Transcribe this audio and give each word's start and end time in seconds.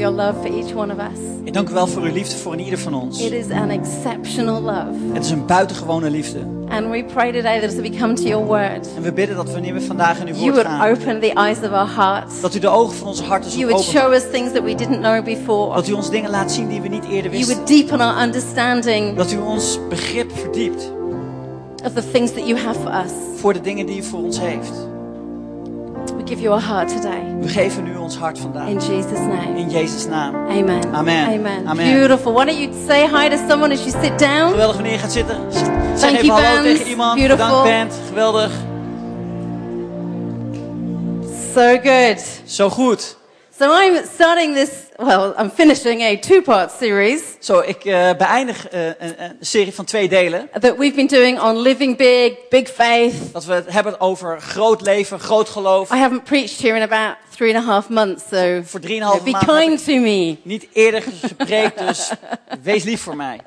Your 0.00 0.14
love 0.14 0.40
for 0.42 0.46
each 0.58 0.74
one 0.74 0.92
of 0.92 0.98
us. 0.98 1.18
Ik 1.44 1.52
dank 1.52 1.68
u 1.68 1.72
wel 1.72 1.86
voor 1.86 2.02
uw 2.02 2.12
liefde 2.12 2.36
voor 2.36 2.52
een 2.52 2.58
ieder 2.60 2.78
van 2.78 2.94
ons. 2.94 3.20
It 3.20 3.32
is 3.32 3.50
an 3.50 3.70
exceptional 3.70 4.62
love. 4.62 4.90
Het 5.12 5.24
is 5.24 5.30
een 5.30 5.46
buitengewone 5.46 6.10
liefde. 6.10 6.38
And 6.68 6.90
we 6.90 7.04
pray 7.12 7.32
today 7.32 7.60
that 7.60 7.68
as 7.70 7.74
we 7.76 7.90
come 7.98 8.12
to 8.14 8.22
your 8.22 8.46
word, 8.46 8.88
En 8.96 9.02
we 9.02 9.12
bidden 9.12 9.36
dat 9.36 9.52
wanneer 9.52 9.74
we 9.74 9.80
vandaag 9.80 10.20
in 10.20 10.26
uw 10.26 10.32
you 10.34 10.40
woord 10.40 10.54
would 10.54 10.66
gaan, 10.66 10.90
open 10.90 11.20
the 11.20 11.32
eyes 11.32 11.58
of 11.58 11.70
our 11.70 11.88
hearts. 11.96 12.40
dat 12.40 12.54
u 12.54 12.58
de 12.58 12.68
ogen 12.68 12.96
van 12.96 13.06
onze 13.06 13.22
harten 13.24 13.50
You 13.50 13.60
zult 13.60 13.70
would 13.72 13.84
show 13.88 14.02
openen. 14.12 14.22
us 14.22 14.30
things 14.30 14.52
that 14.52 14.62
we 14.62 14.74
didn't 14.74 15.00
know 15.00 15.24
before. 15.24 15.74
Dat 15.74 15.88
u 15.88 15.92
ons 15.92 16.10
dingen 16.10 16.30
laat 16.30 16.52
zien 16.52 16.68
die 16.68 16.80
we 16.80 16.88
niet 16.88 17.04
eerder 17.04 17.32
You 17.32 17.44
would 17.46 17.68
wisten. 17.68 17.86
deepen 17.86 18.00
our 18.00 18.22
understanding 18.22 19.16
Dat 19.16 19.32
u 19.32 19.38
ons 19.38 19.78
begrip 19.88 20.30
verdiept 20.38 20.92
of 21.84 21.92
the 21.92 22.10
things 22.10 22.32
that 22.32 22.46
you 22.48 22.58
have 22.60 22.80
for 22.80 22.90
us. 23.04 23.12
voor 23.40 23.52
de 23.52 23.60
dingen 23.60 23.86
die 23.86 23.98
u 23.98 24.02
voor 24.02 24.20
ons 24.20 24.40
heeft. 24.40 24.87
We 26.28 26.34
give 26.34 26.42
you 26.42 26.52
our 26.52 26.60
heart 26.60 26.88
today. 26.88 27.22
We 27.40 27.48
geven 27.48 27.86
u 27.86 27.96
ons 27.96 28.16
hart 28.16 28.38
vandaag. 28.38 28.68
In 28.68 28.78
Jesus' 28.78 29.18
name. 29.18 29.56
In 29.56 29.70
Jezus' 29.70 30.06
naam. 30.06 30.34
Amen. 30.34 30.94
Amen. 30.94 31.28
Amen. 31.28 31.66
Amen. 31.66 31.94
Beautiful. 31.94 32.32
Why 32.32 32.44
don't 32.44 32.58
you 32.58 32.70
say 32.86 33.06
hi 33.06 33.28
to 33.28 33.36
someone 33.48 33.72
as 33.72 33.80
you 33.84 33.90
sit 34.02 34.18
down? 34.18 34.50
Geweldig 34.50 34.74
wanneer 34.74 34.92
je 34.92 34.98
gaat 34.98 35.12
zitten. 35.12 35.36
Zeg 35.52 35.68
Thank 35.98 36.12
even 36.12 36.26
you, 36.26 36.40
hallo 36.40 36.62
tegen 36.62 36.86
iemand. 36.86 37.14
Beautiful. 37.14 37.62
Bedankt 37.62 37.90
band. 37.90 38.00
Geweldig. 38.08 38.50
So 41.54 41.78
good. 41.82 42.40
Zo 42.44 42.68
goed. 42.68 43.16
So 43.58 43.82
I'm 43.82 44.04
starting 44.14 44.54
this, 44.54 44.70
well, 44.98 45.32
I'm 45.38 45.50
finishing 45.50 46.02
a 46.02 46.16
two-part 46.16 46.70
series 46.78 47.22
Zo, 47.38 47.58
ik 47.60 47.84
eh, 47.84 48.10
beëindig 48.16 48.68
eh, 48.68 48.86
een, 48.86 49.22
een 49.22 49.36
serie 49.40 49.74
van 49.74 49.84
twee 49.84 50.08
delen. 50.08 50.48
that 50.60 50.76
we've 50.76 50.94
been 50.94 51.06
doing 51.06 51.40
on 51.40 51.56
living 51.60 51.96
big, 51.96 52.32
big 52.48 52.68
faith. 52.68 53.14
Dat 53.32 53.44
we 53.44 53.52
het 53.52 53.72
hebben 53.72 54.00
over 54.00 54.40
groot 54.40 54.80
leven, 54.82 55.20
groot 55.20 55.48
geloof. 55.48 55.90
I 55.92 55.96
haven't 55.96 56.24
preached 56.24 56.60
here 56.60 56.76
in 56.76 56.82
about 56.82 57.16
three 57.36 57.54
and 57.54 57.64
a 57.64 57.66
half 57.66 57.88
months, 57.88 58.24
so 58.30 58.60
Voor 58.64 58.80
drieënhalve 58.80 59.22
be 59.22 59.30
maand 59.30 59.46
kind 59.46 59.84
to 59.84 59.92
me. 59.96 60.36
niet 60.42 60.66
eerder 60.72 61.02
gepreekt, 61.22 61.78
dus 61.78 62.10
wees 62.62 62.84
lief 62.84 63.00
voor 63.02 63.16
mij. 63.16 63.40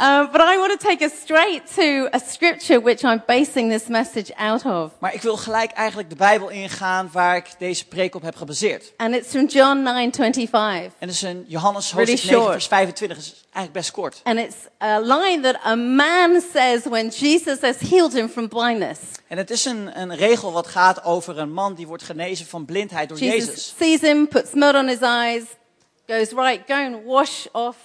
Uh, 0.00 0.32
but 0.32 0.40
I 0.40 0.58
want 0.58 0.80
to 0.80 0.88
take 0.88 1.04
us 1.04 1.12
straight 1.22 1.74
to 1.74 2.08
a 2.14 2.18
scripture 2.28 2.80
which 2.80 3.02
I'm 3.02 3.22
basing 3.26 3.70
this 3.70 3.86
message 3.88 4.36
out 4.36 4.64
of. 4.64 4.90
Maar 4.98 5.14
ik 5.14 5.22
wil 5.22 5.36
gelijk 5.36 5.70
eigenlijk 5.70 6.10
de 6.10 6.16
Bijbel 6.16 6.48
ingaan 6.48 7.08
waar 7.12 7.36
ik 7.36 7.46
deze 7.58 7.86
preek 7.88 8.14
op 8.14 8.22
heb 8.22 8.36
gebaseerd. 8.36 8.92
And 8.96 9.14
it's 9.14 9.28
from 9.28 9.46
John 9.46 9.88
9:25. 10.10 10.81
En 10.84 11.06
dat 11.06 11.10
is 11.10 11.22
in 11.22 11.44
Johannes 11.48 11.92
Really 11.92 12.10
hoofdstuk 12.10 12.30
9 12.30 12.42
short. 12.42 12.52
vers 12.52 12.66
25. 12.66 13.16
Dat 13.16 13.26
is 13.26 13.40
eigenlijk 13.42 13.72
best 13.72 13.90
kort. 13.90 14.20
And 14.24 14.38
it's 14.38 14.56
a 14.82 14.98
line 15.00 15.40
that 15.40 15.66
a 15.66 15.74
man 15.74 16.42
says 16.52 16.82
when 16.84 17.08
Jesus 17.08 17.60
has 17.60 17.76
healed 17.78 18.12
him 18.12 18.28
from 18.28 18.48
blindness. 18.48 18.98
En 19.28 19.36
het 19.38 19.50
is 19.50 19.64
een, 19.64 20.00
een 20.00 20.16
regel 20.16 20.52
wat 20.52 20.66
gaat 20.66 21.04
over 21.04 21.38
een 21.38 21.52
man 21.52 21.74
die 21.74 21.86
wordt 21.86 22.02
genezen 22.02 22.46
van 22.46 22.64
blindheid 22.64 23.08
door 23.08 23.18
Jesus 23.18 23.48
Jezus. 23.48 23.74
sees 23.78 24.00
him, 24.00 24.28
puts 24.28 24.52
mud 24.52 24.74
on 24.74 24.88
his 24.88 25.00
eyes, 25.00 25.42
goes, 26.06 26.28
Right, 26.30 26.60
go 26.66 26.74
and 26.74 26.96
wash 27.04 27.46
off 27.52 27.76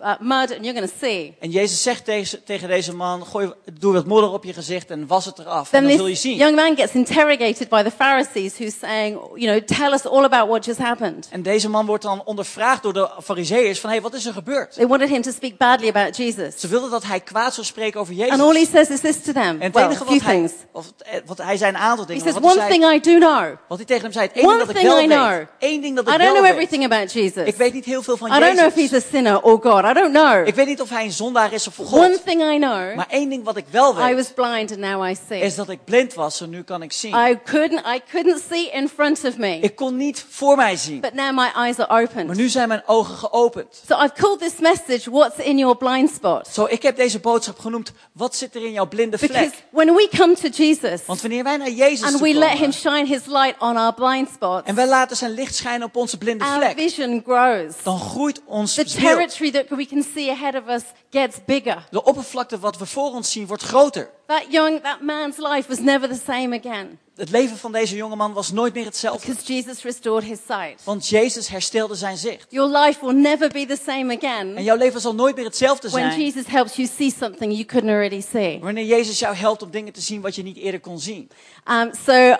that 0.00 0.20
mud 0.20 0.52
and 0.56 0.64
you're 0.64 0.72
going 0.74 0.88
to 0.90 0.96
see. 1.00 1.36
En 1.40 1.50
Jezus 1.50 1.82
zegt 1.82 2.04
tegen, 2.04 2.44
tegen 2.44 2.68
deze 2.68 2.94
man, 2.94 3.26
gooi, 3.26 3.52
doe 3.80 3.92
wat 3.92 4.06
modder 4.06 4.32
op 4.32 4.44
je 4.44 4.52
gezicht 4.52 4.90
en 4.90 5.06
was 5.06 5.24
het 5.24 5.38
eraf. 5.38 5.68
Then 5.68 5.82
en 5.82 5.88
dan 5.88 5.96
zul 5.96 6.06
je 6.06 6.14
zien. 6.14 6.36
young 6.36 6.54
man 6.56 6.76
gets 6.76 6.92
interrogated 6.92 7.68
by 7.68 7.82
the 7.82 7.90
Pharisees 7.90 8.54
who's 8.58 8.78
saying, 8.78 9.18
You 9.34 9.46
know, 9.46 9.78
tell 9.78 9.92
us 9.92 10.06
all 10.06 10.24
about 10.24 10.48
what 10.48 10.64
just 10.64 10.78
happened. 10.78 11.28
En 11.30 11.42
deze 11.42 11.68
man 11.68 11.86
wordt 11.86 12.02
dan 12.02 12.22
ondervraagd 12.24 12.82
door 12.82 12.92
de 12.92 13.08
fariseeërs 13.22 13.80
van, 13.80 13.90
hey, 13.90 14.00
wat 14.00 14.14
is 14.14 14.26
er 14.26 14.32
gebeurd? 14.32 14.72
They 14.74 14.86
wanted 14.86 15.08
him 15.08 15.22
to 15.22 15.30
speak 15.30 15.56
badly 15.56 15.88
about 15.88 16.16
Jesus. 16.16 16.60
Ze 16.60 16.68
wilden 16.68 16.90
dat 16.90 17.04
hij 17.04 17.20
kwaad 17.20 17.54
zou 17.54 17.66
spreken 17.66 18.00
over 18.00 18.14
Jezus. 18.14 18.32
And 18.32 18.40
all 18.42 18.54
he 18.54 18.66
says 18.72 18.88
is 18.88 19.00
this 19.00 19.22
to 19.22 19.32
them. 19.32 19.42
en 19.42 19.60
het 19.60 19.74
Well, 19.74 19.84
enige 19.84 20.04
few 20.04 20.14
wat 20.14 20.22
hij, 20.22 20.34
things. 20.36 20.52
of, 20.72 20.92
eh, 20.98 21.18
wat 21.26 21.38
hij 21.38 21.56
zei 21.56 21.70
een 21.70 21.76
aantal 21.78 22.04
He 22.06 22.06
dingen. 22.06 22.22
says, 22.22 22.32
maar 22.34 22.42
wat, 22.42 22.56
One 22.56 22.66
thing 22.68 22.84
I 22.92 23.00
do 23.00 23.18
know. 23.18 23.56
wat 23.68 23.78
hij 23.78 23.86
tegen 23.86 24.02
hem 24.02 24.12
zei, 24.12 24.26
het 24.26 24.36
enige 24.36 24.50
One 24.54 24.58
dat 24.66 24.76
ik 24.76 24.82
wel 24.82 25.00
I 25.00 25.06
weet. 25.06 25.16
know. 25.16 25.40
Eén 25.58 25.80
ding 25.80 25.96
dat 25.96 26.08
ik 26.08 26.14
I 26.14 26.16
wel 26.16 26.26
don't 26.26 26.38
know 26.38 26.42
weet. 26.42 26.52
everything 26.52 26.84
about 26.92 27.12
Jesus. 27.12 27.46
Ik 27.46 27.54
weet 27.56 27.72
niet 27.72 27.84
heel 27.84 28.02
veel 28.02 28.16
van 28.16 28.28
I 28.32 28.40
don't 28.40 28.56
know 28.56 28.66
if 28.68 28.74
Jezus. 28.74 28.90
he's 28.90 29.04
a 29.04 29.08
sinner 29.10 29.42
or 29.42 29.60
God. 29.62 29.84
I 29.84 29.92
don't 29.92 30.12
know. 30.12 30.46
Ik 30.46 30.54
weet 30.54 30.66
niet 30.66 30.80
of 30.80 30.88
hij 30.90 31.04
een 31.04 31.12
zondaar 31.12 31.52
is 31.52 31.66
of 31.66 31.78
One 31.78 31.88
God. 31.88 32.24
thing 32.24 32.42
I 32.42 32.56
know. 32.58 32.94
Maar 32.94 33.06
één 33.08 33.28
ding 33.28 33.44
wat 33.44 33.56
ik 33.56 33.64
wel 33.70 33.92
I 33.92 33.94
weet, 34.04 34.14
was 34.14 34.32
blind 34.32 34.70
and 34.70 34.78
now 34.80 35.08
I 35.08 35.16
see. 35.28 35.40
is 35.40 35.54
dat 35.54 35.68
ik 35.68 35.84
blind 35.84 36.14
was 36.14 36.40
en 36.40 36.50
nu 36.50 36.62
kan 36.62 36.82
ik 36.82 36.92
zien. 36.92 37.14
I 37.14 37.38
couldn't, 37.44 37.86
I 37.86 38.00
couldn't 38.10 38.42
see 38.50 38.70
in 38.70 38.88
front 38.88 39.24
of 39.24 39.36
me. 39.36 39.58
Ik 39.60 39.76
kon 39.76 39.96
niet 39.96 40.24
voor 40.28 40.56
mij 40.56 40.76
zien. 40.76 41.00
But 41.00 41.14
now 41.14 41.36
my 41.38 41.50
eyes 41.56 41.78
are 41.78 41.92
Maar 41.92 42.02
opened. 42.02 42.36
nu 42.36 42.48
zijn 42.48 42.68
mijn 42.68 42.82
ogen 42.86 43.14
geopend. 43.16 43.82
So 43.88 43.94
I've 44.02 44.12
called 44.14 44.38
this 44.38 44.58
message, 44.60 45.10
What's 45.10 45.36
in 45.44 45.58
Your 45.58 45.76
Blind 45.76 46.10
Spot? 46.10 46.48
Zo, 46.52 46.66
ik 46.68 46.82
heb 46.82 46.96
deze 46.96 47.18
boodschap 47.18 47.58
genoemd. 47.58 47.92
Wat 48.12 48.36
zit 48.36 48.54
er 48.54 48.64
in 48.64 48.72
jouw 48.72 48.86
blinde 48.88 49.16
Because 49.16 49.34
vlek? 49.50 49.54
when 49.70 49.94
we 49.94 50.08
come 50.16 50.34
to 50.34 50.48
Jesus 50.48 51.00
Want 51.06 51.20
wanneer 51.20 51.44
wij 51.44 51.56
naar 51.56 51.70
Jezus 51.70 52.02
and 52.06 52.12
toe 52.18 52.22
we 52.22 52.34
let 52.38 52.48
komen, 52.48 52.58
Him 52.58 52.72
shine 52.72 53.06
His 53.06 53.26
light 53.26 53.54
on 53.58 53.76
our 53.76 53.94
blind 53.94 54.28
spots, 54.34 54.68
en 54.68 54.74
wij 54.74 54.86
laten 54.86 55.16
zijn 55.16 55.30
licht 55.30 55.54
schijnen 55.54 55.86
op 55.86 55.96
onze 55.96 56.18
blinde 56.18 56.44
our 56.44 56.56
vlek, 56.62 56.78
vision 56.78 57.22
grows. 57.26 57.72
dan 57.82 57.98
groeit 58.00 58.40
ons 58.46 58.74
The 58.74 58.84
territory 58.84 59.50
that 59.52 59.68
we 59.68 59.86
can 59.86 60.02
see 60.14 60.30
ahead 60.30 60.54
of 60.54 60.68
us 60.68 60.82
gets 61.10 61.36
bigger. 61.46 61.86
De 61.90 62.04
oppervlakte 62.04 62.58
wat 62.58 62.78
we 62.78 62.86
voor 62.86 63.10
ons 63.10 63.32
zien 63.32 63.46
wordt 63.46 63.62
groter. 63.62 64.10
That 64.26 64.44
young, 64.50 64.80
that 64.80 65.00
man's 65.00 65.36
life 65.36 65.68
was 65.68 65.78
never 65.78 66.08
the 66.08 66.20
same 66.26 66.58
again 66.58 66.98
Het 67.16 67.30
leven 67.30 67.56
van 67.56 67.72
deze 67.72 67.96
jongeman 67.96 68.32
was 68.32 68.52
nooit 68.52 68.74
meer 68.74 68.84
hetzelfde. 68.84 69.26
because 69.26 69.52
Jesus 69.52 69.82
restored 69.82 70.24
his 70.24 70.38
sight. 70.46 70.84
Want 70.84 71.08
Jezus 71.08 71.48
herstelde 71.48 71.94
zijn 71.94 72.16
zicht. 72.16 72.46
Your 72.48 72.78
life 72.78 73.06
will 73.06 73.14
never 73.14 73.48
be 73.48 73.66
the 73.66 73.78
same 73.84 74.12
En 74.12 74.18
again 74.18 74.62
jouw 74.62 74.76
leven 74.76 75.00
zal 75.00 75.14
nooit 75.14 75.36
meer 75.36 75.44
hetzelfde 75.44 75.90
when 75.90 76.10
zijn. 76.10 76.20
Jesus 76.20 76.46
helps 76.46 76.76
you 76.76 76.88
see 76.96 77.14
something 77.18 77.52
you 77.52 77.64
couldn't 77.64 77.90
already 77.90 78.20
see. 78.20 78.58
Wanneer 78.60 78.84
Jezus 78.84 79.18
jou 79.18 79.34
helpt 79.34 79.62
om 79.62 79.70
dingen 79.70 79.92
te 79.92 80.00
zien 80.00 80.20
wat 80.20 80.34
je 80.34 80.42
niet 80.42 80.56
eerder 80.56 80.80
kon 80.80 80.98
zien. 80.98 81.30
Um, 81.70 81.90
so 82.06 82.36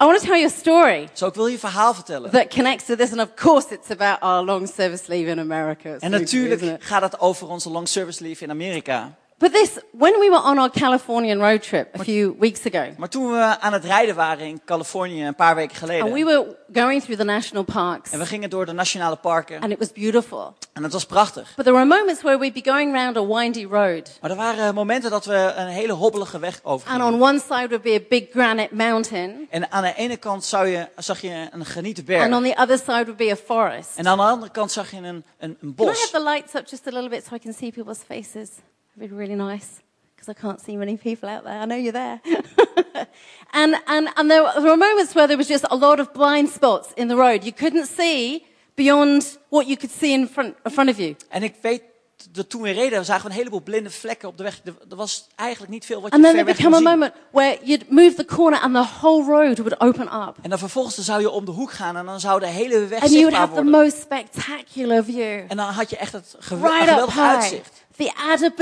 I 0.00 0.04
want 0.04 0.20
to 0.20 0.26
tell 0.26 0.36
you 0.36 0.46
a 0.46 0.50
story 0.50 1.08
Zo, 1.12 1.26
ik 1.26 1.34
wil 1.34 1.46
je 1.46 1.52
een 1.52 1.58
verhaal 1.58 1.94
vertellen. 1.94 2.30
that 2.30 2.48
connects 2.54 2.84
to 2.86 2.96
this, 2.96 3.10
and 3.12 3.20
of 3.20 3.34
course, 3.34 3.74
it's 3.74 3.90
about 3.90 4.20
our 4.20 4.44
long 4.44 4.68
service 4.68 5.04
leave 5.08 5.30
in 5.30 5.38
America. 5.38 5.88
It's 5.94 6.02
En 6.02 6.10
natuurlijk 6.10 6.84
gaat 6.84 7.02
het 7.02 7.20
over 7.20 7.48
onze 7.48 7.70
long 7.70 7.88
service 7.88 8.22
leave 8.22 8.44
in 8.44 8.50
Amerika. 8.50 9.14
But 9.38 9.52
this, 9.52 9.78
when 9.92 10.18
we 10.18 10.30
were 10.30 10.40
on 10.42 10.58
our 10.58 10.70
Californian 10.70 11.38
road 11.40 11.62
trip 11.62 11.94
a 12.00 12.04
few 12.04 12.36
weeks 12.38 12.66
ago, 12.66 12.84
Maar 12.98 13.08
toen 13.08 13.30
we 13.32 13.58
aan 13.60 13.72
het 13.72 13.84
rijden 13.84 14.14
waren 14.14 14.46
in 14.46 14.60
Californië 14.64 15.26
een 15.26 15.34
paar 15.34 15.54
weken 15.54 15.70
and 15.70 15.80
we 15.80 15.86
geleden. 15.86 16.24
were 16.26 16.56
going 16.72 17.02
through 17.02 17.18
the 17.20 17.24
national 17.26 17.62
parks, 17.64 18.10
En 18.10 18.18
we 18.18 18.26
gingen 18.26 18.50
door 18.50 18.66
de 18.66 18.72
nationale 18.72 19.16
parken. 19.16 19.60
and 19.60 19.72
it 19.72 19.78
was 19.78 19.92
beautiful. 19.92 20.54
En 20.72 20.82
het 20.82 20.92
was 20.92 21.06
prachtig. 21.06 21.52
But 21.56 21.64
there 21.64 21.76
were 21.76 21.86
moments 21.86 22.22
where 22.22 22.38
we'd 22.38 22.52
be 22.52 22.70
going 22.70 22.92
round 22.94 23.16
a 23.16 23.26
windy 23.26 23.64
road, 23.64 24.18
Maar 24.20 24.30
er 24.30 24.36
waren 24.36 24.74
momenten 24.74 25.10
dat 25.10 25.24
we 25.24 25.52
een 25.56 25.66
hele 25.68 25.92
hobbelige 25.92 26.38
weg 26.38 26.54
and 26.62 26.64
overgingen. 26.74 27.06
on 27.06 27.22
one 27.22 27.38
side 27.38 27.68
would 27.68 27.82
be 27.82 27.94
a 27.94 28.06
big 28.08 28.26
granite 28.30 28.74
mountain, 28.74 29.46
En 29.50 29.70
aan 29.72 29.82
de 29.82 29.94
ene 29.96 30.16
kant 30.16 30.44
zou 30.44 30.66
je, 30.66 30.88
zag 30.96 31.20
je 31.20 31.48
een 31.50 31.64
genieten 31.64 32.20
and 32.20 32.34
on 32.34 32.42
the 32.42 32.56
other 32.60 32.78
side 32.78 33.04
would 33.04 33.16
be 33.16 33.30
a 33.30 33.36
forest. 33.36 33.90
En 33.96 34.06
aan 34.06 34.16
de 34.18 34.24
andere 34.24 34.50
kant 34.50 34.72
zag 34.72 34.90
je 34.90 34.96
een, 34.96 35.04
een, 35.04 35.24
een 35.38 35.56
Can 35.60 35.68
I 35.68 35.74
bos. 35.74 36.00
have 36.00 36.10
the 36.10 36.22
lights 36.22 36.54
up 36.54 36.68
just 36.68 36.86
a 36.86 36.90
little 36.90 37.08
bit 37.08 37.24
so 37.28 37.34
I 37.34 37.38
can 37.38 37.52
see 37.52 37.70
people's 37.72 37.98
faces? 38.08 38.48
That'd 38.96 39.10
be 39.10 39.16
really 39.16 39.34
nice. 39.34 39.82
Because 40.14 40.28
I 40.30 40.32
can't 40.32 40.60
see 40.60 40.76
many 40.76 40.96
people 40.96 41.28
out 41.28 41.44
there. 41.44 41.58
I 41.58 41.66
know 41.66 41.76
you're 41.76 41.92
there. 41.92 42.20
and 43.52 43.76
and, 43.86 44.08
and 44.16 44.30
there, 44.30 44.50
there 44.54 44.70
were 44.70 44.76
moments 44.76 45.14
where 45.14 45.26
there 45.26 45.36
was 45.36 45.48
just 45.48 45.66
a 45.70 45.76
lot 45.76 46.00
of 46.00 46.14
blind 46.14 46.48
spots 46.48 46.94
in 46.96 47.08
the 47.08 47.16
road. 47.16 47.44
You 47.44 47.52
couldn't 47.52 47.86
see 47.86 48.46
beyond 48.74 49.36
what 49.50 49.66
you 49.66 49.76
could 49.76 49.90
see 49.90 50.14
in 50.14 50.26
front, 50.26 50.56
in 50.64 50.70
front 50.70 50.88
of 50.88 50.98
you. 50.98 51.16
En 51.30 51.42
ik 51.42 51.54
weet 51.62 51.82
dat 52.30 52.48
toen 52.50 52.62
we 52.62 52.70
reden, 52.70 53.04
zagen 53.04 53.22
we 53.24 53.30
een 53.30 53.36
heleboel 53.36 53.60
blinde 53.62 53.90
vlekken 53.90 54.28
op 54.28 54.36
de 54.36 54.42
weg. 54.42 54.60
Er 54.90 54.96
was 54.96 55.26
eigenlijk 55.34 55.72
niet 55.72 55.84
veel 55.86 56.00
wat 56.00 56.10
je 56.10 56.14
And 56.16 56.24
then 56.24 56.34
ver 56.34 56.44
there 56.44 56.56
weg 56.56 56.64
kon 56.70 56.74
zien. 56.74 56.84
moment 56.98 57.12
where 57.30 57.58
you'd 57.62 57.90
move 57.90 58.14
the 58.14 58.24
corner 58.24 58.60
and 58.60 58.74
the 58.74 58.84
whole 59.00 59.24
road 59.24 59.58
would 59.58 59.80
open 59.80 60.28
up. 60.28 60.34
En 60.42 60.50
dan 60.50 60.58
vervolgens 60.58 60.94
zou 60.98 61.20
je 61.20 61.30
om 61.30 61.44
de 61.44 61.50
hoek 61.50 61.72
gaan 61.72 61.96
en 61.96 62.04
dan 62.06 62.20
zou 62.20 62.40
de 62.40 62.46
hele 62.46 62.86
weg 62.86 63.00
And 63.02 63.10
you 63.12 63.20
would 63.30 63.34
zichtbaar 63.36 63.40
have 63.40 63.54
the 63.54 63.62
most 63.70 64.00
spectacular 64.00 65.04
view. 65.04 65.40
En 65.48 65.56
dan 65.56 65.66
had 65.66 65.90
je 65.90 65.96
echt 65.96 66.12
het 66.12 66.34
gewe- 66.38 66.68
Right 66.68 66.88
geweldig 66.88 67.18
uitzicht. 67.18 67.84
The 67.96 68.12
Adab 68.30 68.58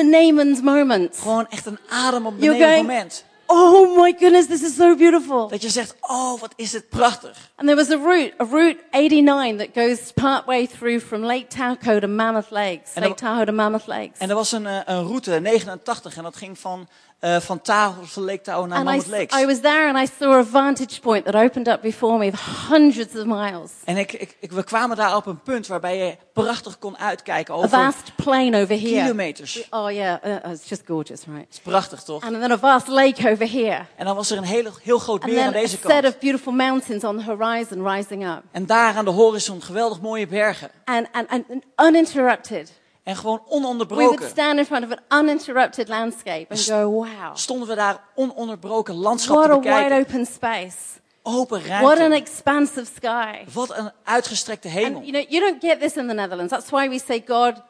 moment. 0.62 1.18
Gewoon 1.18 1.46
echt 1.48 1.66
een 1.66 1.78
adem 1.88 2.26
op 2.26 2.38
moment. 2.76 3.24
Oh 3.46 3.96
my 3.96 4.12
goodness, 4.18 4.46
this 4.46 4.62
is 4.62 4.74
so 4.76 4.96
beautiful. 4.96 5.48
Dat 5.48 5.62
je 5.62 5.68
zegt, 5.68 5.94
oh 6.00 6.40
wat 6.40 6.52
is 6.56 6.72
het 6.72 6.88
prachtig. 6.88 7.50
And 7.56 7.68
there 7.68 7.76
was 7.76 7.90
a 7.90 7.96
route, 7.96 8.34
a 8.40 8.44
route 8.44 8.78
89 8.90 9.56
that 9.56 9.68
goes 9.74 10.12
partway 10.12 10.66
through 10.66 11.00
from 11.00 11.24
Lake 11.24 11.46
Tahoe 11.46 12.00
to 12.00 12.06
Mammoth 12.06 12.50
Lakes. 12.50 12.94
Lake 12.94 13.14
Tahoe 13.14 13.44
to 13.44 13.52
Mammoth 13.52 13.86
Lakes. 13.86 14.18
En 14.18 14.28
er 14.28 14.34
was 14.34 14.52
een, 14.52 14.66
eh, 14.66 14.80
een 14.84 15.06
route, 15.06 15.40
89, 15.40 16.16
en 16.16 16.22
dat 16.22 16.36
ging 16.36 16.58
van 16.58 16.88
eh, 17.24 17.40
van 17.40 17.60
van 18.02 18.22
Lake 18.24 18.40
Tahoe 18.40 18.66
naar 18.66 18.78
And 18.78 18.86
I, 18.88 18.90
Mammoth 18.90 19.06
Lakes. 19.06 19.40
I 19.40 19.46
was 19.46 19.60
there 19.60 19.88
and 19.88 19.98
I 19.98 20.12
saw 20.18 20.32
a 20.32 20.44
vantage 20.44 21.00
point 21.00 21.24
that 21.24 21.34
opened 21.34 21.68
up 21.68 21.80
before 21.82 22.18
me 22.18 22.30
of 22.32 22.68
hundreds 22.68 23.16
of 23.16 23.24
miles. 23.24 23.70
En 23.84 23.96
ik, 23.96 24.12
ik, 24.12 24.36
ik- 24.40 24.52
we 24.52 24.64
kwamen 24.64 24.96
daar 24.96 25.16
op 25.16 25.26
een 25.26 25.42
punt 25.42 25.66
waarbij 25.66 25.96
je 25.98 26.16
prachtig 26.32 26.78
kon 26.78 26.98
uitkijken 26.98 27.54
A 27.54 27.56
over 27.56 27.68
vast 27.68 28.12
plain 28.16 28.54
over 28.54 28.80
here. 28.80 29.00
kilometers. 29.02 29.54
Het 29.54 29.66
Oh 29.70 29.90
yeah, 29.90 30.24
uh, 30.24 30.52
it's 30.52 30.68
just 30.68 30.82
gorgeous, 30.86 31.24
right? 31.26 31.46
is 31.50 31.58
prachtig, 31.58 32.02
toch? 32.02 32.22
And 32.24 32.40
then 32.40 32.50
a 32.50 32.58
vast 32.58 32.88
lake 32.88 33.30
over 33.30 33.50
here. 33.50 33.84
En 33.96 34.04
dan 34.04 34.16
was 34.16 34.30
er 34.30 34.36
een 34.38 34.44
hele, 34.44 34.70
heel 34.82 34.98
groot 34.98 35.24
meer 35.26 35.40
aan 35.40 35.48
a 35.48 35.52
deze 35.52 35.68
set 35.68 35.80
kant. 35.80 36.04
of 36.06 36.18
beautiful 36.18 36.52
mountains 36.52 37.04
on 37.04 37.16
the 37.18 37.24
horizon 37.24 37.88
rising 37.90 38.26
up. 38.26 38.42
En 38.52 38.66
daar 38.66 38.96
aan 38.96 39.04
de 39.04 39.10
horizon 39.10 39.62
geweldig 39.62 40.00
mooie 40.00 40.26
bergen. 40.26 40.70
And, 40.84 41.06
and, 41.12 41.28
and, 41.28 41.44
and 41.50 41.64
uninterrupted. 41.88 42.72
En 43.04 43.16
gewoon 43.16 43.36
We 43.36 43.50
would 43.50 43.64
ononderbroken 43.64 44.28
stand 44.28 44.58
in 44.58 44.66
front 44.66 44.84
of 44.84 44.90
an 44.90 45.20
uninterrupted 45.20 45.88
landscape 45.88 46.46
and 46.48 46.60
go, 46.60 46.90
wow. 46.90 47.36
stonden 47.36 47.68
we 47.68 47.74
daar 47.74 48.00
ononderbroken 48.14 48.94
landschap 48.94 49.36
What 49.36 49.44
te 49.44 49.52
a 49.52 49.54
wide 49.54 49.68
bekijken. 49.70 49.98
open 49.98 50.26
space. 50.26 50.76
Open 51.22 51.60
What 51.62 51.98
an 51.98 51.98
ruimte. 51.98 52.16
expansive 52.16 52.86
sky. 52.96 53.44
Wat 53.52 53.76
een 53.76 53.90
uitgestrekte 54.04 54.68
hemel. 54.68 54.96
And 54.96 55.06
you 55.06 55.12
know, 55.12 55.30
you 55.30 55.40
don't 55.50 55.60
get 55.62 55.80
this 55.80 55.96
in 55.96 56.06
the 56.06 56.14
Netherlands. 56.14 56.52
That's 56.52 56.70
why 56.70 56.88
we 56.88 56.98
say 56.98 57.22
God, 57.26 57.62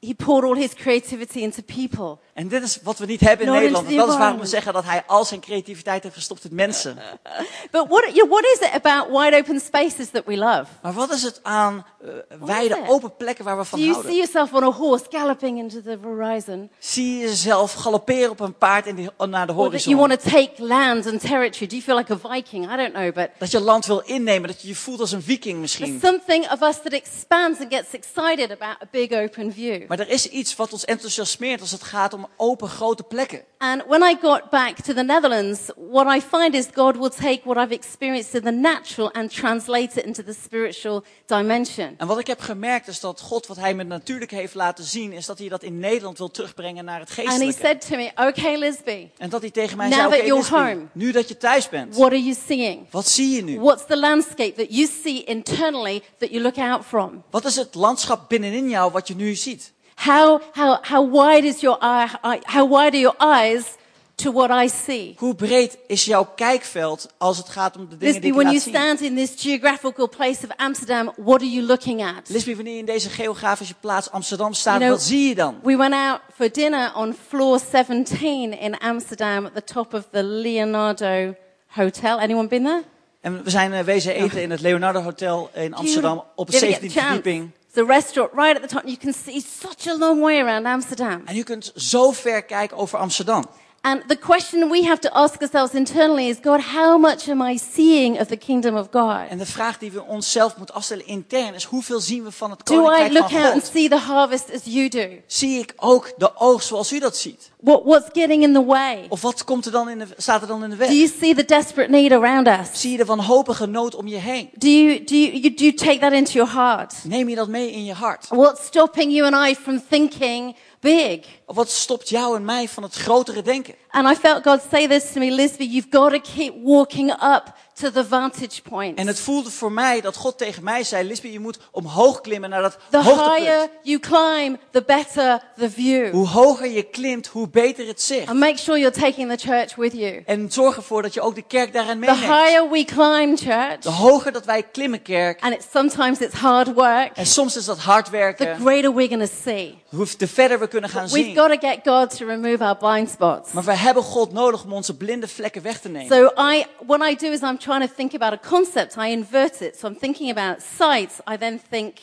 He 0.00 0.14
poured 0.14 0.44
all 0.50 0.56
His 0.56 0.74
creativity 0.74 1.38
into 1.38 1.62
people. 1.62 2.18
En 2.34 2.48
dit 2.48 2.62
is 2.62 2.78
wat 2.82 2.98
we 2.98 3.06
niet 3.06 3.20
hebben 3.20 3.46
in 3.46 3.52
Not 3.52 3.60
Nederland. 3.60 3.88
En 3.88 3.96
dat 3.96 4.08
is 4.08 4.16
waarom 4.16 4.38
we 4.40 4.46
zeggen 4.46 4.72
dat 4.72 4.84
hij 4.84 5.02
al 5.06 5.24
zijn 5.24 5.40
creativiteit 5.40 6.02
heeft 6.02 6.14
gestopt 6.14 6.44
in 6.44 6.54
mensen. 6.54 6.96
But 7.70 7.88
what, 7.88 8.04
you 8.04 8.12
know, 8.12 8.28
what 8.30 8.44
is 8.44 8.58
it 8.68 8.70
about 8.84 9.06
wide 9.18 9.36
open 9.36 9.60
spaces 9.60 10.10
that 10.10 10.22
we 10.26 10.36
love? 10.36 10.64
Maar 10.82 10.92
wat 10.92 11.10
is 11.12 11.22
het 11.22 11.40
aan 11.42 11.86
eh, 12.00 12.08
wijde, 12.40 12.78
open 12.86 13.16
plekken 13.16 13.44
waar 13.44 13.56
we 13.56 13.62
Do 13.62 13.68
van 13.68 13.78
you 13.78 13.90
houden? 13.92 14.12
see 14.12 14.20
yourself 14.20 14.52
on 14.62 14.62
a 14.62 14.76
horse 14.76 15.04
galloping 15.10 15.58
into 15.58 15.82
the 15.82 15.98
horizon? 16.02 16.70
Zie 16.78 17.14
je 17.14 17.18
jezelf 17.20 17.72
galopperen 17.72 18.30
op 18.30 18.40
een 18.40 18.54
paard 18.58 18.86
in 18.86 18.94
de, 18.94 19.26
naar 19.26 19.46
de 19.46 19.52
Or 19.52 19.70
that 19.70 19.84
you 19.84 19.96
horizon? 19.96 19.96
want 20.08 20.20
to 20.22 20.30
take 20.30 20.50
land 20.64 21.06
and 21.06 21.20
territory? 21.20 21.66
Do 21.68 21.76
you 21.76 21.82
feel 21.82 21.96
like 21.96 22.12
a 22.12 22.18
Viking? 22.34 22.72
I 22.72 22.76
don't 22.76 22.92
know, 22.92 23.12
but 23.14 23.28
Dat 23.38 23.50
je 23.50 23.60
land 23.60 23.86
wil 23.86 24.00
innemen, 24.04 24.48
dat 24.48 24.62
je 24.62 24.68
je 24.68 24.74
voelt 24.74 25.00
als 25.00 25.12
een 25.12 25.22
viking 25.22 25.54
there's 25.56 25.78
misschien. 25.78 26.00
something 26.02 26.50
of 26.52 26.62
us 26.62 26.76
that 26.82 26.92
expands 26.92 27.60
and 27.60 27.74
gets 27.74 27.88
excited 27.92 28.50
about 28.50 28.76
a 28.82 28.86
big 28.90 29.12
open 29.12 29.52
view. 29.52 29.88
Maar 29.90 29.98
er 29.98 30.08
is 30.08 30.26
iets 30.26 30.56
wat 30.56 30.72
ons 30.72 30.84
enthousiasmeert 30.84 31.60
als 31.60 31.70
het 31.70 31.82
gaat 31.82 32.12
om 32.12 32.26
open, 32.36 32.68
grote 32.68 33.02
plekken. 33.02 33.42
And 33.58 33.82
when 33.88 34.02
I 34.02 34.16
got 34.22 34.50
back 34.50 34.80
to 34.80 34.94
the 34.94 35.02
Netherlands, 35.02 35.60
what 35.90 36.16
I 36.16 36.20
find 36.20 36.54
is 36.54 36.66
God 36.74 36.96
will 36.96 37.08
take 37.08 37.40
what 37.44 37.56
I've 37.56 37.74
experienced 37.74 38.34
in 38.34 38.42
the 38.42 38.50
natural 38.50 39.12
and 39.12 39.34
translate 39.34 40.00
it 40.00 40.04
into 40.04 40.22
the 40.22 40.34
spiritual 40.44 41.04
dimension. 41.26 41.94
En 41.96 42.06
wat 42.06 42.18
ik 42.18 42.26
heb 42.26 42.40
gemerkt 42.40 42.88
is 42.88 43.00
dat 43.00 43.20
God, 43.20 43.46
wat 43.46 43.56
hij 43.56 43.74
me 43.74 43.82
natuurlijk 43.82 44.30
heeft 44.30 44.54
laten 44.54 44.84
zien, 44.84 45.12
is 45.12 45.26
dat 45.26 45.38
hij 45.38 45.48
dat 45.48 45.62
in 45.62 45.78
Nederland 45.78 46.18
wil 46.18 46.30
terugbrengen 46.30 46.84
naar 46.84 47.00
het 47.00 47.08
And 47.08 47.16
he 47.16 47.22
geestelijke. 47.24 47.60
said 47.60 47.88
to 47.88 47.96
me, 47.96 48.28
Okay, 48.28 48.56
Lisby, 48.56 49.08
En 49.18 49.30
dat 49.30 49.40
hij 49.40 49.50
tegen 49.50 49.76
mij 49.76 49.88
Now 49.88 49.98
zei, 49.98 50.06
oké, 50.06 50.16
you're 50.16 50.34
Lisby, 50.40 50.56
home. 50.56 50.86
nu 50.92 51.12
dat 51.12 51.28
je 51.28 51.36
thuis 51.36 51.68
bent, 51.68 51.94
what 51.96 52.10
are 52.10 52.22
you 52.22 52.36
seeing? 52.46 52.86
wat 52.90 53.08
zie 53.08 53.36
je 53.36 53.42
nu? 53.42 53.60
What's 53.60 53.86
the 53.86 53.98
landscape 53.98 54.52
that 54.52 54.66
you 54.68 54.88
see 55.02 55.24
internally 55.24 56.02
that 56.18 56.30
you 56.30 56.42
look 56.42 56.58
out 56.58 56.84
from? 56.84 57.22
Wat 57.30 57.44
is 57.44 57.56
het 57.56 57.74
landschap 57.74 58.28
binnenin 58.28 58.68
jou 58.68 58.92
wat 58.92 59.08
je 59.08 59.14
nu 59.14 59.34
ziet? 59.34 59.72
How, 60.04 60.40
how, 60.52 60.78
how 60.82 61.02
wide 61.02 61.44
is 61.46 61.60
your 61.60 61.76
eye, 61.80 62.08
how 62.46 62.64
wide 62.64 62.94
are 62.94 63.00
your 63.00 63.16
eyes 63.18 63.76
to 64.16 64.32
what 64.32 64.50
I 64.50 64.68
see? 64.68 65.14
Hoe 65.18 65.34
breed 65.34 65.78
is 65.86 66.04
jouw 66.04 66.24
kijkveld 66.34 67.08
als 67.18 67.36
het 67.36 67.48
gaat 67.48 67.76
om 67.76 67.88
de 67.88 67.96
dingen 67.96 68.06
Lisby, 68.06 68.20
die 68.20 68.30
ik 68.30 68.36
when 68.36 68.46
you 68.46 68.54
laat 68.54 68.62
zien? 68.62 68.74
stand 68.74 69.00
in 69.00 69.16
this 69.16 69.34
geographical 69.36 70.08
place 70.08 70.44
of 70.44 70.56
Amsterdam, 70.56 71.12
what 71.16 71.40
are 71.40 71.50
you 71.50 71.66
looking 71.66 72.02
at? 72.02 72.28
Lisby, 72.28 72.54
wanneer 72.54 72.72
je 72.72 72.78
in 72.78 72.86
deze 72.86 73.10
geografische 73.10 73.74
plaats 73.74 74.10
Amsterdam 74.10 74.52
staat, 74.52 74.80
You 74.80 74.84
know, 74.84 74.98
wat 74.98 75.08
zie 75.08 75.28
je 75.28 75.34
dan? 75.34 75.58
We 75.62 75.76
went 75.76 75.94
out 75.94 76.20
for 76.34 76.52
dinner 76.52 76.92
on 76.96 77.14
floor 77.28 77.60
17 77.70 78.58
in 78.58 78.78
Amsterdam 78.78 79.46
at 79.46 79.54
the 79.54 79.64
top 79.64 79.94
of 79.94 80.06
the 80.10 80.22
Leonardo 80.22 81.34
Hotel. 81.66 82.18
Anyone 82.18 82.48
been 82.48 82.64
there? 82.64 82.82
En 83.20 83.44
we 83.44 83.50
zijn 83.50 83.72
eh, 83.72 83.84
wezen 83.84 84.14
eten 84.14 84.42
in 84.42 84.50
het 84.50 84.60
Leonardo 84.60 85.00
Hotel 85.00 85.50
in 85.54 85.74
Amsterdam 85.74 86.24
op 86.34 86.50
de 86.50 86.52
Did 86.52 86.60
you 86.60 86.72
get 86.72 86.82
17e 86.82 86.92
the 86.92 87.00
chance? 87.00 87.14
verdieping. 87.14 87.50
A 87.76 87.84
restaurant 87.84 88.32
right 88.34 88.56
at 88.56 88.68
the 88.68 88.74
top. 88.74 88.84
You 88.84 88.96
can 88.96 89.12
see 89.12 89.40
such 89.40 89.86
a 89.86 89.96
long 89.96 90.20
way 90.20 90.40
around 90.40 90.66
Amsterdam. 90.66 91.22
En 91.24 91.34
je 91.34 91.44
kunt 91.44 91.72
zo 91.74 92.10
ver 92.10 92.42
kijken 92.42 92.76
over 92.76 92.98
Amsterdam. 92.98 93.44
And 93.82 94.08
the 94.08 94.16
question 94.16 94.68
we 94.68 94.82
have 94.82 95.00
to 95.00 95.10
ask 95.12 95.40
ourselves 95.40 95.74
internally 95.74 96.28
is 96.28 96.38
God, 96.42 96.60
how 96.60 96.98
much 96.98 97.28
am 97.28 97.40
I 97.40 97.56
seeing 97.56 98.18
of 98.20 98.28
the 98.28 98.36
kingdom 98.36 98.76
of 98.76 98.88
God? 98.90 99.28
En 99.28 99.38
de 99.38 99.46
vraag 99.46 99.78
die 99.78 99.90
we 99.90 100.02
onszelf 100.02 100.56
moeten 100.56 100.74
afstellen 100.74 101.06
intern 101.06 101.54
is: 101.54 101.64
hoeveel 101.64 102.00
zien 102.00 102.24
we 102.24 102.30
van 102.32 102.50
het 102.50 102.66
Do 102.66 102.74
I 102.74 102.76
koninkrijk 102.76 103.12
look 103.12 103.28
van 103.30 103.38
out 103.40 103.52
and 103.52 103.62
God? 103.62 103.72
see 103.72 103.88
the 103.88 103.96
harvest 103.96 104.52
as 104.54 104.60
you 104.64 104.88
do? 104.88 105.08
Zie 105.26 105.58
ik 105.58 105.72
ook 105.76 106.12
de 106.16 106.36
oogst 106.36 106.68
zoals 106.68 106.92
u 106.92 106.98
dat 106.98 107.16
ziet? 107.16 107.50
What, 107.62 107.84
what's 107.84 108.08
getting 108.12 108.42
in 108.42 108.52
the 108.52 108.64
way? 108.64 109.06
Of 109.08 109.20
wat 109.20 109.44
komt 109.44 109.66
er 109.66 109.72
dan 109.72 109.88
in 109.88 109.98
de, 109.98 110.06
staat 110.16 110.42
er 110.42 110.48
dan 110.48 110.64
in 110.64 110.70
de 110.70 110.76
Do 110.76 110.82
weg? 110.82 110.90
you 110.92 111.10
see 111.20 111.34
the 111.34 111.44
desperate 111.44 111.90
need 111.90 112.12
around 112.12 112.48
us? 112.48 112.80
Zie 112.80 112.90
je 112.90 112.96
de 112.96 113.04
wanhopige 113.04 113.66
nood 113.66 113.94
om 113.94 114.06
je 114.08 114.16
heen? 114.16 114.50
Do 114.58 114.68
you, 114.68 115.04
do 115.04 115.16
you, 115.16 115.32
you, 115.32 115.54
do 115.54 115.64
you 115.64 115.72
take 115.74 115.98
that 115.98 116.12
into 116.12 116.32
your 116.32 116.52
heart? 116.52 116.94
Neem 117.04 117.28
je 117.28 117.34
dat 117.34 117.48
mee 117.48 117.70
in 117.72 117.84
je 117.84 117.92
hart? 117.92 118.26
What's 118.28 118.64
stopping 118.66 119.12
you 119.12 119.34
and 119.34 119.48
I 119.48 119.54
from 119.62 119.82
thinking 119.88 120.56
big? 120.80 121.26
Of 121.46 121.56
wat 121.56 121.68
stopt 121.70 122.08
jou 122.08 122.36
en 122.36 122.44
mij 122.44 122.68
van 122.68 122.82
het 122.82 122.94
grotere 122.94 123.42
denken? 123.42 123.74
And 123.90 124.10
I 124.10 124.14
felt 124.14 124.42
God 124.42 124.60
say 124.70 124.86
this 124.88 125.12
to 125.12 125.20
me, 125.20 125.30
Lisby, 125.30 125.64
you've 125.64 125.90
got 125.90 126.10
to 126.10 126.20
keep 126.34 126.54
walking 126.62 127.10
up 127.10 127.54
to 127.80 127.90
the 127.90 128.04
vantage 128.06 128.62
point. 128.62 128.98
En 128.98 129.06
het 129.06 129.20
voelde 129.20 129.50
voor 129.50 129.72
mij 129.72 130.00
dat 130.00 130.16
God 130.16 130.38
tegen 130.38 130.64
mij 130.64 130.84
zei: 130.84 131.06
Lisby, 131.08 131.28
je 131.28 131.40
moet 131.40 131.58
omhoog 131.70 132.20
klimmen 132.20 132.50
naar 132.50 132.62
dat 132.62 132.78
the 132.90 132.96
hoogtepunt. 133.02 133.36
higher 133.36 133.68
you 133.82 133.98
climb, 134.00 134.56
the 134.70 134.82
better 134.86 135.42
the 135.58 135.70
view. 135.70 136.10
Hoe 136.12 136.26
hoger 136.26 136.66
je 136.70 136.82
klimt, 136.82 137.26
hoe 137.26 137.48
beter 137.48 137.86
het 137.86 138.02
zicht. 138.02 138.28
And 138.28 138.38
make 138.38 138.56
sure 138.58 138.78
you're 138.78 139.00
taking 139.00 139.30
the 139.38 139.48
church 139.48 139.74
with 139.76 139.92
you. 139.92 140.22
En 140.26 140.50
zorg 140.52 140.76
ervoor 140.76 141.02
dat 141.02 141.14
je 141.14 141.20
ook 141.20 141.34
de 141.34 141.42
kerk 141.42 141.72
daarin 141.72 142.00
The 142.00 142.06
meeneemt. 142.06 142.20
higher 142.20 142.70
we 142.70 142.84
climb, 142.84 143.38
church, 143.38 143.78
De 143.80 143.88
hoger 143.90 144.32
dat 144.32 144.44
wij 144.44 144.62
klimmen, 144.62 145.02
kerk. 145.02 145.40
and 145.40 145.54
it's 145.54 145.66
sometimes 145.72 146.18
it's 146.20 146.34
hard 146.34 146.74
work, 146.74 147.10
En 147.14 147.26
soms 147.26 147.56
is 147.56 147.64
dat 147.64 147.78
hard 147.78 148.04
the 148.04 148.10
werken. 148.10 148.56
greater 148.60 148.94
we're 148.94 149.08
going 149.08 149.28
to 149.28 149.34
see. 149.44 149.78
Hoe 149.88 150.06
verder 150.18 150.58
we 150.58 150.68
kunnen 150.68 150.90
gaan 150.90 151.08
We've 151.08 151.24
zien. 151.24 151.36
got 151.36 151.60
to 151.60 151.68
get 151.68 151.78
God 151.84 152.16
to 152.18 152.26
remove 152.26 152.64
our 152.64 152.76
blind 152.76 153.10
spots. 153.10 153.52
Maar 153.52 153.64
we 153.64 153.72
hebben 153.76 154.02
God 154.02 154.32
nodig 154.32 154.64
om 154.64 154.72
onze 154.72 154.96
blinde 154.96 155.28
vlekken 155.28 155.62
weg 155.62 155.80
te 155.80 155.88
nemen. 155.88 156.16
So 156.16 156.50
I, 156.52 156.66
what 156.86 157.10
I 157.10 157.16
do 157.16 157.26
is 157.32 157.40
I'm 157.40 157.58
trying 157.58 157.69
to 157.78 157.94
think 157.96 158.14
about 158.14 158.32
a 158.32 158.48
concept. 158.48 158.96
I 158.96 159.10
invert 159.10 159.60
it. 159.60 159.78
So 159.78 159.88
I'm 159.88 159.96
thinking 159.98 160.30
about 160.38 160.62
sight. 160.76 161.10
I 161.32 161.36
then 161.36 161.60
think, 161.70 161.96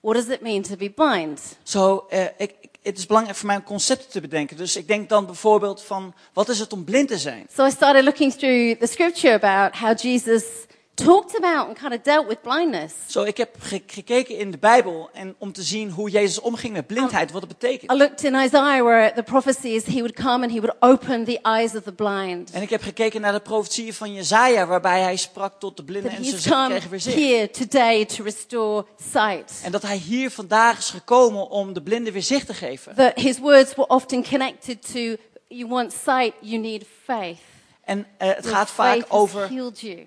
what 0.00 0.14
does 0.16 0.28
it 0.28 0.42
mean 0.42 0.62
to 0.62 0.76
be 0.76 0.90
blind? 0.90 1.40
Eh, 2.08 2.24
ik, 2.24 2.54
ik- 2.60 2.70
het 2.82 2.98
is 2.98 3.06
belangrijk 3.06 3.38
voor 3.38 3.46
mij 3.46 3.56
om 3.56 3.62
concepten 3.62 4.10
te 4.10 4.20
bedenken. 4.20 4.56
Dus 4.56 4.76
ik 4.76 4.86
denk 4.88 5.08
dan 5.08 5.26
bijvoorbeeld 5.26 5.82
van, 5.82 6.14
wat 6.32 6.48
is 6.48 6.58
het 6.58 6.72
om 6.72 6.84
blind 6.84 7.08
te 7.08 7.18
zijn? 7.18 7.46
So 7.54 7.66
I 7.66 7.70
started 7.70 8.04
looking 8.04 8.32
through 8.32 8.78
the 8.80 8.86
scripture 8.86 9.34
about 9.34 9.76
how 9.76 9.98
Jesus 9.98 10.44
talked 10.94 11.36
about 11.36 11.68
and 11.68 11.78
kind 11.78 11.92
of 11.94 12.00
dealt 12.02 12.26
with 12.28 12.42
blindness. 12.42 12.92
Zo, 13.06 13.22
ik 13.22 13.36
heb 13.36 13.56
ge- 13.58 13.82
gekeken 13.86 14.38
in 14.38 14.50
de 14.50 14.58
Bijbel 14.58 15.10
en 15.12 15.34
om 15.38 15.52
te 15.52 15.62
zien 15.62 15.90
hoe 15.90 16.10
Jezus 16.10 16.40
omging 16.40 16.72
met 16.72 16.86
blindheid, 16.86 17.30
wat 17.32 17.42
het 17.42 17.50
I 17.50 17.54
betekent. 17.54 17.98
looked 17.98 18.24
in 18.24 18.34
Isaiah 18.34 18.82
where 18.84 19.12
the 19.14 19.22
prophecy 19.22 19.68
is 19.68 19.84
he 19.84 19.92
would 19.92 20.12
come 20.14 20.44
and 20.44 20.52
he 20.54 20.60
would 20.60 20.76
open 20.80 21.24
the 21.24 21.38
eyes 21.42 21.74
of 21.74 21.82
the 21.82 21.92
blind. 21.92 22.50
En 22.50 22.62
ik 22.62 22.70
heb 22.70 22.82
gekeken 22.82 23.20
naar 23.20 23.32
de 23.32 23.40
profetieën 23.40 23.94
van 23.94 24.12
Jezaja, 24.12 24.66
waarbij 24.66 25.00
hij 25.00 25.16
sprak 25.16 25.60
tot 25.60 25.76
de 25.76 25.84
blinden 25.84 26.10
en 26.10 26.24
ze 26.24 26.50
kregen 26.68 26.90
weer 26.90 27.00
zicht. 27.00 27.16
here 27.16 27.50
today 27.50 28.04
to 28.04 28.24
restore 28.24 28.86
sight. 29.12 29.60
En 29.64 29.72
dat 29.72 29.82
hij 29.82 29.96
hier 29.96 30.30
vandaag 30.30 30.78
is 30.78 30.90
gekomen 30.90 31.48
om 31.50 31.72
de 31.72 31.82
blinden 31.82 32.12
weer 32.12 32.22
zicht 32.22 32.46
te 32.46 32.54
geven. 32.54 32.94
That 32.94 33.12
his 33.20 33.38
words 33.38 33.74
were 33.74 33.88
often 33.88 34.24
connected 34.28 34.92
to 34.92 35.16
you 35.48 35.68
want 35.68 35.92
sight, 35.92 36.32
you 36.40 36.58
need 36.58 36.84
faith. 37.04 37.38
En 37.82 38.06
eh, 38.18 38.28
het 38.28 38.44
Your 38.44 38.56
gaat 38.56 38.70
vaak 38.70 39.04
over 39.08 39.50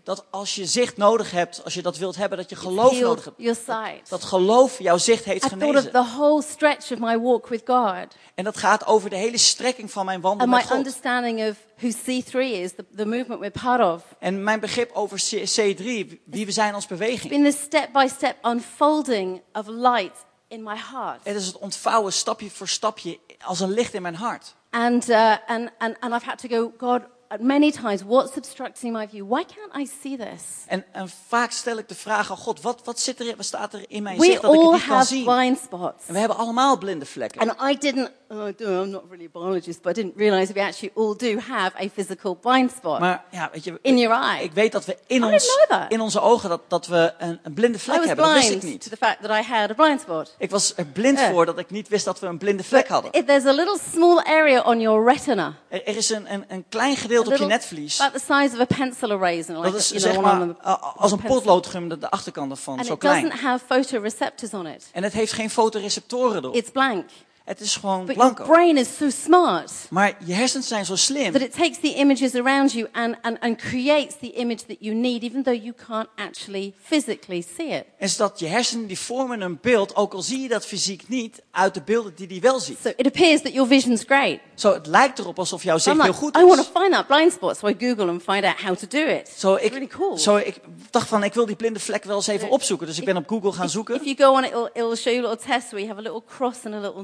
dat 0.04 0.26
als 0.30 0.56
je 0.56 0.66
zicht 0.66 0.98
nodig 0.98 1.32
hebt, 1.32 1.64
als 1.64 1.74
je 1.74 1.82
dat 1.82 1.98
wilt 1.98 2.16
hebben, 2.16 2.38
dat 2.38 2.50
je 2.50 2.56
geloof 2.56 3.00
nodig 3.00 3.30
hebt. 3.38 4.10
Dat 4.10 4.24
geloof 4.24 4.80
jouw 4.80 4.98
zicht 4.98 5.24
heeft 5.24 5.46
I 5.46 5.50
genezen. 5.50 5.92
the 5.92 6.04
whole 6.18 6.42
stretch 6.42 6.92
of 6.92 7.00
my 7.00 7.20
walk 7.20 7.48
with 7.48 7.62
God 7.66 8.16
En 8.36 8.44
dat 8.44 8.58
gaat 8.58 8.86
over 8.86 9.10
de 9.10 9.16
hele 9.16 9.38
strekking 9.38 9.92
van 9.92 10.06
mijn 10.06 10.22
wandel 10.22 10.42
and 10.48 10.50
met 10.56 10.60
my 10.64 10.68
God. 10.68 10.78
understanding 10.78 11.50
of 11.50 11.56
who 11.78 11.90
C3 11.90 12.32
is, 12.62 12.72
the, 12.76 12.86
the 12.96 13.06
movement 13.06 13.40
we're 13.40 13.52
part 13.64 13.82
of. 13.96 14.04
En 14.20 14.44
mijn 14.44 14.60
begrip 14.60 14.92
over 14.94 15.18
C- 15.18 15.50
C3, 15.50 15.84
wie 16.26 16.46
we 16.46 16.52
zijn 16.52 16.74
als 16.74 16.88
beweging. 16.88 17.30
Been 17.30 17.44
this 17.44 17.62
step 17.62 17.90
by 17.94 18.08
step 18.16 18.36
unfolding 18.46 19.42
of 19.54 19.68
light 19.68 20.26
in 20.48 20.64
my 20.64 20.76
heart. 20.92 21.20
Het 21.24 21.36
is 21.36 21.46
het 21.48 21.58
ontvouwen 21.58 22.14
stapje 22.14 22.50
voor 22.50 22.68
stapje 22.68 23.20
als 23.46 23.60
een 23.60 23.72
licht 23.72 23.94
in 23.94 24.02
mijn 24.02 24.16
hart. 24.16 24.56
And, 24.70 25.10
uh, 25.10 25.36
and, 25.48 25.70
and, 25.78 25.96
and 26.00 26.14
I've 26.14 26.26
had 26.26 26.38
to 26.38 26.48
go, 26.50 26.72
God, 26.78 27.02
many 27.40 27.72
times, 27.72 28.02
what's 28.08 28.38
obstructing 28.38 28.94
my 28.94 29.08
view? 29.08 29.28
Why 29.28 29.44
can't 29.44 29.76
I 29.78 29.92
see 30.02 30.18
this? 30.18 30.42
En, 30.68 30.86
en 30.92 31.10
vaak 31.28 31.52
stel 31.52 31.78
ik 31.78 31.88
de 31.90 31.96
vraag 31.96 32.32
aan 32.32 32.38
God, 32.38 32.62
wat, 32.62 32.82
wat, 32.84 33.00
zit 33.00 33.20
er, 33.20 33.34
wat 33.36 33.46
staat 33.46 33.74
er 33.74 33.86
in 33.88 34.04
mijn 34.04 34.18
We 34.18 34.26
zicht 34.26 34.42
dat 34.42 34.54
ik 34.54 34.60
het 34.60 34.72
niet 34.72 34.86
kan 34.86 34.96
have 34.96 35.06
zien? 35.08 35.24
blind 35.24 35.60
spots. 35.64 36.04
En 36.08 36.14
we 36.14 36.20
hebben 36.20 36.38
allemaal 36.38 36.78
blinde 36.78 37.06
vlekken. 37.06 37.42
And 37.42 37.72
I 37.72 37.78
didn't, 37.78 38.12
oh, 38.30 38.48
I 38.48 38.54
I'm 38.64 38.90
not 38.90 39.04
really 39.10 39.26
a 39.26 39.30
biologist, 39.40 39.82
but 39.82 39.98
I 39.98 40.02
didn't 40.02 40.18
realize 40.18 40.54
we 40.54 40.62
actually 40.62 40.92
all 40.96 41.16
do 41.18 41.40
have 41.40 41.72
a 41.84 41.90
physical 41.94 42.36
blind 42.36 42.72
spot 42.78 43.00
Maar 43.00 43.24
ja, 43.32 43.50
weet 43.54 43.64
je, 43.64 43.80
in 43.82 43.98
your 43.98 44.24
eye. 44.24 44.44
ik 44.44 44.52
weet 44.54 44.72
dat 44.72 44.86
we 44.86 44.98
in, 45.08 45.24
I 45.24 45.26
ons, 45.26 45.58
in 45.90 46.02
onze 46.02 46.20
ogen 46.22 46.50
dat, 46.50 46.62
dat 46.68 46.88
we 46.88 47.14
een, 47.18 47.40
een 47.44 47.54
blinde 47.54 47.78
I 47.78 47.82
vlek 47.82 47.98
was 47.98 48.06
hebben. 48.08 48.26
Dat 48.26 48.34
wist 48.34 48.52
ik 48.52 48.64
niet. 48.64 48.82
to 48.82 48.90
the 48.90 48.98
fact 48.98 49.22
that 49.22 49.32
I 49.32 49.42
had 49.48 49.70
a 49.70 49.74
blind 49.74 50.02
spot. 50.02 50.36
Ik 50.38 50.50
was 50.50 50.74
er 50.76 50.86
blind 50.86 51.20
Ja. 51.20 51.30
voor 51.32 51.46
dat 51.46 51.60
ik 51.60 51.70
niet 51.70 51.88
wist 51.88 52.06
dat 52.06 52.20
we 52.20 52.28
een 52.28 52.38
blinde 52.38 52.64
vlek 52.64 52.88
hadden. 52.88 53.12
If 53.12 53.26
there's 53.26 53.46
a 53.46 53.54
little 53.54 53.78
small 53.92 54.24
area 54.24 54.62
on 54.62 54.80
your 54.80 55.06
retina, 55.12 55.54
Er, 55.70 55.86
er 55.88 55.96
is 55.98 56.10
een, 56.10 56.34
een, 56.34 56.46
een 56.48 56.66
klein 56.70 56.96
a 56.96 57.08
gedeelte 57.32 57.44
op 57.44 57.50
je 57.50 57.56
netvlies. 57.56 58.00
about 58.00 58.14
the 58.22 58.34
size 58.34 58.54
of 58.56 58.60
a 58.72 58.76
pencil 58.76 59.12
eraser, 59.12 59.56
like 59.56 59.72
Dat 59.72 59.80
is 59.80 59.88
you 59.90 60.00
zeg 60.00 60.12
know, 60.14 60.26
on 60.32 60.38
maar 60.38 60.48
the, 60.56 60.68
a- 60.68 60.94
als 60.96 61.12
een 61.12 61.20
potloodgum 61.22 61.90
de, 61.90 61.98
de 61.98 62.10
achterkant 62.10 62.52
ervan, 62.52 62.78
and 62.78 62.86
zo 62.86 62.94
it 62.94 63.00
klein. 63.00 63.24
doesn't 63.24 63.42
have 63.42 63.66
photoreceptors 63.66 64.54
on 64.54 64.68
it. 64.68 64.90
En 64.92 65.04
het 65.04 65.14
heeft 65.14 65.32
geen 65.34 65.50
fotoreceptoren 65.50 66.44
erop. 66.44 66.56
It's 66.56 66.70
blank. 66.72 67.10
Het 67.46 67.60
is 67.62 67.76
gewoon 67.76 68.06
But 68.06 68.16
your 68.16 68.34
blanco. 68.34 68.54
brain 68.54 68.78
is 68.78 68.98
so 68.98 69.10
smart 69.10 69.72
Maar 69.90 70.18
je 70.26 70.34
hersens 70.34 70.68
zijn 70.68 70.86
zo 70.86 70.96
slim 70.96 71.32
that 71.32 71.42
it 71.42 71.54
takes 71.54 71.78
the 71.80 71.94
images 71.94 72.36
around 72.36 72.72
you 72.72 72.88
and, 72.92 73.16
and, 73.22 73.40
and 73.40 73.58
creates 73.58 74.16
the 74.20 74.32
image 74.32 74.66
that 74.68 74.78
you 74.80 74.96
need, 74.96 75.24
even 75.24 75.44
though 75.44 75.64
you 75.64 75.74
can't 75.88 76.08
actually 76.16 76.74
physically 76.84 77.46
see 77.56 77.68
it. 77.68 77.84
is 78.00 78.18
dat 78.18 78.40
je 78.40 78.48
hersenen 78.48 78.88
die 78.88 79.00
vormen 79.00 79.42
een 79.42 79.58
beeld, 79.62 79.96
ook 79.96 80.14
al 80.14 80.22
zie 80.22 80.40
je 80.42 80.48
dat 80.48 80.66
fysiek 80.66 81.08
niet, 81.08 81.42
uit 81.52 81.74
de 81.74 81.82
beelden 81.82 82.16
die 82.16 82.28
die 82.28 82.42
wel 82.42 82.60
ziet. 82.60 82.78
So 82.84 82.92
it 82.96 83.06
appears 83.06 83.42
that 83.42 83.54
your 83.54 83.68
vision's 83.68 84.04
great. 84.06 84.40
Zo, 84.56 84.74
het 84.74 84.88
lijkt 84.88 85.20
erop 85.20 85.40
alsof 85.40 85.64
jouw 85.64 85.78
zicht 85.78 85.96
like, 85.96 86.08
heel 86.10 86.18
goed 86.20 86.38
I 86.38 86.46
want 86.46 86.60
is. 86.60 86.66
to 86.72 86.80
find 86.80 86.92
that 86.94 87.08
blind 87.08 87.32
spot, 87.32 87.58
so 87.58 87.68
I 87.68 87.76
Google 87.80 88.10
and 88.10 88.22
find 88.24 88.44
out 88.46 88.62
how 88.62 88.76
to 88.76 88.88
do 88.88 88.98
it. 89.06 89.30
Zo, 89.38 89.54
it's 89.54 89.64
ik, 89.66 89.72
really 89.72 89.88
cool. 89.88 90.18
zo, 90.18 90.36
ik 90.36 90.60
dacht 90.90 91.08
van, 91.08 91.24
ik 91.24 91.34
wil 91.34 91.46
die 91.46 91.56
blinde 91.56 91.80
vlek 91.80 92.04
wel 92.04 92.16
eens 92.16 92.28
even 92.28 92.50
opzoeken. 92.50 92.88
Dus 92.88 92.98
ik 93.00 93.06
ben 93.06 93.18
op 93.18 93.28
Google 93.28 93.52
gaan 93.52 93.66
If 93.66 93.72
zoeken. 93.72 94.04
you 94.04 94.16
go 94.16 94.32
on 94.32 94.44
it, 94.44 94.50
it'll, 94.50 94.70
it'll 94.74 94.96
show 94.96 95.14
you 95.14 95.26
a 95.26 95.30
little 95.30 95.52
test 95.52 95.70
where 95.72 95.86
you 95.86 95.88
have 95.88 96.00
a 96.00 96.04
little 96.04 96.24
cross 96.38 96.66
and 96.66 96.74
a 96.76 96.80
little 96.80 97.04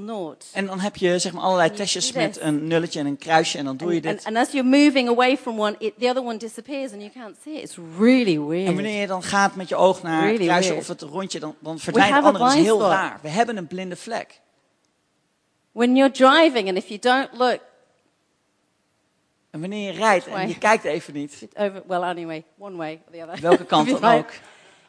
En 0.54 0.66
dan 0.66 0.80
heb 0.80 0.96
je 0.96 1.20
zeg 1.20 1.34
maar 1.34 1.44
allerlei 1.44 1.72
testjes 1.72 2.12
met 2.12 2.40
een 2.40 2.68
nulletje 2.68 3.00
en 3.00 3.06
een 3.06 3.18
kruisje 3.18 3.58
en 3.58 3.66
dan 3.66 3.78
doe 3.78 3.90
je 3.90 3.96
And, 3.96 4.06
and, 4.06 4.18
dit. 4.18 4.26
and 4.26 4.38
as 4.38 4.52
you're 4.52 4.70
moving 4.70 5.10
away 5.10 5.38
from 5.38 5.60
one, 5.60 5.76
it, 5.80 5.94
the 6.00 6.08
other 6.10 6.24
one 6.24 6.38
disappears 6.38 6.92
and 6.92 7.02
you 7.02 7.12
can't 7.14 7.36
see 7.44 7.54
it. 7.54 7.64
It's 7.64 7.78
really 7.98 8.40
weird. 8.40 8.68
En 8.68 8.74
wanneer 8.74 9.02
je 9.02 9.08
dan 9.08 9.24
gaat 9.24 9.56
met 9.56 9.70
je 9.70 9.76
oog 9.76 10.04
naar 10.04 10.16
het 10.22 10.24
Really 10.30 10.46
kruisje 10.46 10.70
weird. 10.70 10.82
of 10.84 10.88
het 11.00 11.02
rondje, 11.02 11.40
dan, 11.40 11.56
dan 11.60 11.80
verdwijnt 11.80 12.16
het 12.16 12.24
andere. 12.24 12.44
Dat 12.44 12.54
is 12.54 12.62
heel 12.62 12.76
spot. 12.78 12.90
raar. 12.92 13.20
We 13.22 13.30
hebben 13.30 13.58
een 13.58 13.68
blinde 13.68 13.96
vlek. 13.96 14.40
When 15.72 15.96
you're 15.96 16.12
driving 16.14 16.68
and 16.68 16.78
if 16.78 16.88
you 16.88 17.00
don't 17.00 17.30
look 17.38 17.60
En 19.52 19.60
wanneer 19.60 19.92
je 19.94 19.98
rijdt 20.00 20.28
en 20.28 20.48
je 20.48 20.58
kijkt 20.58 20.84
even 20.84 21.14
niet, 21.14 21.48
over, 21.58 21.84
well, 21.88 22.02
anyway, 22.02 22.44
one 22.58 22.76
way 22.78 23.02
or 23.08 23.12
the 23.12 23.24
other. 23.24 23.42
welke 23.42 23.66
kant 23.74 23.90
dan 24.02 24.14
ook. 24.18 24.30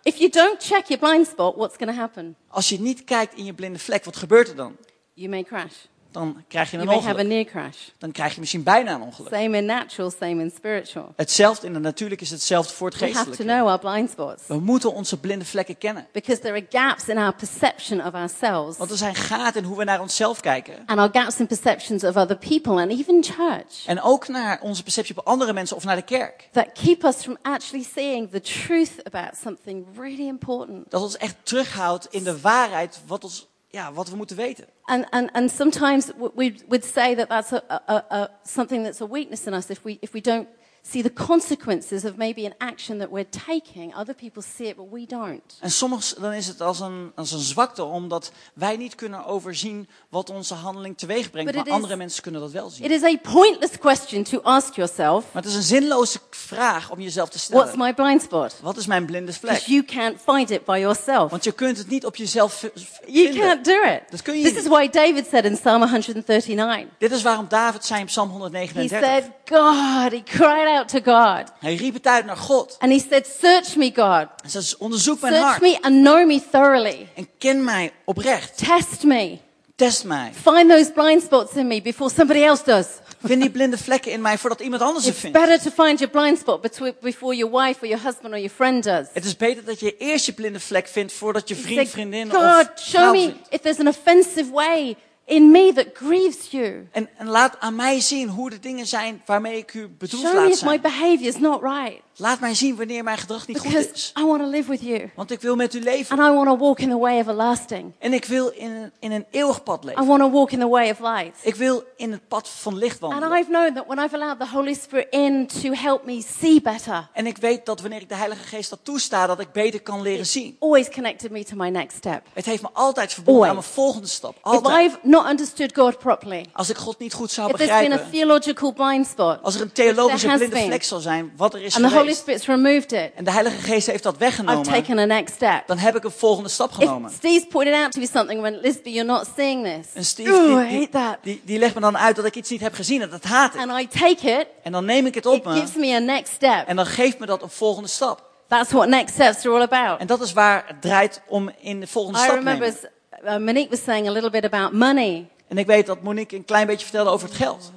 If 0.03 0.17
you 0.17 0.31
don't 0.31 0.63
check 0.63 0.87
your 0.87 0.99
blind 0.99 1.27
spot, 1.27 1.57
what's 1.57 1.77
going 1.77 1.91
to 1.91 1.97
happen? 1.99 2.37
Als 2.49 2.69
je 2.69 2.81
niet 2.81 3.05
kijkt 3.05 3.35
in 3.35 3.45
je 3.45 3.53
blinde 3.55 3.79
vlek, 3.79 4.05
wat 4.05 4.17
gebeurt 4.17 4.49
er 4.49 4.57
dan? 4.57 4.77
You 5.15 5.29
may 5.29 5.43
crash. 5.43 5.73
Dan 6.11 6.45
krijg 6.49 6.71
je 6.71 6.77
You 6.77 6.89
een 6.89 6.95
may 6.95 7.05
have 7.05 7.19
a 7.19 7.23
ongeluk. 7.23 7.33
near 7.33 7.45
crash. 7.45 7.79
Dan 7.99 8.13
krijg 8.13 8.35
je 8.35 8.41
misschien 8.41 8.63
bijna 8.63 8.95
een 8.95 9.03
ongeluk. 9.03 9.33
Same 9.35 9.57
in 9.57 9.65
natural, 9.65 10.11
same 10.11 10.43
in 10.43 10.51
spiritual. 10.57 11.13
Hetzelfde 11.17 11.67
in 11.67 11.73
de 11.73 11.79
natuurlijk 11.79 12.21
is 12.21 12.31
hetzelfde 12.31 12.75
voor 12.75 12.89
het 12.89 12.99
We 12.99 13.05
have 13.05 13.15
to 13.19 13.25
geestelijke. 13.25 13.55
know 13.55 13.69
our 13.69 13.79
blind 13.79 14.11
spots 14.11 14.43
We 14.47 14.59
moeten 14.61 14.93
onze 14.93 15.21
blinde 15.21 15.45
vlekken 15.45 15.79
kennen. 15.79 16.07
because 16.13 16.41
there 16.41 16.55
are 16.55 16.67
gaps 16.71 17.09
in 17.09 17.19
our 17.19 17.35
perception 17.35 18.07
of 18.07 18.13
ourselves 18.13 18.77
Want 18.77 18.91
er 18.91 18.97
zijn 18.97 19.15
gaten 19.15 19.63
in 19.63 19.69
hoe 19.69 19.77
we 19.79 19.85
naar 19.85 20.01
onszelf 20.01 20.41
kijken. 20.41 20.75
and 20.87 20.99
our 20.99 21.09
gaps 21.13 21.39
in 21.41 21.47
perceptions 21.47 22.05
of 22.05 22.17
other 22.17 22.37
people 22.39 22.73
and 22.83 22.91
even 22.91 23.25
church 23.25 23.87
En 23.87 24.03
ook 24.03 24.29
naar 24.29 24.61
onze 24.63 24.83
perceptie 24.83 25.17
op 25.19 25.27
andere 25.27 25.53
mensen 25.53 25.77
of 25.77 25.85
naar 25.85 25.97
de 25.97 26.03
kerk. 26.03 26.49
that 26.53 26.69
keep 26.73 27.05
us 27.05 27.17
from 27.17 27.37
actually 27.43 27.85
seeing 27.95 28.31
the 28.31 28.41
truth 28.41 28.93
about 29.05 29.31
something 29.43 29.87
really 29.97 30.27
important. 30.27 30.91
Dat 30.91 31.03
ons 31.03 31.17
echt 31.17 31.35
terughoudt 31.43 32.07
in 32.11 32.25
de 32.25 32.41
waarheid 32.41 33.01
wat, 33.07 33.25
ons, 33.25 33.47
ja, 33.73 33.93
wat 33.93 34.11
we 34.11 34.17
moeten 34.17 34.37
weten. 34.37 34.65
And, 34.85 35.07
and, 35.11 35.31
and 35.33 35.51
sometimes 35.51 36.13
we 36.35 36.55
would 36.69 36.85
say 36.85 37.15
that 37.15 37.29
that's 37.29 37.53
a, 37.53 37.63
a, 37.87 38.05
a, 38.09 38.31
something 38.43 38.85
that's 38.85 39.01
a 39.01 39.07
weakness 39.07 39.47
in 39.47 39.55
us 39.55 39.71
if 39.71 39.83
we, 39.83 39.97
if 40.01 40.13
we 40.13 40.21
don't 40.21 40.47
see 40.91 41.03
the 41.03 41.13
consequences 41.27 42.05
of 42.05 42.17
maybe 42.17 42.45
an 42.45 42.55
action 42.71 42.99
that 42.99 43.09
we're 43.11 43.29
taking. 43.47 43.97
Other 43.97 44.15
people 44.15 44.43
see 44.57 44.67
it, 44.69 44.77
but 44.77 44.87
we 44.91 45.07
don't. 45.07 45.57
En 45.61 45.71
soms 45.71 46.15
dan 46.21 46.33
is 46.33 46.47
het 46.47 46.61
als 46.61 46.81
een, 46.81 47.13
als 47.15 47.33
een 47.33 47.39
zwakte, 47.41 47.85
omdat 47.85 48.33
wij 48.55 48.77
niet 48.77 48.95
kunnen 48.95 49.25
overzien 49.25 49.89
wat 50.09 50.31
onze 50.31 50.55
handeling 50.55 50.99
teweeg 50.99 51.31
brengt. 51.31 51.55
Maar 51.55 51.67
is- 51.67 51.73
andere 51.73 51.97
mensen 51.97 52.23
kunnen 52.23 52.41
dat 52.41 52.51
wel 52.51 52.71
zien. 52.71 52.85
It 52.85 52.91
is 52.91 53.03
a 53.03 53.17
pointless 53.33 53.79
question 53.79 54.23
to 54.23 54.41
ask 54.43 54.75
yourself 54.75 55.25
Maar 55.33 55.43
het 55.43 55.51
is 55.51 55.57
een 55.57 55.63
zinloze 55.63 56.19
vraag 56.31 56.91
om 56.91 57.01
jezelf 57.01 57.29
te 57.29 57.39
what's 57.51 57.71
stellen. 57.71 57.87
my 57.87 57.95
blind 57.95 58.23
spot? 58.23 58.57
Wat 58.63 58.77
is 58.77 58.87
mijn 58.87 59.05
blinde 59.07 59.33
Because 59.41 59.63
vlek? 59.65 59.67
you 59.67 59.85
can't 59.85 60.17
find 60.27 60.51
it 60.51 60.65
by 60.65 60.79
yourself. 60.79 61.31
Want 61.31 61.45
je 61.45 61.53
kunt 61.53 61.79
het 61.79 61.89
niet 61.89 62.07
op 62.07 62.17
jezelf 62.17 62.53
v- 62.55 62.65
v- 62.75 62.99
You 63.07 63.27
vinden. 63.27 63.41
can't 63.43 63.65
do 63.65 63.83
it. 63.83 64.01
Dat 64.11 64.23
kun 64.23 64.37
je 64.37 64.43
This 64.43 64.53
niet. 64.53 64.63
is 64.63 64.69
why 64.69 64.89
David 64.89 65.27
said 65.31 65.45
in 65.45 65.55
Psalm 65.59 65.81
139, 65.83 66.87
Dit 66.99 67.11
is 67.13 67.23
waarom 67.23 67.47
David 67.49 67.85
zei 67.85 68.01
in 68.01 68.07
Psalm 68.07 68.27
he 68.29 68.33
139. 68.33 68.99
said, 69.03 69.31
God, 69.45 70.13
he 70.13 70.23
cried 70.25 70.67
out 70.77 70.89
to 70.89 70.99
God. 70.99 71.53
Hij 71.59 71.75
riep 71.75 71.95
het 71.95 72.07
uit 72.07 72.25
naar 72.25 72.37
God. 72.37 72.77
And 72.79 72.93
he 72.93 72.99
said, 73.11 73.27
Search 73.41 73.77
me, 73.77 73.93
God. 73.95 74.29
Hij 74.41 74.51
zei, 74.51 74.65
onderzoek 74.79 75.21
mijn 75.21 75.33
Search 75.33 75.49
hart. 75.49 75.61
me 75.61 75.79
and 75.81 75.95
know 76.03 76.27
me 76.27 76.43
thoroughly. 76.51 77.09
En 77.15 77.29
ken 77.39 77.65
mij 77.65 77.93
oprecht. 78.05 78.59
Test 78.59 79.03
me. 79.03 79.39
Test 79.77 80.05
mij. 80.05 80.33
Find 80.43 80.71
those 80.71 80.93
blind 80.93 81.23
spots 81.23 81.53
in 81.53 81.67
me 81.67 81.83
before 81.83 82.11
somebody 82.11 82.43
else 82.43 82.63
does. 82.65 82.87
Vind 83.25 83.41
die 83.41 83.51
blinde 83.51 83.79
vlekken 83.79 84.13
in 84.13 84.21
mij 84.21 84.39
voordat 84.39 84.61
iemand 84.61 84.83
anders 84.83 85.05
ze 85.05 85.13
vindt. 85.13 85.39
better 85.39 85.61
to 85.61 85.85
find 85.85 85.99
your 85.99 86.13
blind 86.13 86.39
spot 86.39 86.61
before 87.01 87.35
your 87.37 87.53
wife 87.53 87.83
or 87.83 87.89
your 87.89 88.05
husband 88.05 88.33
or 88.33 88.39
your 88.39 88.55
friend 88.55 88.85
does. 88.85 89.07
Het 89.13 89.25
is 89.25 89.37
beter 89.37 89.65
dat 89.65 89.81
je 89.81 89.97
eerst 89.97 90.27
je 90.27 90.33
blinde 90.33 90.61
vlek 90.61 90.87
vindt 90.87 91.13
voordat 91.13 91.49
je 91.49 91.55
vriend, 91.55 91.89
vriendin 91.89 92.31
God, 92.31 92.41
of 92.43 92.69
show 92.77 93.01
vrouw 93.01 93.13
me 93.13 93.21
vindt. 93.21 93.39
if 93.51 93.61
there's 93.61 93.79
an 93.79 93.89
offensive 93.89 94.51
way 94.53 94.97
in 95.25 95.51
me 95.51 95.73
that 95.73 95.87
grieves 95.95 96.51
you. 96.51 96.89
En, 96.93 97.09
en 97.17 97.27
laat 97.27 97.61
aan 97.61 97.77
mij 97.77 98.01
zien 98.01 98.29
hoe 98.29 98.51
de 98.51 98.59
dingen 98.59 98.87
zijn 98.87 99.23
waarmee 99.27 99.57
ik 99.57 99.75
u 99.75 99.89
bedoeld 99.89 100.23
Show 100.23 100.35
me 100.35 100.41
laat 100.41 100.53
if 100.53 100.65
my 100.65 100.81
behavior 100.81 101.27
is 101.27 101.39
not 101.39 101.63
right. 101.63 102.01
Laat 102.17 102.41
mij 102.41 102.55
zien 102.55 102.77
wanneer 102.77 103.05
mijn 103.05 103.19
gedrag 103.19 103.47
niet 103.47 103.59
goed 103.59 103.71
Because 103.71 103.91
is. 103.93 104.13
I 104.21 104.25
want 104.27 104.41
to 104.41 104.49
live 104.49 104.71
with 104.71 104.81
you. 104.83 105.11
Want 105.17 105.31
ik 105.31 105.41
wil 105.41 105.57
met 105.57 105.75
u 105.75 105.81
leven. 105.83 106.19
And 106.19 106.31
I 106.31 106.35
want 106.35 106.49
to 106.49 106.57
walk 106.57 106.79
in 106.79 106.89
the 106.89 106.99
way 106.99 107.19
everlasting. 107.19 107.93
En 107.99 108.13
ik 108.13 108.25
wil 108.25 108.49
in, 108.49 108.71
een- 108.71 108.93
in 108.99 109.13
een 109.13 109.27
eeuwig 109.31 109.63
pad 109.63 109.83
I 109.83 109.87
leven. 109.87 110.07
want 110.07 110.21
to 110.21 110.31
walk 110.31 110.51
in 110.51 110.59
the 110.59 110.69
way 110.69 110.91
of 110.91 110.99
light. 110.99 111.37
Ik 111.43 111.55
wil 111.55 111.85
in 111.97 112.13
het 112.13 112.29
pad 112.29 112.49
van 112.49 112.77
licht 112.79 113.03
And 113.03 113.13
wandelen. 113.13 113.39
I've 113.39 113.49
known 113.51 113.75
that 113.75 113.85
when 113.87 114.05
I've 114.05 114.15
allowed 114.21 114.39
the 114.41 114.49
Holy 114.49 114.75
Spirit 114.75 115.07
in 115.11 115.47
to 115.63 115.73
help 115.73 116.05
me 116.05 116.23
see 116.41 116.61
better, 116.61 117.09
En 117.13 117.27
ik 117.27 117.37
weet 117.37 117.67
dat 117.67 117.81
wanneer 117.81 118.01
ik 118.01 118.09
de 118.09 118.15
Heilige 118.17 118.43
Geest 118.45 118.71
dat 118.71 118.79
toesta, 118.83 119.27
dat 119.27 119.41
ik 119.41 119.53
beter 119.53 119.83
kan 119.83 120.03
leren 120.03 120.27
zien. 120.27 120.57
always 120.61 120.89
connected 120.91 121.31
me 121.31 121.45
to 121.45 121.57
my 121.57 121.69
next 121.69 121.97
step. 121.97 122.23
Het 122.33 122.45
heeft 122.45 122.63
me 122.63 122.69
altijd 122.73 123.13
verbonden 123.13 123.43
aan 123.43 123.49
Always. 123.49 123.65
mijn 123.67 123.77
volgende 123.77 124.09
stap. 124.09 124.35
If 124.37 124.43
Altijd. 124.43 124.87
I've 124.91 124.99
not 125.03 125.27
understood 125.27 125.71
God 125.77 125.99
properly, 125.99 126.47
Als 126.53 126.71
ik 126.71 126.77
God 126.77 126.99
niet 126.99 127.13
goed 127.15 127.31
zou 127.31 127.51
if 127.51 127.57
there's 127.57 127.71
been 127.81 127.93
a 127.93 127.97
begrijpen. 127.97 128.11
theological 128.19 128.73
blind 128.73 129.07
spot, 129.07 129.39
Als 129.43 129.55
er 129.55 129.61
een 129.61 129.73
theologische 129.73 130.27
blinde 130.37 130.57
vlek 130.57 130.83
zal 130.83 131.01
zijn, 131.01 131.33
wat 131.37 131.55
er 131.55 131.63
is 131.63 131.75
and 131.77 131.85
the 131.85 131.91
Holy. 132.13 132.37
Spirit's 132.39 132.47
removed 132.47 132.93
it, 132.93 133.11
En 133.15 133.25
de 133.25 133.31
Heilige 133.31 133.57
Geest 133.57 133.87
heeft 133.87 134.03
dat 134.03 134.13
I've 134.15 134.25
weggenomen. 134.25 134.63
taken 134.63 134.99
a 134.99 135.05
next 135.05 135.35
step. 135.35 135.63
Dan 135.67 135.79
heb 135.79 135.97
ik 135.97 136.05
een 136.05 136.11
volgende 136.11 136.49
stap 136.49 136.73
genomen. 136.73 137.11
If 137.11 137.17
Steve's 137.17 137.47
pointed 137.49 137.75
out 137.75 137.93
to 137.93 138.01
me 138.01 138.07
something 138.13 138.41
when 138.41 138.59
Lisby, 138.61 138.91
you're 138.91 139.05
not 139.13 139.27
seeing 139.37 139.67
En 139.67 139.85
this. 139.95 140.09
Steve, 140.09 140.31
Ooh, 140.33 140.57
die, 140.57 140.77
I 140.77 140.79
hate 140.79 140.89
that. 140.91 141.17
die, 141.23 141.41
die 141.45 141.59
legt 141.59 141.75
me 141.75 141.81
dan 141.81 141.99
uit 141.99 142.17
dat 142.17 142.25
ik 142.25 142.35
iets 142.37 142.51
niet 142.51 142.61
heb 142.61 142.75
gezien 142.75 143.03
en 143.03 143.11
dat 143.11 143.25
haat 143.25 143.55
ik. 143.55 143.61
And 143.61 143.81
I 143.81 143.89
take 143.89 144.31
it, 144.41 144.47
En 144.63 144.73
dan 144.73 144.85
neem 144.85 145.07
ik 145.07 145.15
het 145.15 145.27
op 145.27 145.35
it 145.35 145.45
me 145.45 145.53
gives 145.53 145.75
me 145.75 145.95
a 145.95 145.99
next 145.99 146.33
step. 146.33 146.65
en 146.67 146.77
dan 146.77 146.87
geeft 146.87 147.19
me 147.19 147.27
dat 147.27 147.43
een 147.43 147.51
volgende 147.51 147.89
stap. 147.89 148.31
That's 148.49 148.73
what 148.73 148.89
next 148.89 149.15
steps 149.15 149.47
are 149.47 149.55
all 149.55 149.63
about. 149.63 150.01
En 150.01 150.07
dat 150.07 150.21
is 150.21 150.33
waar 150.33 150.65
het 150.67 150.81
draait 150.83 151.23
om 151.29 151.51
in 151.61 151.81
de 151.81 151.87
volgende 151.87 152.19
I 152.19 152.23
stap 152.23 152.35
remember 152.37 152.75
nemen. 153.23 153.41
uh, 153.41 153.47
Monique 153.47 153.71
was 153.71 153.83
saying 153.85 154.09
a 154.09 154.13
little 154.13 154.31
bit 154.31 154.45
about 154.45 154.73
money. 154.73 155.29
En 155.49 155.59
ik 155.59 155.67
weet 155.67 155.87
dat 155.87 156.03
Monique 156.03 156.37
een 156.37 156.45
klein 156.45 156.67
beetje 156.67 156.85
vertelde 156.87 157.11
over 157.11 157.29
het 157.29 157.37
geld. 157.37 157.73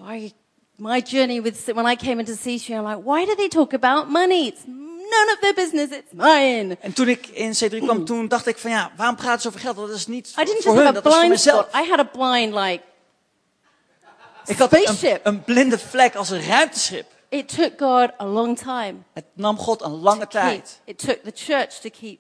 My 0.78 1.02
journey 1.02 1.42
with 1.42 1.66
when 1.74 1.86
I 1.92 1.96
came 1.96 2.20
into 2.20 2.34
C3, 2.34 2.70
I'm 2.76 2.84
like, 2.84 3.02
why 3.04 3.26
do 3.26 3.36
they 3.36 3.48
talk 3.48 3.74
about 3.74 4.10
money? 4.10 4.48
It's 4.48 4.64
none 4.66 5.30
of 5.34 5.40
their 5.42 5.54
business. 5.54 5.92
It's 5.92 6.12
mine. 6.14 6.78
En 6.82 6.94
toen 6.94 7.08
ik 7.08 7.28
in 7.28 7.54
C3 7.54 7.78
kwam, 7.86 8.06
toen 8.06 8.28
dacht 8.28 8.48
ik 8.48 8.58
van 8.58 8.72
ja, 8.72 8.92
waarom 8.98 9.16
praten 9.16 9.42
ze 9.42 9.48
over 9.48 9.60
geld? 9.60 9.76
Dat 9.76 9.90
is 9.90 10.08
niet 10.08 10.28
I 10.40 10.44
didn't 10.44 10.64
voor 10.64 10.74
just 10.74 10.76
hun, 10.76 10.86
have 10.86 10.98
a 10.98 11.02
dat 11.02 11.14
blind 11.14 11.30
mezelf. 11.30 11.68
spot. 11.70 11.86
I 11.86 11.90
had 11.90 12.00
a 12.00 12.04
blind 12.04 12.54
like 12.54 12.84
Ik 14.46 14.58
had 14.58 14.74
een, 14.74 14.80
spaceship. 14.82 15.26
een 15.26 15.44
blinde 15.44 15.80
vlek 15.80 16.16
als 16.16 16.30
een 16.30 16.46
ruimteschip. 16.48 17.06
It 17.30 17.56
took 17.56 17.72
God 17.78 18.12
a 18.22 18.26
long 18.26 18.58
time. 18.58 18.94
Het 19.14 19.26
nam 19.34 19.58
God 19.58 19.82
een 19.82 19.92
lange 19.92 20.20
keep. 20.28 20.30
tijd. 20.30 20.80
It 20.84 20.98
took 20.98 21.18
the 21.24 21.32
church 21.34 21.70
to 21.82 21.90
keep 22.00 22.20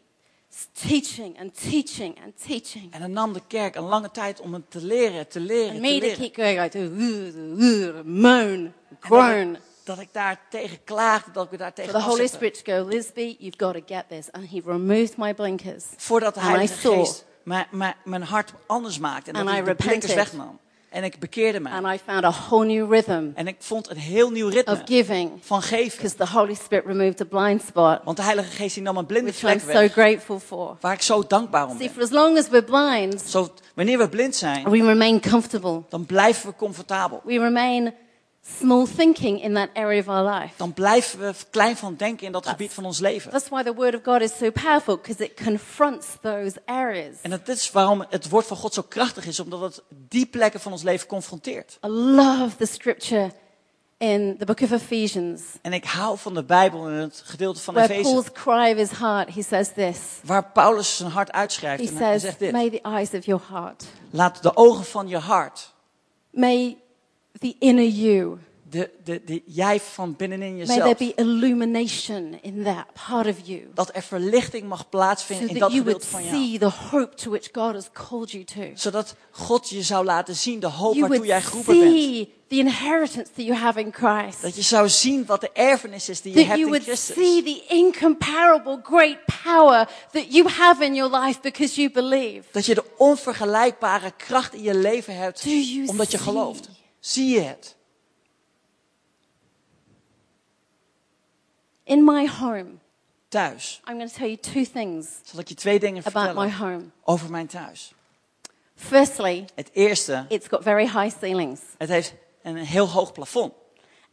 teaching 0.87 1.39
and 1.39 1.69
teaching 1.69 2.17
and 2.23 2.33
teaching. 2.47 2.93
En 2.93 3.01
het 3.01 3.11
nam 3.11 3.33
de 3.33 3.41
kerk 3.47 3.75
een 3.75 3.83
lange 3.83 4.11
tijd 4.11 4.39
om 4.39 4.53
het 4.53 4.71
te 4.71 4.85
leren, 4.85 5.27
te 5.27 5.39
leren, 5.39 5.75
te 5.75 5.81
leren. 5.81 6.17
keep 6.17 6.35
going, 6.35 6.61
like 6.61 6.77
to 6.77 6.79
uh, 6.79 7.87
uh, 7.87 8.01
moan, 8.03 8.33
En 8.41 8.73
dat, 8.89 8.97
groan. 8.99 9.57
dat 9.83 9.99
ik 9.99 10.09
daar 10.11 10.39
tegen 10.49 10.83
klaagde, 10.83 11.31
dat 11.31 11.51
ik 11.51 11.59
daar 11.59 11.73
tegen 11.73 11.93
the 11.93 12.01
Holy. 12.01 12.27
Spirit 12.27 12.61
go, 12.63 12.85
Lisby, 12.87 13.35
you've 13.39 13.57
got 13.57 13.73
to 13.73 13.81
get 13.85 14.09
this. 14.09 14.31
And 14.31 14.49
he 14.49 14.61
removed 14.65 15.17
my 15.17 15.33
blinkers. 15.33 15.83
Voordat 15.97 16.33
de 16.33 16.39
Heilige 16.39 16.79
saw. 16.79 16.93
Geest 16.93 17.25
mijn, 17.45 17.67
mijn, 17.71 17.95
mijn 18.03 18.23
hart 18.23 18.53
anders 18.65 18.99
maakte 18.99 19.31
en 19.31 19.45
dat 19.45 19.53
hij 19.53 19.63
de 19.63 19.75
blinkers 19.75 20.13
wegnam. 20.13 20.59
En 20.95 21.03
ik 21.03 21.19
bekeerde 21.19 21.59
mij. 21.59 21.71
and 21.71 21.85
I 21.85 21.97
found 22.05 22.23
a 22.23 22.31
whole 22.31 22.65
new 22.65 22.91
rhythm 22.93 23.25
En 23.33 23.47
ik 23.47 23.55
vond 23.59 23.89
een 23.89 23.97
heel 23.97 24.29
nieuw 24.29 24.47
of 24.47 24.53
ritme 24.53 24.81
giving 24.85 25.31
van 25.41 25.61
geven. 25.61 25.97
because 25.97 26.15
the 26.15 26.27
Holy 26.27 26.53
Spirit 26.53 26.85
removed 26.85 27.21
a 27.21 27.25
blind 27.25 27.61
spot, 27.67 27.99
Want 28.03 28.17
de 28.17 28.23
Heilige 28.23 28.51
Geest 28.51 28.73
die 28.73 28.83
nam 28.83 28.97
een 28.97 29.05
blinde 29.05 29.31
which 29.31 29.53
I'm 29.53 29.59
vlek 29.59 29.75
so 29.75 29.81
weg. 29.81 29.91
grateful 29.91 30.39
for. 30.39 30.77
Waar 30.79 30.93
ik 30.93 31.01
zo 31.01 31.23
dankbaar 31.27 31.63
om 31.67 31.77
See, 31.77 31.79
ben. 31.85 31.89
for 31.93 32.03
as 32.03 32.09
long 32.09 32.37
as 32.37 32.49
we're 32.49 32.63
blind, 32.63 33.21
Zo, 33.21 33.53
wanneer 33.73 33.97
we 33.97 34.09
blind 34.09 34.35
zijn, 34.35 34.69
we 34.69 34.83
remain 34.85 35.21
comfortable. 35.21 35.81
dan 35.89 36.05
blijven 36.05 36.49
we 36.49 36.55
comfortabel. 36.55 37.21
We 37.23 37.39
remain 37.39 37.93
small 38.59 38.85
thinking 38.85 39.41
in 39.41 39.53
that 39.53 39.69
area 39.73 39.99
of 39.99 40.07
our 40.07 40.39
life. 40.39 40.53
Dan 40.57 40.73
blijven 40.73 41.19
we 41.19 41.33
klein 41.49 41.77
van 41.77 41.95
denken 41.95 42.25
in 42.25 42.31
dat 42.31 42.47
gebied 42.47 42.73
van 42.73 42.85
ons 42.85 42.99
leven. 42.99 43.31
That's 43.31 43.49
why 43.49 43.63
the 43.63 43.73
Word 43.73 43.95
of 43.95 44.01
God 44.03 44.21
is 44.21 44.37
so 44.37 44.51
powerful 44.51 44.97
because 44.97 45.23
it 45.23 45.43
confronts 45.43 46.07
those 46.21 46.61
areas. 46.65 47.15
En 47.21 47.29
dat 47.29 47.47
is 47.47 47.71
waarom 47.71 48.05
het 48.09 48.29
woord 48.29 48.45
van 48.45 48.57
God 48.57 48.73
zo 48.73 48.81
krachtig 48.81 49.25
is, 49.25 49.39
omdat 49.39 49.61
het 49.61 49.81
die 49.89 50.25
plekken 50.25 50.59
van 50.59 50.71
ons 50.71 50.83
leven 50.83 51.07
confronteert. 51.07 51.77
I 51.85 51.87
love 51.87 52.55
the 52.57 52.65
scripture 52.65 53.31
in 53.97 54.35
the 54.37 54.45
book 54.45 54.61
of 54.61 54.71
Ephesians 54.71 55.41
En 55.61 55.73
ik 55.73 55.85
hou 55.85 56.17
van 56.17 56.33
de 56.33 56.43
Bijbel 56.43 56.87
in 56.89 56.93
het 56.95 57.21
gedeelte 57.25 57.59
van 57.61 57.77
Efeze, 57.77 58.01
Paul's 58.01 58.31
cry 58.31 58.71
of 58.71 58.77
his 58.77 58.91
heart, 58.91 59.33
he 59.33 59.41
says 59.41 59.73
this. 59.73 59.97
waar 60.23 60.51
Paulus 60.51 60.97
zijn 60.97 61.11
hart 61.11 61.31
uitschrijft. 61.31 61.83
He 61.83 61.89
En 61.89 61.95
hij 61.95 62.07
says, 62.07 62.21
zegt 62.21 62.39
dit. 62.39 62.51
May 62.51 62.69
the 62.69 62.81
eyes 62.81 63.13
of 63.13 63.25
your 63.25 63.43
heart, 63.49 63.85
Laat 64.09 64.43
de 64.43 64.55
ogen 64.55 64.85
van 64.85 65.07
je 65.07 65.17
hart, 65.17 65.73
may 66.29 66.77
the 67.39 67.55
inner 67.59 67.85
you, 67.87 68.37
de, 68.69 68.89
de, 69.03 69.21
de 69.25 69.41
jij 69.45 69.79
van 69.79 70.15
binnenin 70.15 70.55
may 70.55 70.65
there 70.65 70.77
jezelf, 70.77 70.97
be 70.97 71.13
illumination 71.15 72.37
in 72.41 72.63
that 72.63 72.85
part 73.07 73.27
of 73.27 73.35
you. 73.43 73.61
dat 73.73 73.89
er 73.95 74.01
verlichting 74.01 74.67
mag 74.67 74.79
So 74.79 74.85
plaatsvinden 74.89 75.47
in 75.49 75.53
that 75.53 75.61
dat 75.61 75.71
you 75.71 75.83
gedeelte 75.83 76.07
van 76.07 76.23
jou. 76.23 76.35
see 76.35 76.57
the 76.59 76.69
hope 76.89 77.15
to 77.15 77.29
which 77.31 77.49
God 77.51 77.73
has 77.73 77.89
called 77.93 78.31
you 78.31 78.43
to. 78.43 78.61
Zodat 78.73 79.15
God 79.31 79.69
je 79.69 79.81
zou 79.81 80.05
laten 80.05 80.35
zien 80.35 80.59
de 80.59 80.67
hoop 80.67 80.95
You 80.95 81.07
waartoe 81.07 81.27
jij 81.27 81.41
geroepen 81.41 81.79
bent. 81.79 82.27
the 82.47 82.55
inheritance 82.57 83.31
that 83.35 83.45
you 83.45 83.53
have 83.53 83.79
in 83.79 83.93
Christ. 83.93 84.41
Dat 84.41 84.55
je 84.55 84.61
zou 84.61 84.89
zien 84.89 85.25
wat 85.25 85.41
de 85.41 85.49
erfenis 85.53 86.09
is 86.09 86.21
die 86.21 86.31
je 86.33 86.37
that 86.39 86.47
hebt 86.47 86.59
you 86.59 86.75
in 86.75 86.83
would 86.83 86.99
see 86.99 87.13
Christus. 87.15 87.67
the 87.67 87.75
incomparable 87.75 88.79
great 88.83 89.17
power 89.43 89.89
that 90.11 90.25
you 90.33 90.49
have 90.49 90.83
in 90.85 90.95
your 90.95 91.17
life 91.25 91.39
because 91.41 91.75
you 91.81 91.91
believe. 91.91 92.41
Dat 92.51 92.65
je 92.65 92.75
de 92.75 92.83
onvergelijkbare 92.97 94.11
kracht 94.17 94.53
in 94.53 94.63
je 94.63 94.75
leven 94.77 95.15
hebt 95.17 95.43
you 95.43 95.87
omdat 95.87 96.11
je 96.11 96.17
see? 96.17 96.27
gelooft. 96.27 96.69
Zie 97.05 97.29
je 97.33 97.39
het? 97.41 97.75
In 101.83 102.03
my 102.03 102.27
home, 102.27 102.65
Thuis 103.29 103.81
I'm 103.87 103.95
going 103.97 104.09
to 104.11 104.17
tell 104.17 104.27
you 104.27 104.37
two 104.37 104.65
things 104.73 105.07
zal 105.23 105.39
ik 105.39 105.47
je 105.47 105.55
twee 105.55 105.79
dingen 105.79 106.03
about 106.05 106.35
my 106.35 106.49
vertellen 106.49 106.73
home. 106.73 106.85
over 107.03 107.29
mijn 107.31 107.47
thuis. 107.47 107.93
Firstly, 108.75 109.45
Het 109.55 109.69
eerste, 109.73 110.25
it's 110.29 110.47
got 110.47 110.63
very 110.63 110.83
high 110.87 111.17
ceilings, 111.19 111.61
het 111.77 111.89
heeft 111.89 112.13
een 112.41 112.57
heel 112.57 112.87
hoog 112.87 113.11
plafond. 113.11 113.53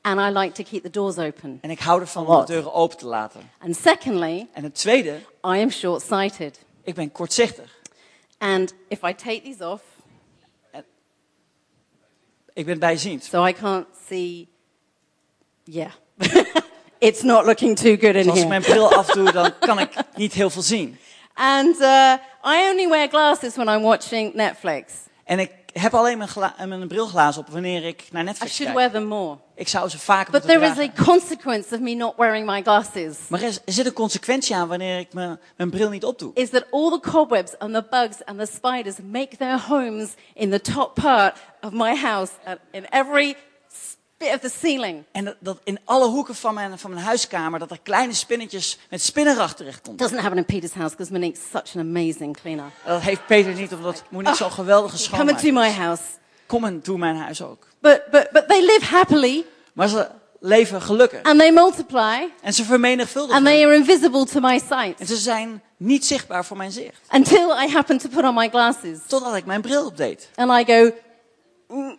and 0.02 0.20
I 0.20 0.38
like 0.38 0.52
to 0.62 0.70
keep 0.70 0.82
the 0.82 0.90
doors 0.90 1.16
open. 1.18 1.58
En 1.61 1.70
ik 1.70 1.78
hou 1.80 2.00
ervan 2.00 2.26
om 2.26 2.40
de 2.40 2.46
deuren 2.46 2.72
open 2.72 2.96
te 2.96 3.06
laten. 3.06 3.50
And 3.58 3.76
secondly, 3.76 4.49
En 4.52 4.62
het 4.64 4.75
tweede, 4.75 5.16
I 5.44 5.61
am 5.62 5.70
short 5.70 6.02
sighted. 6.02 6.58
ik 6.82 6.94
ben 6.94 7.12
kortzichtig. 7.12 7.80
And 8.38 8.75
if 8.88 9.02
I 9.02 9.14
take 9.14 9.40
these 9.42 9.68
off, 9.68 9.82
Ik 12.54 12.66
ben 12.66 12.78
bijziend. 12.78 13.25
so 13.25 13.47
I 13.47 13.52
can't 13.52 13.87
see, 14.09 14.49
yeah, 15.64 15.90
it's 16.99 17.23
not 17.23 17.44
looking 17.47 17.76
too 17.76 17.97
good 17.97 18.14
in 18.14 18.23
Dus 18.23 18.26
als 18.26 18.38
ik 18.40 18.44
here. 18.44 18.49
mijn 18.49 18.62
bril 18.62 18.92
afdoe, 18.94 19.32
dan 19.32 19.52
kan 19.68 19.78
ik 19.78 19.90
niet 20.16 20.32
heel 20.32 20.50
veel 20.50 20.62
zien. 20.62 20.99
And 21.35 21.80
uh, 21.80 22.12
I 22.44 22.68
only 22.71 22.88
wear 22.88 23.09
glasses 23.09 23.54
when 23.56 23.68
I'm 23.68 23.82
watching 23.82 24.35
Netflix. 24.35 24.92
En 25.25 25.38
ik 25.38 25.50
heb 25.73 25.94
alleen 25.94 26.18
mijn, 26.18 26.30
mijn 26.68 26.88
brilglazen 26.88 27.40
op 27.40 27.49
wanneer 27.49 27.85
ik 27.85 28.04
naar 28.11 28.23
I 28.23 28.25
Netflix 28.25 28.54
should 28.54 28.73
kijk. 28.75 28.90
wear 28.90 29.00
them 29.02 29.09
more. 29.09 29.38
Ik 29.62 29.69
zou 29.69 29.88
ze 29.88 29.99
vaker 29.99 30.33
But 30.33 30.42
moeten 30.45 30.61
there 30.61 30.73
is 30.73 30.78
a 30.88 30.92
dragen. 30.92 31.04
consequence 31.04 31.75
of 31.75 31.81
me 31.81 31.95
not 31.95 32.14
wearing 32.16 32.47
my 32.47 32.62
glasses. 32.62 33.16
Maar 33.28 33.40
er, 33.40 33.47
is- 33.49 33.61
er 33.64 33.73
zit 33.73 33.87
een 33.87 33.92
consequentie 33.92 34.57
aan 34.57 34.69
wanneer 34.69 34.99
ik 34.99 35.12
mijn, 35.12 35.40
mijn 35.57 35.71
bril 35.71 35.88
niet 35.88 36.04
opdoe. 36.04 36.31
Is 36.35 36.50
that 36.50 36.64
all 36.71 36.90
the 36.90 37.11
cobwebs 37.11 37.59
and 37.59 37.75
the 37.75 37.85
bugs 37.90 38.25
and 38.25 38.38
the 38.38 38.47
spiders 38.54 38.95
make 39.11 39.37
their 39.37 39.61
homes 39.69 40.09
in 40.35 40.50
the 40.50 40.61
top 40.61 40.95
part 40.95 41.37
of 41.61 41.71
my 41.73 41.95
house, 41.97 42.33
and 42.45 42.59
in 42.71 42.85
every 42.90 43.35
s- 43.73 43.97
bit 44.19 44.35
of 44.35 44.40
the 44.40 44.50
ceiling. 44.61 45.04
En 45.12 45.25
dat, 45.25 45.37
dat 45.38 45.59
in 45.64 45.78
alle 45.85 46.09
hoeken 46.09 46.35
van 46.35 46.54
mijn, 46.54 46.78
van 46.78 46.90
mijn 46.90 47.04
huiskamer, 47.04 47.59
dat 47.59 47.71
er 47.71 47.78
kleine 47.83 48.12
spinnetjes 48.12 48.78
met 48.90 49.02
spinnenracht 49.02 49.57
terechtkomt. 49.57 49.99
Doesn't 49.99 50.21
happen 50.21 50.38
in 50.38 50.45
Peter's 50.45 50.73
house 50.73 50.90
because 50.97 51.12
Monique's 51.12 51.40
such 51.50 51.75
an 51.76 51.81
amazing 51.81 52.37
cleaner. 52.40 52.71
Dat 52.85 53.00
heeft 53.00 53.26
Peter 53.26 53.54
niet, 53.54 53.73
omdat 53.73 54.02
Monique 54.09 54.37
zo'n 54.37 54.50
geweldige 54.52 55.09
Come 55.11 55.35
schoonmaak 55.38 55.42
my 55.42 55.71
house. 55.85 56.02
Kom 56.52 56.64
en 56.64 56.80
doe 56.82 56.99
mijn 56.99 57.16
huis 57.16 57.42
ook. 57.42 57.66
But, 57.80 58.02
but, 58.11 58.28
but 58.32 58.49
they 58.49 58.61
live 58.61 58.85
happily 58.85 59.44
Maar 59.73 59.88
ze 59.88 60.09
leven 60.40 60.82
gelukkig. 60.82 61.23
and 61.23 61.38
they 61.38 61.52
multiply 61.52 62.28
En 62.42 62.52
ze 62.54 62.64
vermenigvuldigen. 62.64 63.37
and 63.37 63.47
they 63.47 63.64
are 63.64 63.75
invisible 63.75 64.25
to 64.26 64.40
my 64.40 64.59
sight 64.59 65.00
En 65.00 65.06
ze 65.06 65.16
zijn 65.16 65.62
niet 65.76 66.04
zichtbaar 66.06 66.44
voor 66.44 66.56
mijn 66.56 66.73
zicht. 66.73 67.00
until 67.12 67.50
I 67.62 67.68
happen 67.68 67.99
to 67.99 68.09
put 68.09 68.25
on 68.25 68.35
my 68.35 68.49
glasses. 68.49 68.99
Totdat 69.06 69.35
ik 69.37 69.44
mijn 69.44 69.61
bril 69.61 69.87
opdeed. 69.87 70.28
And 70.35 70.50
I 70.68 70.73
go, 70.73 70.92
"Mm." 71.68 71.99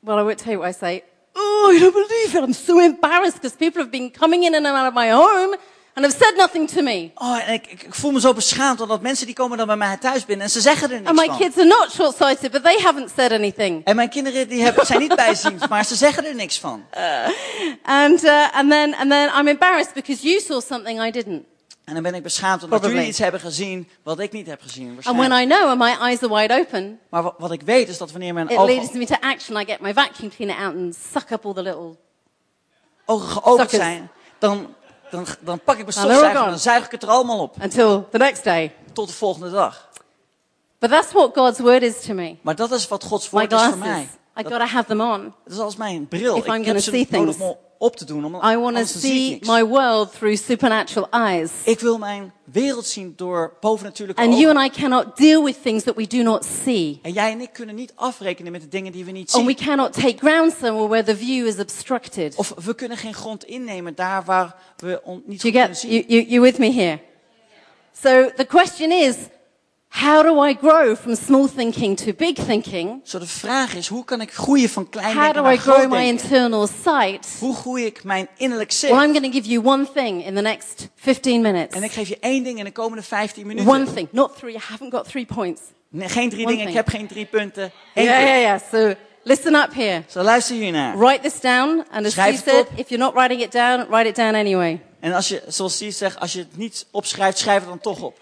well, 0.00 0.18
I 0.18 0.22
won't 0.22 0.38
tell 0.38 0.52
you 0.52 0.58
what 0.58 0.74
I 0.74 0.78
say. 0.78 1.02
Oh, 1.32 1.72
I 1.74 1.78
don't 1.78 1.92
believe 1.92 2.38
it. 2.38 2.44
I'm 2.44 2.52
so 2.52 2.78
embarrassed 2.80 3.34
because 3.40 3.56
people 3.56 3.80
have 3.80 3.90
been 3.90 4.10
coming 4.18 4.44
in 4.44 4.54
and 4.54 4.66
out 4.66 4.86
of 4.88 4.94
my 4.94 5.10
home 5.10 5.56
and 5.98 6.12
have 6.12 6.24
said 6.24 6.36
nothing 6.36 6.68
to 6.68 6.82
me. 6.82 7.10
Oh, 7.14 7.48
en 7.48 7.54
ik, 7.54 7.66
ik, 7.66 7.94
voel 7.94 8.10
me 8.10 8.20
zo 8.20 8.32
beschaamd, 8.32 8.80
omdat 8.80 9.00
mensen 9.00 9.26
die 9.26 9.34
komen 9.34 9.58
dan 9.58 9.66
bij 9.66 9.76
mij 9.76 9.96
thuis 9.96 10.24
binnen 10.24 10.46
en 10.46 10.52
ze 10.52 10.60
zeggen 10.60 10.90
er 10.90 10.96
And 10.96 11.04
niks 11.04 11.20
my 11.20 11.26
van. 11.26 11.36
kids 11.38 11.56
are 11.56 11.66
not 11.66 11.90
short 11.90 12.16
sighted, 12.16 12.50
but 12.50 12.62
they 12.62 12.78
haven't 12.82 13.10
said 13.16 13.32
anything. 13.32 13.84
En 13.84 13.96
mijn 13.96 14.08
kinderen 14.08 14.48
die 14.48 14.62
hebben, 14.62 14.86
zijn 14.86 15.00
niet 15.00 15.16
bijziend, 15.16 15.68
maar 15.68 15.84
ze 15.84 15.94
zeggen 15.94 16.26
er 16.26 16.34
niks 16.34 16.58
van. 16.58 16.84
And, 17.82 18.24
uh, 18.24 18.56
and, 18.56 18.70
then, 18.70 18.94
and 18.94 19.10
then 19.10 19.30
I'm 19.38 19.48
embarrassed 19.48 19.94
because 19.94 20.22
you 20.22 20.40
saw 20.40 20.60
something 20.60 21.02
I 21.06 21.10
didn't. 21.10 21.44
En 21.84 21.94
dan 21.94 22.02
ben 22.02 22.14
ik 22.14 22.22
beschaamd 22.22 22.62
omdat 22.62 22.68
Probably. 22.68 22.90
jullie 22.94 23.08
iets 23.08 23.18
hebben 23.18 23.40
gezien 23.40 23.88
wat 24.02 24.20
ik 24.20 24.32
niet 24.32 24.46
heb 24.46 24.60
gezien. 24.62 24.98
And 25.02 25.16
when. 25.16 25.32
I 25.42 25.46
know 25.46 25.68
and 25.68 25.78
my 25.78 25.96
eyes 26.00 26.22
are 26.22 26.34
wide 26.34 26.54
open, 26.60 26.98
Maar 27.10 27.22
wat, 27.22 27.34
wat 27.38 27.52
ik 27.52 27.62
weet 27.62 27.88
is 27.88 27.98
dat 27.98 28.10
wanneer 28.10 28.34
mijn 28.34 28.48
it 28.48 28.56
ogen, 28.56 28.74
leads 28.74 28.92
me 28.92 29.06
to 29.06 29.16
action. 29.20 29.60
I 29.60 29.64
get 29.64 29.80
my 29.80 29.92
vacuum 29.92 30.30
cleaner 30.30 30.56
out 30.64 30.74
and 30.74 30.96
suck 31.12 31.30
up 31.30 31.44
all 31.44 31.54
the 31.54 31.62
little. 31.62 31.96
ogen 33.04 33.28
geopend 33.28 33.70
Suckers. 33.70 33.88
zijn, 33.88 34.10
dan, 34.38 34.74
dan, 35.10 35.26
dan 35.40 35.60
pak 35.60 35.76
ik 35.78 35.84
mijn 35.86 35.96
Nou, 35.96 36.08
stofzuiger 36.08 36.44
en 36.44 36.50
dan 36.50 36.58
zuig 36.58 36.84
ik 36.84 36.90
het 36.90 37.02
er 37.02 37.08
allemaal 37.08 37.38
op. 37.40 37.56
until 37.62 38.08
the 38.10 38.18
next 38.18 38.44
day. 38.44 38.74
Tot 38.92 39.08
de 39.08 39.14
volgende 39.14 39.50
dag. 39.50 39.88
But 40.78 40.90
that's 40.90 41.12
what 41.12 41.30
God's 41.34 41.58
word 41.58 41.82
is 41.82 42.00
to 42.00 42.14
me. 42.14 42.36
Maar 42.42 42.56
dat 42.56 42.70
is 42.72 42.88
wat 42.88 43.04
Gods 43.04 43.30
woord 43.30 43.52
is 43.52 43.62
voor 43.62 43.78
mij. 43.78 44.08
I 44.38 44.42
gotta 44.42 44.66
have 44.66 44.84
them 44.88 45.00
on. 45.00 45.34
dat 45.44 45.52
is 45.52 45.58
als 45.58 45.76
mijn 45.76 46.08
bril. 46.08 46.36
If 46.36 46.46
I'm 46.46 46.54
ik 46.54 46.58
gonna 46.60 46.72
heb 46.72 46.82
ze 46.82 46.90
see 46.90 47.06
nodig 47.10 47.36
things. 47.36 47.50
om 47.50 47.56
op 47.78 47.96
te 47.96 48.04
doen. 48.04 48.24
Om, 48.24 48.34
I 48.34 48.56
want 48.56 48.76
to 48.76 48.84
see 48.84 49.38
my 49.42 49.64
world 49.64 50.12
through 50.12 50.36
supernatural 50.36 51.08
eyes. 51.10 51.50
Ik 51.64 51.80
wil 51.80 51.98
mijn 51.98 52.32
wereld 52.44 52.86
zien 52.86 53.12
door 53.16 53.56
bovennatuurlijke 53.60 54.22
And 54.22 54.30
ogen. 54.30 54.42
you 54.42 54.56
and 54.58 54.76
I 54.76 54.80
cannot 54.80 55.16
deal 55.16 55.44
with 55.44 55.62
things 55.62 55.82
that 55.84 55.96
we 55.96 56.06
do 56.06 56.22
not 56.22 56.46
see. 56.64 56.98
En 57.02 57.12
jij 57.12 57.32
en 57.32 57.40
ik 57.40 57.52
kunnen 57.52 57.74
niet 57.74 57.92
afrekenen 57.94 58.52
met 58.52 58.60
de 58.60 58.68
dingen 58.68 58.92
die 58.92 59.04
we 59.04 59.10
niet 59.10 59.32
And 59.32 59.46
we 59.46 59.54
zien. 59.58 59.66
cannot 59.66 59.92
take 59.92 60.16
ground 60.18 60.52
somewhere 60.60 60.88
where 60.88 61.04
the 61.04 61.16
view 61.16 61.46
is 61.46 61.58
obstructed. 61.58 62.34
Of 62.36 62.52
we 62.64 62.74
kunnen 62.74 62.96
geen 62.96 63.14
grond 63.14 63.44
innemen 63.44 63.94
daar 63.94 64.24
waar 64.24 64.54
we 64.76 65.00
on, 65.04 65.22
niet 65.26 65.42
you 65.42 65.52
kunnen 65.52 65.68
get, 65.70 65.78
zien. 65.78 65.90
you, 65.90 66.04
you, 66.08 66.24
you 66.28 66.40
with 66.40 66.58
me 66.58 66.72
here? 66.72 66.98
So 68.02 68.30
the 68.36 68.46
question 68.46 68.90
is, 68.92 69.16
how 69.88 70.22
do 70.22 70.44
I 70.48 70.54
grow 70.60 70.94
from 70.96 71.14
small 71.16 71.46
thinking 71.56 71.96
to 71.96 72.12
big 72.16 72.36
thinking? 72.36 73.00
Zo 73.04 73.18
de 73.18 73.26
vraag 73.26 73.74
is, 73.74 73.88
hoe 73.88 74.04
kan 74.04 74.20
ik 74.20 74.32
groeien 74.32 74.68
van 74.68 74.88
klein 74.88 75.06
How 75.14 75.22
denken 75.22 75.42
do 75.42 75.48
I 75.48 75.52
naar 75.52 75.58
groot 75.58 75.76
grow 75.76 75.90
my 75.90 75.96
denken? 75.98 76.22
internal 76.24 76.66
sight? 76.84 77.36
Hoe 77.40 77.54
groei 77.56 77.84
ik 77.84 78.04
mijn 78.04 78.28
innerlijk 78.36 78.70
Well, 78.80 78.90
I'm 78.90 78.96
zicht? 78.98 79.10
going 79.18 79.32
to 79.32 79.38
give 79.40 79.48
you 79.48 79.66
one 79.66 79.86
thing 79.94 80.26
in 80.26 80.34
the 80.34 80.40
next 80.42 80.88
15 80.94 81.40
minutes. 81.42 81.76
En 81.76 81.82
ik 81.82 81.92
geef 81.92 82.08
je 82.08 82.18
één 82.20 82.42
ding 82.44 82.58
in 82.58 82.64
de 82.64 82.72
komende 82.72 83.02
15 83.02 83.46
minuten. 83.46 83.70
One 83.70 83.92
thing, 83.92 84.08
not 84.10 84.36
three. 84.38 84.54
I 84.54 84.58
haven't 84.68 84.92
got 84.94 85.08
three 85.08 85.26
points. 85.26 85.60
Nee, 85.90 86.08
geen 86.08 86.30
drie 86.30 86.44
One 86.46 86.52
dingen, 86.56 86.68
ik 86.68 86.74
heb 86.74 86.88
geen 86.88 87.06
drie 87.06 87.24
punten. 87.26 87.72
Eén 87.94 88.04
Yeah, 88.04 88.16
punt. 88.16 88.28
yeah, 88.28 88.40
yeah. 88.40 88.60
So 88.72 88.94
listen 89.22 89.54
up 89.54 89.74
here. 89.74 90.02
Zo 90.08 90.22
luister 90.22 90.56
hier 90.56 90.72
naar. 90.72 90.98
Write 90.98 91.20
this 91.22 91.40
down, 91.40 91.84
and 91.90 92.06
as 92.06 92.12
Schrijf 92.12 92.34
she 92.42 92.50
said, 92.50 92.60
op. 92.60 92.78
if 92.78 92.88
you're 92.88 93.04
not 93.04 93.14
writing 93.14 93.40
it 93.42 93.52
down, 93.52 93.86
write 93.90 94.08
it 94.08 94.16
down 94.16 94.34
anyway. 94.34 94.80
En 95.00 95.12
als 95.12 95.28
je, 95.28 95.42
zoals 95.46 95.74
Steve 95.74 95.90
zegt, 95.92 96.20
als 96.20 96.32
je 96.32 96.38
het 96.38 96.56
niet 96.56 96.86
opschrijft, 96.90 97.38
schrijf 97.38 97.58
het 97.60 97.68
dan 97.68 97.80
toch 97.80 98.00
op. 98.02 98.18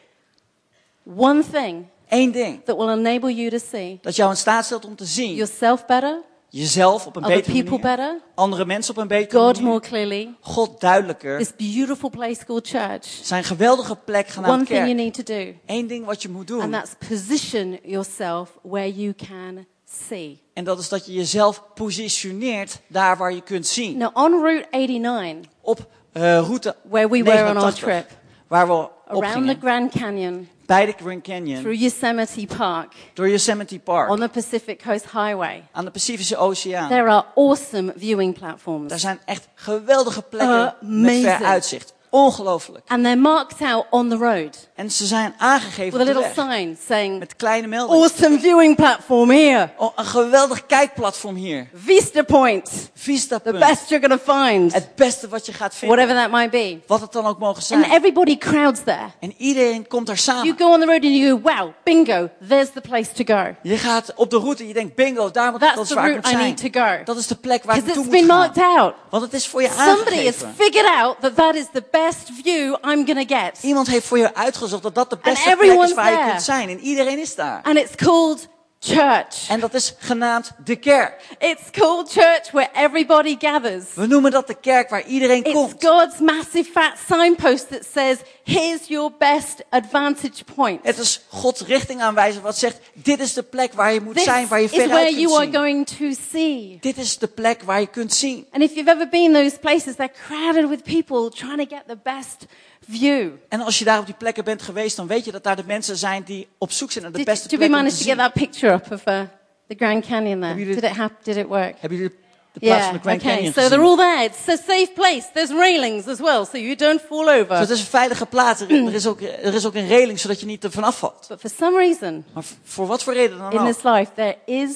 One 1.17 1.43
thing 1.53 1.87
Eén 2.09 2.31
ding. 2.33 2.65
that 2.65 2.77
will 2.77 2.89
enable 2.91 3.31
you 3.35 3.51
to 3.51 3.59
see 3.59 3.99
Dat 4.03 4.17
jou 4.17 4.31
in 4.31 4.37
staat 4.37 4.65
stelt 4.65 4.85
om 4.85 4.97
te 4.97 5.05
zien. 5.05 5.35
yourself 5.35 5.87
better, 5.87 6.23
Jezelf 6.49 7.07
op 7.07 7.17
een 7.17 7.23
other 7.25 7.37
betere 7.37 7.53
people 7.63 7.79
manier. 7.79 7.97
better, 7.97 8.21
Andere 8.35 8.65
mensen 8.65 8.95
op 8.95 9.01
een 9.01 9.09
betere 9.09 9.39
God 9.41 9.55
manier. 9.55 9.69
more 9.71 9.81
clearly. 9.81 10.35
God 10.41 10.81
duidelijker. 10.81 11.39
This 11.39 11.57
beautiful 11.75 12.11
place 12.11 12.45
called 12.45 12.69
church. 12.69 13.05
Zijn 13.23 13.45
geweldige 13.45 13.97
plek 13.97 14.25
One 14.25 14.33
genaamd 14.33 14.67
thing 14.67 14.79
you 14.79 14.85
kerk. 14.95 14.97
need 14.99 15.27
to 15.27 15.35
do, 15.35 15.55
Eén 15.67 15.87
ding 15.87 16.05
wat 16.05 16.23
je 16.23 16.29
moet 16.29 16.51
and 16.51 16.61
doen. 16.61 16.71
that's 16.71 16.95
position 17.09 17.79
yourself 17.83 18.51
where 18.63 18.93
you 18.95 19.15
can 19.15 19.67
see. 20.09 20.41
En 20.55 20.65
dat 20.65 20.79
is 20.79 20.89
dat 20.89 21.07
je 21.07 21.13
jezelf 21.13 21.63
positioneert 21.75 22.81
daar 22.87 23.17
waar 23.17 23.33
je 23.33 23.41
kunt 23.43 23.67
zien. 23.67 23.97
Now, 23.99 24.17
on 24.17 24.33
Route 24.43 24.67
89, 24.71 25.51
Op 25.61 25.87
eh, 26.13 26.23
route 26.23 26.77
where 26.89 27.09
we 27.09 27.23
were 27.23 27.51
on 27.51 27.57
our 27.57 27.65
89, 27.65 27.79
trip, 27.79 28.19
waar 28.47 28.67
we 28.67 28.73
op 28.73 29.23
around 29.23 29.47
the. 29.49 29.57
Grand 29.61 29.93
Canyon, 29.99 30.49
bij 30.67 30.87
de 30.87 30.93
Grand 30.97 31.23
Canyon, 31.23 31.61
through 31.61 31.81
Yosemite 31.81 32.47
Park, 32.57 32.93
door 33.15 33.29
Yosemite 33.29 33.79
Park, 33.79 34.11
on 34.11 34.19
the 34.21 34.29
Pacific 34.29 34.83
Coast 34.83 35.05
Highway. 35.05 35.63
aan 35.73 35.85
de 35.85 35.91
Pacifische 35.91 36.37
Oceaan. 36.37 36.89
There 36.89 37.09
are 37.09 37.25
awesome 37.35 37.93
viewing 37.97 38.39
platforms. 38.39 38.89
Daar 38.89 38.99
zijn 38.99 39.19
echt 39.25 39.49
geweldige 39.55 40.23
plekken 40.23 40.75
met 40.81 40.83
Amazing. 40.83 41.23
ver 41.37 41.45
uitzicht. 41.47 41.95
Ongelooflijk. 42.11 42.85
And 42.89 43.03
they're 43.05 43.21
marked 43.21 43.63
out 43.63 43.85
on 43.91 44.09
the 44.09 44.17
road 44.17 44.69
En 44.75 44.91
ze 44.91 45.07
zijn 45.07 45.35
aangegeven 45.39 45.99
with 45.99 46.09
a 46.09 46.11
op 46.11 46.17
de 46.17 46.21
little 46.21 46.45
weg. 46.45 46.59
sign 46.59 46.77
saying, 46.87 47.19
Met 47.19 47.37
kleine 47.37 47.67
meldingen. 47.67 48.03
awesome 48.03 48.39
viewing 48.41 48.77
platform 48.77 49.31
here. 49.31 49.71
Oh, 49.77 49.93
een 49.97 50.05
geweldig 50.05 50.67
kijkplatform 50.67 51.35
hier. 51.35 51.69
Vista 51.75 52.23
Point. 52.23 52.91
Vista 52.95 53.39
The 53.39 53.53
best 53.53 53.89
you're 53.89 54.09
to 54.09 54.33
find. 54.35 54.73
Het 54.73 54.95
beste 54.95 55.29
wat 55.29 55.47
je 55.47 55.53
gaat 55.53 55.75
vinden. 55.75 55.97
Whatever 55.99 56.23
that 56.23 56.33
might 56.33 56.51
be. 56.51 56.79
Wat 56.87 57.01
het 57.01 57.13
dan 57.13 57.27
ook 57.27 57.39
mogen 57.39 57.55
And 57.57 57.65
zijn. 57.65 57.85
everybody 57.85 58.39
crowds 58.39 58.81
there. 58.85 59.07
En 59.21 59.33
iedereen 59.37 59.87
komt 59.89 60.07
daar 60.07 60.17
You 60.25 60.39
samen. 60.39 60.55
go 60.59 60.73
on 60.73 60.81
the 60.81 60.87
road 60.87 61.05
and 61.05 61.17
you 61.17 61.31
go, 61.31 61.41
wow, 61.55 61.71
bingo, 61.85 62.29
there's 62.49 62.71
the 62.71 62.81
place 62.81 63.13
to 63.13 63.35
go. 63.35 63.55
Je 63.63 63.77
gaat 63.77 64.13
op 64.17 64.31
de 64.31 64.39
route 64.39 64.63
en 64.63 64.69
je 64.69 64.75
denkt, 64.75 64.95
bingo, 64.95 65.31
daar 65.31 65.51
moet, 65.51 65.61
dat 65.61 65.69
That's 65.69 65.83
is 65.83 65.89
the 65.89 65.95
waar 65.95 66.09
ik 66.09 66.15
moet 66.15 66.25
route 66.25 66.39
I 66.43 66.43
zijn. 66.43 66.55
need 66.73 66.73
to 66.73 66.81
go. 66.97 67.05
Dat 67.05 67.17
is 67.17 67.27
de 67.27 67.35
plek 67.37 67.65
waar 67.65 67.77
ik 67.77 67.85
naartoe 67.85 68.03
it's 68.05 68.13
moet 68.13 68.21
been 68.21 68.31
gaan. 68.31 68.39
marked 68.39 68.63
out. 68.79 68.95
Want 69.11 69.23
het 69.23 69.33
is 69.33 69.47
voor 69.47 69.63
je 69.63 69.69
Somebody 69.69 69.95
has 70.25 70.43
aangegeven. 70.43 70.55
figured 70.57 70.87
out 70.99 71.17
that 71.21 71.37
that 71.37 71.55
is 71.55 71.65
the 71.73 71.83
best 72.05 72.31
view 72.43 72.77
I'm 72.85 73.27
get. 73.27 73.59
Iemand 73.63 73.87
heeft 73.87 74.07
voor 74.07 74.19
je 74.19 74.35
uitgezocht 74.35 74.83
dat 74.83 74.95
dat 74.95 75.11
de 75.11 75.19
beste 75.23 75.57
plek 75.59 75.81
is 75.83 75.95
waar 75.95 76.11
je 76.11 76.31
kunt 76.31 76.43
zijn. 76.43 76.69
En 76.69 76.81
iedereen 76.81 77.19
is 77.19 77.35
daar. 77.35 77.61
And 77.63 77.77
it's 77.79 77.95
called 77.95 78.49
church. 78.81 79.49
En 79.49 79.61
dat 79.61 79.75
is 79.75 79.95
genaamd 79.99 80.53
de 80.65 80.77
kerk. 80.77 81.23
It's 81.39 81.71
called 81.71 82.11
church 82.11 82.51
where 82.51 82.69
everybody 82.75 83.37
gathers. 83.39 83.85
We 83.95 84.07
noemen 84.07 84.31
dat 84.31 84.47
de 84.47 84.55
kerk 84.55 84.91
waar 84.91 85.07
iedereen 85.07 85.45
It's 85.45 85.53
komt. 85.53 85.85
God's 85.85 86.19
massive 86.19 86.71
fat 86.71 86.99
signpost 87.09 87.69
that 87.69 87.85
says, 87.93 88.19
here's 88.45 88.87
your 88.87 89.13
best 89.19 89.65
advantage 89.71 90.45
point. 90.55 90.85
Het 90.85 90.99
is 90.99 91.25
Gods 91.29 91.61
richtingaanwijzer 91.61 92.43
wat 92.43 92.59
zegt, 92.59 92.79
dit 92.93 93.21
is 93.21 93.33
de 93.33 93.43
plek 93.43 93.73
waar 93.73 93.93
je 93.93 94.01
moet 94.01 94.15
This 94.15 94.25
zijn, 94.25 94.49
waar 94.49 94.61
je 94.61 94.65
is 94.65 94.71
veruit 94.71 94.91
where 94.91 95.07
kunt 95.07 95.21
you 95.21 95.35
are 95.35 95.45
zien. 95.45 95.55
going 95.55 95.87
to 95.87 96.23
see. 96.31 96.79
Dit 96.81 96.97
is 96.97 97.19
de 97.19 97.29
plek 97.29 97.63
waar 97.63 97.81
je 97.81 97.87
kunt 97.87 98.15
zien. 98.15 98.47
And 98.53 98.63
if 98.63 98.75
you've 98.75 98.91
ever 98.91 99.09
been 99.09 99.33
those 99.33 99.59
places, 99.59 99.95
they're 99.95 100.15
crowded 100.27 100.69
with 100.69 100.83
people 100.83 101.31
trying 101.31 101.69
to 101.69 101.77
get 101.77 101.83
the 101.87 101.99
best 102.03 102.47
view. 102.89 103.31
En 103.49 103.61
als 103.61 103.79
je 103.79 103.85
daar 103.85 103.99
op 103.99 104.07
die 104.07 104.15
plekken 104.15 104.45
bent 104.45 104.63
geweest, 104.63 104.97
dan 104.97 105.07
weet 105.07 105.25
je 105.25 105.33
dat 105.33 105.45
daar 105.45 105.57
de 105.57 105.65
mensen 105.67 105.97
zijn 105.97 106.23
die 106.23 106.49
op 106.59 106.71
zoek 106.73 106.91
zijn 106.91 107.03
naar 107.05 107.13
de 107.13 107.19
Did, 107.19 107.27
beste 107.27 107.49
did 107.49 107.59
we 107.59 107.69
manage 107.69 107.91
to 107.91 107.97
get 107.97 108.05
zien. 108.07 108.17
that 108.17 108.33
picture 108.33 108.73
up 108.73 108.93
of 108.93 109.03
uh, 109.07 109.21
the 109.69 109.75
Grand 109.77 110.07
Canyon 110.07 110.41
there? 110.41 110.55
Did 110.55 110.83
it, 110.83 110.85
hap- 110.97 111.25
did 111.25 111.37
it 111.37 111.47
work? 111.47 111.75
Hebben 111.81 111.99
jullie 111.99 112.15
de 112.53 112.61
plaats 112.61 112.85
van 112.85 112.95
de 112.95 113.01
Grand 113.01 113.21
okay. 113.21 113.35
Canyon 113.35 113.53
So 113.53 113.61
gezien? 113.61 113.79
they're 113.79 113.89
all 113.91 113.97
there. 113.97 114.25
It's 114.25 114.49
a 114.49 114.57
safe 114.73 114.91
place. 114.95 115.27
There's 115.33 115.51
railings 115.51 116.07
as 116.07 116.19
well, 116.19 116.45
so 116.45 116.59
you 116.59 116.75
don't 116.77 117.01
fall 117.09 117.25
Dus 117.25 117.41
over. 117.41 117.57
het 117.59 117.71
is 117.71 117.81
een 117.81 117.87
veilige 117.87 118.27
plaats. 118.27 118.61
Er, 118.61 118.95
is 118.95 119.07
ook, 119.07 119.21
er 119.21 119.55
is 119.55 119.67
ook 119.67 119.75
een 119.75 119.87
reling, 119.89 120.19
zodat 120.21 120.41
je 120.41 120.47
niet 120.47 120.65
ervan 120.65 120.85
afvalt. 120.85 121.25
But 121.29 121.41
for 121.41 121.51
some 121.59 121.79
reason, 121.79 122.25
Maar 122.35 122.45
voor 122.65 122.87
wat 122.87 123.03
voor 123.03 123.13
reden 123.13 123.39
dan 123.39 123.53
in 123.53 123.59
ook. 123.59 123.67
this 123.67 123.83
life, 123.83 124.11
there 124.15 124.37
is 124.47 124.71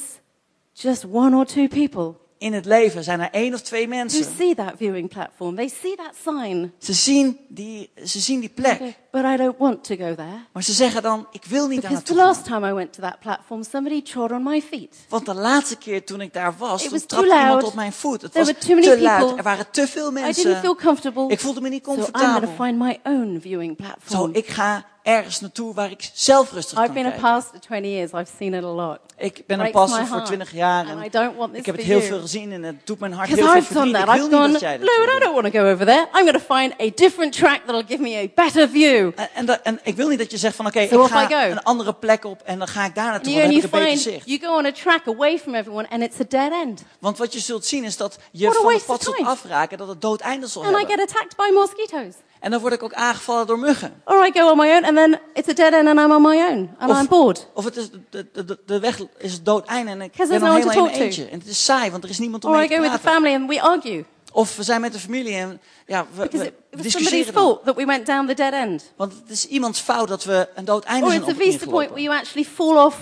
just 0.73 1.05
one 1.12 1.37
or 1.37 1.46
two 1.46 1.68
people 1.68 2.14
In 2.40 2.53
het 2.53 2.64
leven 2.64 3.05
zijn 3.05 3.20
er 3.20 3.29
één 3.31 3.55
of 3.55 3.61
twee 3.61 3.87
who 3.87 3.96
mensen. 3.96 4.24
see 4.37 4.55
that 4.55 4.72
viewing 4.76 5.09
platform. 5.09 5.57
They 5.57 5.68
see 5.68 5.96
that 5.96 6.14
sign. 6.24 6.72
Ze 6.79 6.92
zien 6.92 7.38
die, 7.48 7.90
ze 8.05 8.20
zien 8.20 8.40
die 8.40 8.48
plek. 8.48 8.81
But 9.12 9.25
I 9.25 9.37
don't 9.37 9.59
want 9.59 9.85
to 9.85 9.96
go 9.96 10.14
there. 10.14 10.44
Maar 10.53 10.62
ze 10.62 10.73
zeggen 10.73 11.03
dan, 11.03 11.27
ik 11.31 11.44
wil 11.44 11.66
niet 11.66 11.81
Because 11.81 12.03
the 12.03 12.12
naartoe 12.12 12.27
last 12.27 12.49
gaan. 12.49 12.61
time 12.61 12.70
I 12.70 12.75
went 12.75 12.92
to 12.92 13.03
that 13.03 13.20
platform, 13.20 13.62
somebody 13.62 14.03
trod 14.03 14.31
on 14.33 14.42
my 14.42 14.62
feet. 14.62 14.96
Want 15.09 15.27
de 15.27 15.35
laatste 15.35 15.77
keer 15.77 16.05
toen 16.05 16.20
ik 16.20 16.33
daar 16.33 16.55
was, 16.59 16.85
It 16.85 16.90
was 16.90 17.05
trapte 17.07 17.27
iemand 17.38 17.62
op 17.62 17.75
mijn 17.75 17.92
voet. 17.92 18.23
Het 18.23 18.33
There 18.33 18.44
was 18.44 18.55
were 18.55 18.66
too 18.66 18.75
many 18.75 18.96
te 18.96 19.03
luid. 19.03 19.18
people. 19.18 19.37
Er 19.37 19.42
waren 19.42 19.70
te 19.70 19.87
veel 19.87 20.11
I 20.11 20.14
didn't 20.14 20.25
mensen. 20.25 20.57
feel 20.57 20.75
comfortable. 20.77 21.29
Ik 21.29 21.40
voelde 21.40 21.61
me 21.61 21.68
niet 21.68 21.85
So 21.85 21.90
I'm 21.92 21.96
comfortabel. 21.99 22.49
find 22.66 22.79
my 22.79 22.99
own 23.05 23.38
viewing 23.40 23.77
Zo, 23.79 23.85
platform. 23.85 24.31
ik 24.35 24.46
ga 24.49 24.85
ergens 25.03 25.40
naartoe 25.40 25.75
waar 25.75 25.90
ik 25.90 26.11
zelf 26.14 26.53
rustig 26.53 26.79
I've 26.79 26.85
kan 26.85 26.94
been 26.94 27.07
a 27.07 27.11
kijken. 27.11 27.29
pastor 27.31 27.61
20 27.61 27.90
years. 27.90 28.11
I've 28.12 28.31
seen 28.37 28.55
it 28.55 28.64
a 28.64 28.66
lot. 28.66 28.99
Ik 29.18 29.42
ben 29.46 29.61
een 29.61 29.70
pastor 29.70 29.99
voor 30.07 30.14
heart. 30.16 30.27
20 30.27 30.53
jaar 30.53 30.87
en 30.88 31.03
I 31.05 31.09
don't 31.11 31.37
want 31.37 31.51
this 31.51 31.61
ik 31.61 31.66
heb 31.66 31.77
het 31.77 31.85
heel 31.85 32.01
veel 32.01 32.20
gezien 32.20 32.53
en 32.53 32.62
het 32.62 32.87
doet 32.87 32.99
mijn 32.99 33.12
hart 33.12 33.29
heel 33.29 33.37
Because 33.37 33.62
veel 33.62 33.62
I've 33.62 33.75
done 33.75 33.90
verdriet. 33.90 34.07
that. 34.07 34.25
Ik 34.25 34.31
wil 34.31 34.38
I've 34.40 34.46
niet 34.46 34.46
gone, 34.46 34.53
dat 34.53 34.61
jij 34.61 34.79
dat 34.79 34.88
Lord, 34.99 35.16
I 35.16 35.18
don't 35.25 35.35
want 35.42 35.53
to 35.55 35.61
go 35.61 35.70
over 35.73 35.87
there. 35.87 36.07
I'm 36.14 36.27
going 36.29 36.38
to 36.46 36.55
find 36.55 36.73
a 36.81 36.90
different 36.94 37.33
track 37.33 37.61
that'll 37.66 37.85
give 37.88 38.01
me 38.03 38.16
a 38.16 38.27
better 38.44 38.68
view. 38.68 39.00
En, 39.17 39.29
en, 39.35 39.47
dat- 39.47 39.61
en 39.63 39.81
ik 39.83 39.97
wil 39.97 40.09
niet 40.09 40.19
dat 40.19 40.31
je 40.31 40.37
zegt 40.37 40.57
van 40.57 40.67
oké, 40.67 40.87
So 40.91 41.03
ik 41.05 41.11
ga 41.11 41.23
I 41.23 41.27
go. 41.27 41.51
een 41.51 41.63
andere 41.63 41.93
plek 41.95 42.25
op 42.25 42.43
en 42.45 42.59
dan 42.59 42.69
ga 42.69 42.85
ik 42.85 42.95
daar 42.95 43.11
naartoe, 43.11 43.33
dan 43.33 43.43
heb 43.43 43.51
ik 43.51 43.63
een 43.63 43.71
beter 43.71 43.97
zicht. 43.99 44.27
you 44.27 44.39
go 44.41 44.57
on 44.57 44.65
a 44.67 44.73
track 44.73 45.07
away 45.09 45.39
from 45.39 45.55
everyone, 45.55 45.89
and 45.91 46.03
it's 46.03 46.21
a 46.21 46.25
dead 46.29 46.53
end. 46.65 46.83
Want 46.99 47.19
wat 47.19 47.33
je 47.33 47.39
zult 47.41 47.65
zien 47.65 47.85
is 47.85 47.97
dat 47.97 48.19
je 48.33 48.45
What 48.47 48.57
van 48.63 48.73
het 48.73 48.85
pad 48.87 49.03
zult 49.03 49.21
afraken, 49.25 49.79
dat 49.79 49.89
het 49.89 50.01
doodeindig 50.01 50.51
zal 50.51 50.63
And 50.65 50.73
I 50.75 50.77
hebben. 50.79 50.97
get 50.99 51.09
attacked 51.11 51.37
by 51.37 51.55
mosquitoes. 51.55 52.15
En 52.41 52.51
dan 52.51 52.61
word 52.61 52.73
ik 52.73 52.83
ook 52.83 52.93
aangevallen 52.93 53.47
door 53.47 53.59
muggen. 53.59 54.03
Or 54.05 54.27
I 54.27 54.31
go 54.33 54.51
on 54.51 54.57
my 54.57 54.71
own, 54.77 54.85
and 54.85 54.97
then 54.97 55.21
it's 55.35 55.49
a 55.49 55.53
dead 55.53 55.73
end, 55.73 55.89
and 55.89 55.99
I'm 55.99 56.11
on 56.13 56.23
my 56.23 56.37
own, 56.51 56.71
and 56.79 56.91
Of- 56.91 56.99
I'm 57.01 57.07
bored. 57.09 57.47
Of 57.55 57.65
het 57.65 57.77
is, 57.77 57.91
de, 58.11 58.27
de, 58.33 58.59
de, 58.67 58.81
weg 58.81 58.99
is 59.19 59.33
het 59.33 59.45
doodeinde 59.45 59.91
en 59.91 60.01
ik 60.03 60.13
ben 60.17 60.29
no 60.41 60.53
helemaal 60.55 60.89
eentje. 60.89 61.29
En 61.29 61.39
het 61.39 61.49
is 61.49 61.65
saai, 61.65 61.91
want 61.91 62.05
er 62.05 62.11
is 62.11 62.19
niemand 62.19 62.45
om 62.45 62.51
Or 62.51 62.57
mee 62.57 62.65
I 62.65 62.69
te 62.69 62.75
go 62.75 62.81
with 62.83 62.93
the 62.93 62.99
praten. 62.99 63.23
family, 63.23 63.35
and 63.41 63.49
we 63.49 63.63
argue. 63.63 64.05
Of 64.33 64.57
we 64.57 64.62
zijn 64.62 64.81
met 64.81 64.93
de 64.93 64.99
familie 64.99 65.35
en 65.35 65.61
ja, 65.87 66.07
we, 66.14 66.23
Because 66.23 66.53
we 66.71 66.83
discussiëren 66.83 67.33
fault 67.33 67.64
that 67.64 67.77
we 67.77 67.85
went 67.85 68.07
down 68.07 68.27
the 68.27 68.35
dead 68.35 68.53
end. 68.53 68.93
Want 68.97 69.12
het 69.12 69.31
is 69.31 69.47
iemands 69.47 69.81
fout 69.81 70.09
dat 70.09 70.25
we 70.25 70.49
een 70.55 70.64
doodeinde 70.64 71.05
Or 71.05 71.11
zijn 71.11 71.23
it's 71.23 71.33
a 71.33 71.35
vista 71.35 71.66
point 71.66 71.90
where 71.90 72.03
you 72.03 72.16
actually 72.19 72.49
fall 72.55 72.77
off 72.85 72.97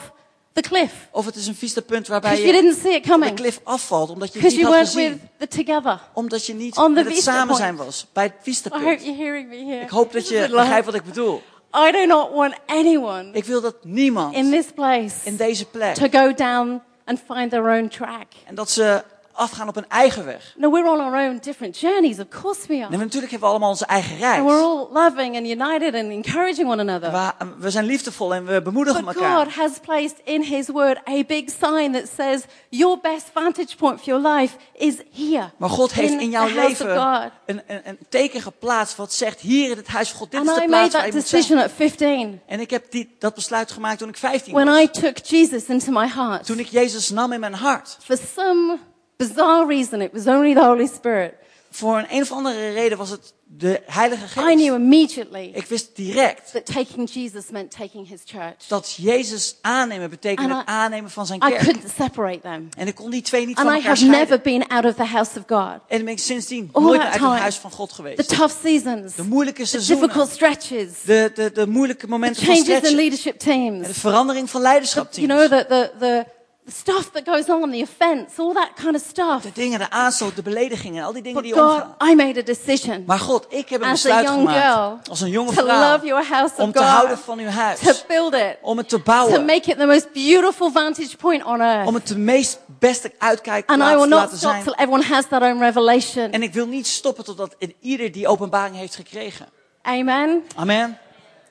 the 0.52 0.60
cliff. 0.60 0.92
Of 1.10 1.24
het 1.24 1.36
is 1.36 1.46
een 1.46 1.54
vista 1.54 1.80
punt 1.80 2.06
waarbij 2.08 2.34
you 2.34 2.46
je 2.46 2.52
didn't 2.52 2.78
see 2.82 2.94
it 2.94 3.06
van 3.06 3.20
de 3.20 3.34
klif 3.34 3.60
afvalt, 3.62 4.10
omdat 4.10 4.32
je 4.32 4.40
het 4.40 4.50
niet 4.50 4.60
you 4.60 4.74
had 4.74 4.86
gezien. 4.86 5.20
with 5.38 5.50
the 5.50 5.64
together. 5.64 6.00
Omdat 6.14 6.46
je 6.46 6.54
niet 6.54 6.76
On 6.76 6.84
the 6.84 7.02
met 7.02 7.14
het 7.14 7.22
samen 7.22 7.46
point. 7.46 7.58
zijn 7.58 7.76
was, 7.76 8.06
bij 8.12 8.24
het 8.24 8.34
vista 8.40 8.70
I 8.70 8.72
hope 8.72 8.84
punt. 8.86 9.02
you're 9.04 9.22
hearing 9.22 9.48
me 9.48 9.56
here. 9.56 9.82
Ik 9.82 9.88
hoop 9.88 10.12
dat 10.12 10.28
je 10.32 10.48
begrijpt 10.50 10.86
wat 10.86 10.94
ik 10.94 11.04
bedoel. 11.04 11.42
I 11.88 11.92
do 11.92 12.06
not 12.06 12.30
want 12.32 12.54
anyone 12.66 13.30
Ik 13.32 13.44
wil 13.44 13.60
dat 13.60 13.74
niemand 13.84 14.34
in 14.34 14.50
this 14.50 14.66
place 14.74 15.14
in 15.24 15.36
deze 15.36 15.64
plek, 15.64 15.94
to 15.94 16.08
go 16.10 16.34
down 16.34 16.82
and 17.04 17.20
find 17.26 17.50
their 17.50 17.78
own 17.78 17.88
track. 17.88 18.26
en 18.46 18.54
dat 18.54 18.70
ze 18.70 19.02
afgaan 19.38 19.68
op 19.68 19.76
een 19.76 19.88
eigen 19.88 20.24
weg. 20.24 20.54
No, 20.56 20.70
we're 20.70 20.90
on 20.90 21.00
our 21.00 21.28
own 21.28 21.38
different 21.42 21.78
journeys. 21.80 22.18
Of 22.18 22.28
course 22.28 22.60
we 22.66 22.72
Nee, 22.74 22.82
are. 22.82 22.90
maar 22.90 22.98
natuurlijk 23.04 23.30
hebben 23.30 23.48
we 23.48 23.54
allemaal 23.54 23.70
onze 23.70 23.86
eigen 23.86 24.10
And 24.12 24.20
we're 24.20 24.56
reis. 24.56 24.62
all 24.62 24.88
loving 24.92 25.36
and 25.36 25.46
united 25.46 25.94
and 25.94 26.10
encouraging 26.10 26.68
one 26.68 26.80
another. 26.80 27.10
We, 27.38 27.46
we 27.58 27.70
zijn 27.70 27.84
liefdevol 27.84 28.34
en 28.34 28.44
we 28.46 28.62
bemoedigen 28.62 29.04
But 29.04 29.14
elkaar. 29.14 29.44
God 29.44 29.54
has 29.54 29.70
placed 29.82 30.16
in 30.24 30.42
His 30.42 30.68
Word 30.68 30.98
a 31.08 31.22
big 31.26 31.50
sign 31.60 31.92
that 31.92 32.08
says 32.16 32.42
your 32.68 32.98
best 33.02 33.26
vantage 33.32 33.76
point 33.76 34.00
for 34.00 34.06
your 34.06 34.28
life 34.28 34.56
is 34.74 34.94
here. 35.12 35.50
Maar 35.56 35.70
God 35.70 35.92
heeft 35.92 36.20
in 36.20 36.30
jouw 36.30 36.48
house 36.48 36.58
of 36.58 36.78
leven 36.88 37.32
een, 37.46 37.62
een, 37.66 37.80
een 37.84 37.98
teken 38.08 38.40
geplaatst 38.42 38.96
wat 38.96 39.12
zegt, 39.12 39.40
hier 39.40 39.70
in 39.70 39.76
het 39.76 39.86
huis 39.88 40.08
van 40.08 40.18
God, 40.18 40.30
dit 40.30 40.40
And 40.40 40.48
is 40.48 40.54
de 40.56 40.62
I 40.62 40.66
plaats 40.66 40.94
waar 40.94 41.06
je 41.06 41.12
moet 41.12 41.26
zijn. 41.26 41.58
at 41.58 41.70
15 41.76 42.40
En 42.46 42.60
ik 42.60 42.70
heb 42.70 42.90
die, 42.90 43.14
dat 43.18 43.34
besluit 43.34 43.70
gemaakt 43.70 43.98
toen 43.98 44.08
ik 44.08 44.16
15 44.16 44.52
when 44.54 44.66
was. 44.66 44.80
I 44.82 44.88
took 44.90 45.18
Jesus 45.18 45.64
into 45.64 45.92
my 45.92 46.08
heart. 46.08 46.44
Toen 46.46 46.58
ik 46.58 46.66
Jezus 46.66 47.10
nam 47.10 47.32
in 47.32 47.40
mijn 47.40 47.54
hart. 47.54 47.96
For 48.02 48.16
some 48.34 48.78
bizarre 49.18 49.66
reason, 49.66 50.00
it 50.00 50.12
was 50.12 50.26
only 50.26 50.54
the 50.54 50.60
Holy 50.64 50.86
Spirit. 50.86 51.32
Voor 51.70 51.98
een, 51.98 52.06
een 52.10 52.22
of 52.22 52.32
andere 52.32 52.70
reden 52.72 52.98
was 52.98 53.10
het 53.10 53.32
de 53.46 53.80
Heilige 53.86 54.24
I 54.24 54.42
knew 54.54 54.58
Geest. 54.58 54.72
immediately 54.74 55.50
Ik 55.54 55.66
wist 55.66 55.96
direct 55.96 56.52
that 56.52 56.66
taking 56.66 57.10
Jesus 57.12 57.50
meant 57.50 57.70
taking 57.70 58.08
His 58.08 58.20
church. 58.24 58.54
dat 58.68 58.94
Jezus 58.96 59.56
aannemen 59.60 60.10
betekende 60.10 60.54
het 60.54 60.62
I- 60.68 60.70
aannemen 60.70 61.10
van 61.10 61.26
zijn 61.26 61.42
I 61.46 61.48
kerk. 61.48 61.62
couldn't 61.62 61.92
separate 61.96 62.40
them. 62.40 62.68
En 62.76 62.86
ik 62.86 62.94
kon 62.94 63.10
die 63.10 63.22
twee 63.22 63.46
niet 63.46 63.56
And 63.56 63.66
van 63.66 63.74
I 63.76 63.78
elkaar 63.78 63.90
have 63.96 64.04
never 64.04 64.26
scheiden. 64.26 64.42
been 64.42 64.68
out 64.76 64.84
of 64.84 64.94
the 64.94 65.04
house 65.04 65.38
of 65.38 65.44
God. 65.46 65.80
En 65.88 66.04
ben 66.04 66.12
ik 66.12 66.18
sindsdien 66.18 66.68
All 66.72 66.82
nooit 66.82 66.92
meer 66.96 67.04
uit 67.06 67.12
het 67.14 67.22
time. 67.22 67.38
huis 67.40 67.56
van 67.56 67.70
God 67.70 67.88
The 67.88 67.94
geweest. 67.94 68.28
tough 68.28 68.54
seasons, 68.62 69.14
De 69.14 69.24
moeilijke 69.24 69.62
the 69.62 69.68
seizoenen. 69.68 70.06
difficult 70.08 70.30
stretches, 70.32 70.88
De, 71.04 71.30
de, 71.34 71.52
de 71.52 71.66
moeilijke 71.66 72.04
the 72.04 72.08
momenten 72.10 72.44
van 72.44 72.54
changes 72.54 72.68
in 72.68 72.74
stretchen. 72.76 72.96
leadership 72.98 73.42
En 73.42 73.72
de 73.72 73.80
teams. 73.82 73.98
verandering 73.98 74.50
van 74.50 74.60
You 74.60 74.72
leiderschapteams. 74.72 75.28
know, 75.32 75.48
the, 75.58 75.66
the, 75.68 75.90
the, 75.98 76.24
the 76.68 76.74
stuff 76.74 77.10
that 77.12 77.22
goes 77.24 77.48
on, 77.48 77.70
the 77.70 77.82
offense, 77.82 78.38
all 78.42 78.54
that 78.54 78.70
kind 78.82 78.94
of 78.94 79.02
stuff. 79.08 79.42
De 79.42 79.50
dingen, 79.54 79.78
de 79.78 79.90
aanstoot, 79.90 80.36
de 80.36 80.42
beledigingen, 80.42 81.04
al 81.04 81.12
die 81.12 81.22
dingen 81.22 81.42
But 81.42 81.52
die 81.52 81.62
God, 81.62 81.82
omgaan. 81.82 82.10
I 82.10 82.14
made 82.14 82.40
a 82.40 82.42
decision 82.42 83.02
Maar 83.06 83.18
God, 83.18 83.46
ik 83.48 83.68
heb 83.68 83.82
een 83.82 83.90
besluit 83.90 84.28
gemaakt. 84.28 84.64
girl 84.64 84.98
Als 85.10 85.20
een 85.20 85.30
jonge 85.30 85.52
to 85.54 85.64
vrouw. 85.64 85.92
love 85.92 86.06
your 86.06 86.24
house 86.26 86.54
Om 86.62 86.72
te 86.72 86.82
houden 86.82 87.18
van 87.18 87.38
uw 87.38 87.48
huis. 87.48 87.78
to 87.80 87.92
build 88.08 88.34
it, 88.34 88.56
Om 88.62 88.78
het 88.78 88.88
te 88.88 88.96
to 88.96 89.02
bouwen. 89.02 89.44
make 89.44 89.70
it 89.70 89.78
the 89.78 89.86
most 89.86 90.12
beautiful 90.12 90.70
vantage 90.70 91.16
point 91.16 91.44
on 91.44 91.54
Om 91.54 91.60
earth. 91.60 91.92
het 91.94 92.06
de 92.08 92.18
meest 92.18 92.58
beste 92.78 93.06
And 93.06 93.22
I 93.22 93.26
uitkijkplaats 93.26 93.92
will 93.94 94.02
te 94.02 94.08
not 94.08 94.18
laten 94.18 94.38
stop 94.38 94.50
zijn. 94.50 94.62
till 94.62 94.72
everyone 94.72 95.02
has 95.04 95.24
that 95.28 95.42
own 95.42 95.58
revelation. 95.60 96.30
En 96.32 96.42
ik 96.42 96.52
wil 96.52 96.66
niet 96.66 96.86
stoppen 96.86 97.24
totdat 97.24 97.56
ieder 97.80 98.12
die 98.12 98.28
openbaring 98.28 98.76
heeft 98.76 98.94
gekregen. 98.94 99.46
Amen. 99.82 100.42
Amen. 100.56 100.98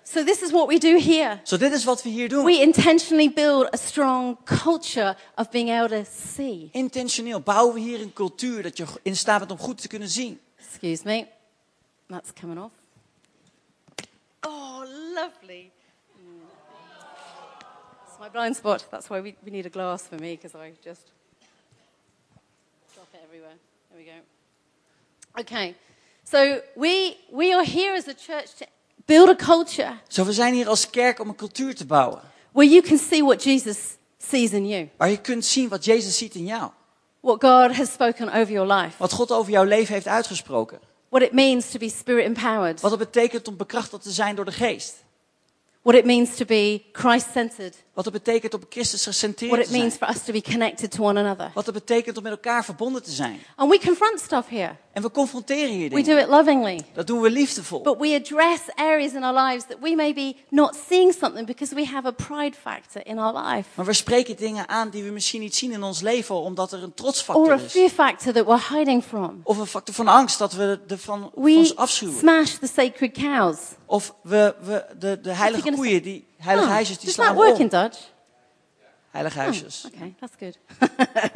So 0.09 0.23
this 0.23 0.41
is 0.41 0.51
what 0.51 0.67
we 0.67 0.77
do 0.79 0.97
here. 0.97 1.39
So 1.43 1.57
dit 1.57 1.71
is 1.71 1.83
wat 1.83 2.03
we 2.03 2.09
hier 2.09 2.29
doen. 2.29 2.45
We 2.45 2.61
intentionally 2.61 3.29
build 3.29 3.67
a 3.73 3.77
strong 3.77 4.37
culture 4.45 5.15
of 5.35 5.49
being 5.49 5.69
able 5.69 5.89
to 5.89 6.03
see. 6.05 6.69
Intentioneel 6.71 7.41
bouwen 7.41 7.73
we 7.73 7.79
hier 7.79 8.01
een 8.01 8.13
cultuur 8.13 8.63
dat 8.63 8.77
je 8.77 8.85
in 9.01 9.15
staat 9.15 9.39
bent 9.39 9.51
om 9.51 9.57
goed 9.57 9.81
te 9.81 9.87
kunnen 9.87 10.07
zien. 10.07 10.39
Excuse 10.57 11.01
me. 11.05 11.27
That's 12.05 12.33
coming 12.33 12.59
off. 12.59 12.71
Oh, 14.41 14.83
lovely. 15.13 15.71
It's 18.07 18.19
my 18.19 18.29
blind 18.29 18.55
spot. 18.55 18.87
That's 18.89 19.07
why 19.09 19.21
we, 19.21 19.35
we 19.43 19.51
need 19.51 19.65
a 19.65 19.69
glass 19.69 20.03
for 20.03 20.19
me 20.19 20.37
because 20.41 20.55
I 20.55 20.73
just 20.83 21.11
drop 22.93 23.07
it 23.13 23.19
everywhere. 23.25 23.57
There 23.89 23.99
we 23.99 24.05
go. 24.05 24.21
Okay. 25.41 25.75
So 26.23 26.61
we, 26.75 27.17
we 27.29 27.53
are 27.53 27.65
here 27.65 27.93
as 27.93 28.07
a 28.07 28.13
church 28.13 28.55
to 28.55 28.67
build 29.07 29.29
a 29.29 29.35
culture 29.35 29.93
Zo, 30.07 30.25
we 30.25 30.33
zijn 30.33 30.53
hier 30.53 30.67
als 30.67 30.89
kerk 30.89 31.19
om 31.19 31.27
een 31.29 31.35
cultuur 31.35 31.75
te 31.75 31.85
bouwen. 31.85 32.21
where 32.51 32.69
you 32.69 32.81
can 32.81 32.97
see 32.97 33.23
what 33.23 33.43
Jesus 33.43 33.77
sees 34.17 34.51
in 34.51 34.67
you, 34.67 34.89
Waar 34.97 35.09
je 35.09 35.21
kunt 35.21 35.45
zien 35.45 35.69
wat 35.69 35.85
Jezus 35.85 36.17
ziet 36.17 36.35
in 36.35 36.45
jou. 36.45 36.69
what 37.19 37.41
God 37.43 37.75
has 37.75 37.91
spoken 37.91 38.27
over 38.33 38.51
your 38.53 38.73
life, 38.73 38.95
Wat 38.97 39.11
God 39.11 39.31
over 39.31 39.51
jouw 39.51 39.63
leven 39.63 39.93
heeft 39.93 40.07
uitgesproken. 40.07 40.79
what 41.09 41.21
it 41.21 41.31
means 41.31 41.71
to 41.71 41.79
be 41.79 41.89
spirit 41.89 42.25
empowered, 42.25 42.81
Wat 42.81 42.91
het 42.91 42.99
betekent 42.99 43.47
om 43.47 43.57
bekrachtigd 43.57 44.03
te 44.03 44.11
zijn 44.11 44.35
door 44.35 44.45
de 44.45 44.51
geest. 44.51 44.95
what 45.81 45.95
it 45.99 46.05
means 46.05 46.35
to 46.35 46.45
be 46.45 46.81
Christ 46.91 47.27
centered, 47.31 47.75
Wat 47.93 48.05
het 48.05 48.13
betekent 48.13 48.53
om 48.53 48.61
Christus 48.69 49.03
gecentreerd 49.03 49.51
what 49.51 49.63
te 49.65 49.71
it 49.73 49.77
means 49.79 49.97
zijn. 49.97 50.09
for 50.11 50.15
us 50.19 50.23
to 50.25 50.31
be 50.33 50.41
connected 50.41 50.91
to 50.91 51.03
one 51.03 51.19
another. 51.19 51.51
Wat 51.53 51.65
het 51.65 51.75
betekent 51.75 52.17
om 52.17 52.23
met 52.23 52.31
elkaar 52.31 52.65
verbonden 52.65 53.03
te 53.03 53.11
zijn. 53.11 53.39
And 53.55 53.69
we 53.71 53.79
confront 53.79 54.19
stuff 54.19 54.47
here. 54.49 54.75
En 54.97 55.03
we 55.03 55.11
confronteren 55.11 55.69
hier 55.69 55.89
We 55.89 55.95
dingen. 55.95 56.15
do 56.15 56.21
it 56.23 56.27
lovingly. 56.27 56.81
Dat 56.93 57.07
doen 57.07 57.21
we 57.21 57.29
liefdevol. 57.29 57.81
But 57.81 57.97
we 57.97 58.15
address 58.15 58.59
areas 58.75 59.13
in 59.13 59.23
our 59.23 59.47
lives 59.47 59.65
that 59.65 59.77
we 59.81 59.95
may 59.95 60.13
be 60.13 60.35
not 60.49 60.75
seeing 60.87 61.13
something 61.19 61.45
because 61.45 61.75
we 61.75 61.85
have 61.85 62.07
a 62.07 62.11
pride 62.11 62.55
factor 62.61 63.01
in 63.05 63.19
our 63.19 63.47
life. 63.47 63.69
Maar 63.73 63.85
we 63.85 63.93
spreken 63.93 64.35
dingen 64.35 64.67
aan 64.67 64.89
die 64.89 65.03
we 65.03 65.09
misschien 65.11 65.41
niet 65.41 65.55
zien 65.55 65.71
in 65.71 65.83
ons 65.83 66.01
leven, 66.01 66.35
omdat 66.35 66.71
er 66.71 66.77
een 66.77 66.83
Or 66.89 66.93
trotsfactor 66.93 67.51
a 67.51 67.55
is. 67.55 67.71
fear 67.71 67.89
factor 67.89 68.33
that 68.33 68.45
we're 68.45 68.75
hiding 68.77 69.03
from. 69.03 69.41
Of 69.43 69.57
een 69.57 69.65
factor 69.65 69.93
van 69.93 70.07
angst 70.07 70.37
dat 70.39 70.53
we 70.53 70.79
ervan 70.87 71.31
We 71.35 71.51
ons 71.57 71.75
afschuwen. 71.75 72.17
smash 72.17 72.51
the 72.53 72.67
sacred 72.67 73.11
cows. 73.11 73.57
Of 73.85 74.13
we, 74.21 74.55
we 74.61 74.85
de, 74.99 75.21
de 75.21 75.31
heilige 75.33 75.71
koeien, 75.71 76.01
die 76.03 76.25
heilige 76.37 76.67
Oh, 76.67 76.73
huisjes, 76.73 76.99
die 76.99 77.09
slaan 77.09 77.35
we 77.35 77.41
work 77.43 77.57
in 77.57 77.63
om. 77.63 77.69
Dutch? 77.83 77.99
Heilige 79.11 79.39
huisjes. 79.39 79.85
Okay, 79.93 80.15
that's 80.19 80.33
good. 80.39 80.57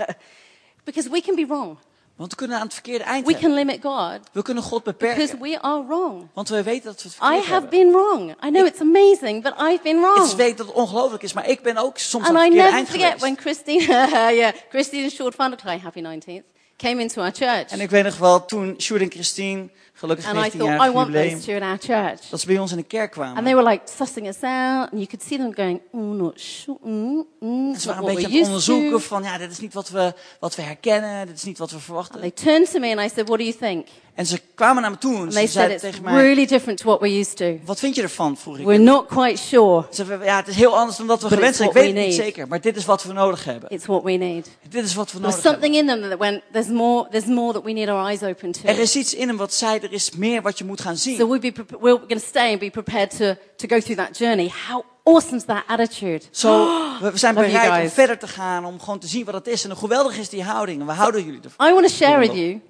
because 0.85 1.09
we 1.09 1.21
can 1.21 1.35
be 1.35 1.45
wrong. 1.45 1.77
Want 2.15 2.31
we 2.31 2.37
kunnen 2.37 2.57
aan 2.57 2.63
het 2.63 2.73
verkeerde 2.73 3.03
eind 3.03 3.25
We 3.25 3.31
hebben. 3.31 3.49
can 3.49 3.57
limit 3.65 3.79
God 3.81 4.19
We 4.31 4.41
kunnen 4.41 4.63
God 4.63 4.83
because 4.83 5.15
beperken. 5.15 5.39
we 5.39 5.61
are 5.61 5.85
wrong. 5.87 6.27
Want 6.33 6.49
we 6.49 6.63
weten 6.63 6.83
dat 6.85 7.03
we 7.03 7.09
het 7.09 7.17
I 7.17 7.19
verkeerd 7.19 7.45
have 7.45 7.51
hebben. 7.51 7.69
been 7.69 7.91
wrong. 7.91 8.35
I 8.45 8.49
know 8.49 8.65
it's 8.65 8.79
amazing, 8.81 9.43
but 9.43 9.53
I've 9.59 9.79
been 9.83 9.99
wrong. 10.01 10.33
weet 10.35 10.57
dat 10.57 10.67
het 10.67 10.75
ongelooflijk 10.75 11.23
is, 11.23 11.33
maar 11.33 11.49
ik 11.49 11.61
ben 11.61 11.77
ook 11.77 11.97
soms 11.97 12.27
And 12.27 12.37
aan 12.37 12.41
I 12.41 12.45
het 12.45 12.53
verkeerde 12.53 12.61
never 12.61 12.77
eind 12.77 12.87
forget 12.89 13.05
geweest. 13.05 13.21
when 13.21 13.37
Christine, 13.37 14.33
yeah, 14.41 14.53
Christine 14.69 15.03
and 15.03 15.11
Short 15.11 15.35
happy 15.81 16.01
19th, 16.01 16.43
came 16.77 17.01
into 17.01 17.21
our 17.21 17.31
church. 17.31 17.67
En 17.69 17.79
ik 17.79 17.89
weet 17.89 18.03
nog 18.03 18.17
wel, 18.17 18.45
toen 18.45 18.75
Sjoerd 18.77 19.01
en 19.01 19.11
Christine, 19.11 19.69
gelukkig 19.93 20.25
And 20.25 20.35
I 20.37 20.39
19 20.39 20.59
thought, 20.59 20.73
I 20.75 20.83
jaar 20.83 20.93
want 20.93 21.13
those 21.13 21.45
two 21.45 21.55
in 21.55 21.63
our 21.63 21.77
church. 21.79 22.29
dat 22.29 22.39
ze 22.39 22.45
bij 22.47 22.57
ons 22.57 22.71
in 22.71 22.77
de 22.77 22.83
kerk 22.83 23.03
And 23.03 23.11
kwamen. 23.11 23.43
they 23.43 23.55
were 23.55 23.69
like 23.69 23.81
sussing 23.97 24.27
us 24.27 24.41
out, 24.41 24.89
and 24.91 24.91
you 24.91 25.05
could 25.05 25.21
see 25.27 25.37
them 25.37 25.53
going, 25.55 25.81
mm, 25.91 26.15
not 26.17 26.39
sure, 26.39 26.77
mm, 26.83 27.25
mm, 27.39 27.75
ze 27.75 27.87
waren 27.87 28.07
een 28.07 28.15
beetje 28.15 28.27
aan 28.27 28.31
het 28.33 28.41
used 28.41 28.65
to. 28.65 28.73
onderzoeken 28.73 29.01
van, 29.01 29.23
ja, 29.23 29.37
dit 29.37 29.51
is 29.51 29.59
niet 29.59 29.73
wat 29.73 29.89
we, 29.89 30.13
wat 30.39 30.55
we 30.55 30.61
herkennen, 30.61 31.25
dit 31.27 31.35
is 31.35 31.43
niet 31.43 31.57
wat 31.57 31.69
we 31.69 31.75
And 31.75 31.83
verwachten. 31.85 32.19
they 32.19 32.31
turned 32.31 32.71
to 32.71 32.79
me 32.79 32.91
and 32.95 32.99
I 32.99 33.09
said, 33.13 33.27
what 33.27 33.37
do 33.39 33.43
you 33.45 33.57
think? 33.57 33.87
En 34.13 34.25
ze 34.25 34.39
kwamen 34.55 34.81
naar 34.81 34.91
me 34.91 34.97
toe 34.97 35.15
en 35.15 35.21
And 35.21 35.33
ze 35.33 35.37
they 35.37 35.47
said, 35.47 35.53
zeiden 35.53 35.79
tegen 35.79 36.03
mij, 36.03 36.13
really 36.13 36.45
different 36.45 36.79
to 36.79 36.85
what 36.85 36.99
we're 36.99 37.19
used 37.19 37.37
to. 37.37 37.57
wat 37.65 37.79
vind 37.79 37.95
je 37.95 38.01
ervan, 38.01 38.37
vroeg 38.37 38.57
ik. 38.57 38.65
We're 38.65 38.79
not 38.83 39.05
quite 39.07 39.41
sure 39.41 39.85
Ze 39.91 40.17
ja, 40.23 40.35
het 40.35 40.47
is 40.47 40.55
heel 40.55 40.77
anders 40.77 40.97
dan 40.97 41.07
dat 41.07 41.21
we 41.21 41.27
But 41.27 41.37
gewend 41.37 41.55
zijn. 41.55 41.67
Ik 41.69 41.73
weet 41.73 41.83
we 41.83 41.89
het 41.89 41.97
niet 42.07 42.15
need. 42.17 42.25
zeker, 42.25 42.47
maar 42.47 42.61
dit 42.61 42.75
is 42.75 42.85
wat 42.85 43.03
we 43.03 43.13
nodig 43.13 43.43
hebben. 43.43 43.69
it's 43.69 43.85
what 43.85 44.03
we 44.03 44.11
need. 44.11 44.49
Dit 44.69 44.83
is 44.85 44.93
wat 44.93 45.11
we 45.11 45.19
nodig 45.19 45.33
hebben. 45.33 45.51
something 45.51 45.75
in 45.75 45.87
them 45.87 46.09
that 46.09 46.19
went, 46.19 46.41
there's 46.51 46.67
more, 46.67 47.07
there's 47.09 47.25
more 47.27 47.53
that 47.53 47.63
we 47.63 47.71
need 47.71 47.89
our 47.89 48.09
eyes 48.09 48.23
open 48.23 48.51
to. 48.51 48.59
Er 48.65 48.79
is 48.79 48.95
iets 48.95 49.13
in 49.13 49.27
hem 49.27 49.37
wat 49.37 49.53
zei, 49.81 49.91
er 49.91 49.97
is 49.97 50.11
meer 50.11 50.41
wat 50.41 50.57
je 50.57 50.65
moet 50.65 50.81
gaan 50.81 50.97
zien. 50.97 51.17
So 51.17 51.27
we'll 51.27 51.39
be, 51.39 51.53
we're 51.79 51.97
going 51.97 52.09
to 52.09 52.27
stay 52.27 52.51
and 52.51 52.59
be 52.59 52.69
prepared 52.69 53.09
to, 53.17 53.35
to 53.55 53.67
go 53.67 53.79
through 53.79 53.95
that 53.95 54.17
journey. 54.17 54.51
How 54.67 54.83
awesome 55.03 55.35
is 55.35 55.43
that 55.43 55.63
attitude? 55.67 56.21
Zo, 56.31 56.67
we 57.01 57.11
zijn 57.25 57.35
bereid 57.35 57.83
om 57.83 57.89
verder 57.89 58.17
te 58.19 58.27
gaan, 58.27 58.65
om 58.65 58.79
gewoon 58.79 58.99
te 58.99 59.07
zien 59.07 59.25
wat 59.25 59.33
het 59.33 59.47
is. 59.47 59.63
En 59.63 59.69
hoe 59.69 59.79
geweldig 59.79 60.17
is 60.17 60.29
die 60.29 60.43
houding. 60.43 60.79
En 60.81 60.85
we 60.87 60.93
houden 60.93 61.25
jullie 61.25 61.39
ervan. 61.43 61.67
I 61.67 61.73
want 61.73 61.87
to 61.87 61.93
share 61.93 62.19
with 62.19 62.33
you 62.33 62.61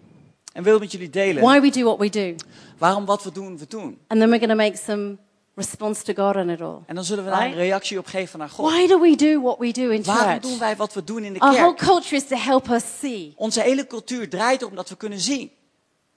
En 0.53 0.63
wil 0.63 0.79
met 0.79 0.91
jullie 0.91 1.09
delen 1.09 1.43
why 1.43 1.59
we 1.61 1.69
do 1.69 1.83
what 1.83 1.97
we 1.99 2.09
do. 2.09 2.35
waarom 2.77 3.05
wat 3.05 3.23
we 3.23 3.31
doen, 3.31 3.57
we 3.57 3.65
doen. 3.67 3.97
And 4.07 4.19
then 4.19 4.29
we're 4.29 4.45
going 4.45 4.49
to 4.49 4.55
make 4.55 4.77
some 4.77 5.17
response 5.55 6.03
to 6.03 6.13
God 6.25 6.35
on 6.35 6.49
it 6.49 6.61
all. 6.61 6.77
En 6.85 6.95
dan 6.95 7.03
zullen 7.03 7.23
we 7.23 7.29
daar 7.29 7.45
een 7.45 7.53
reactie 7.53 7.97
op 7.97 8.05
geven 8.05 8.39
naar 8.39 8.49
God. 8.49 8.71
Why 8.71 8.87
do 8.87 8.99
we 8.99 9.15
do 9.15 9.41
what 9.41 9.57
we 9.59 9.71
do 9.71 9.89
in 9.89 10.03
Waarom 10.03 10.25
church? 10.25 10.39
doen 10.41 10.59
wij 10.59 10.75
wat 10.75 10.93
we 10.93 11.03
doen 11.03 11.23
in 11.23 11.33
de 11.33 11.39
Our 11.39 11.53
whole 11.53 11.73
kerk? 11.75 11.89
culture 11.89 12.15
is 12.15 12.27
to 12.27 12.35
help 12.35 12.69
us 12.69 12.83
see. 12.99 13.33
Onze 13.35 13.61
hele 13.61 13.87
cultuur 13.87 14.29
draait 14.29 14.61
erom 14.61 14.75
dat 14.75 14.89
we 14.89 14.95
kunnen 14.95 15.19
zien. 15.19 15.51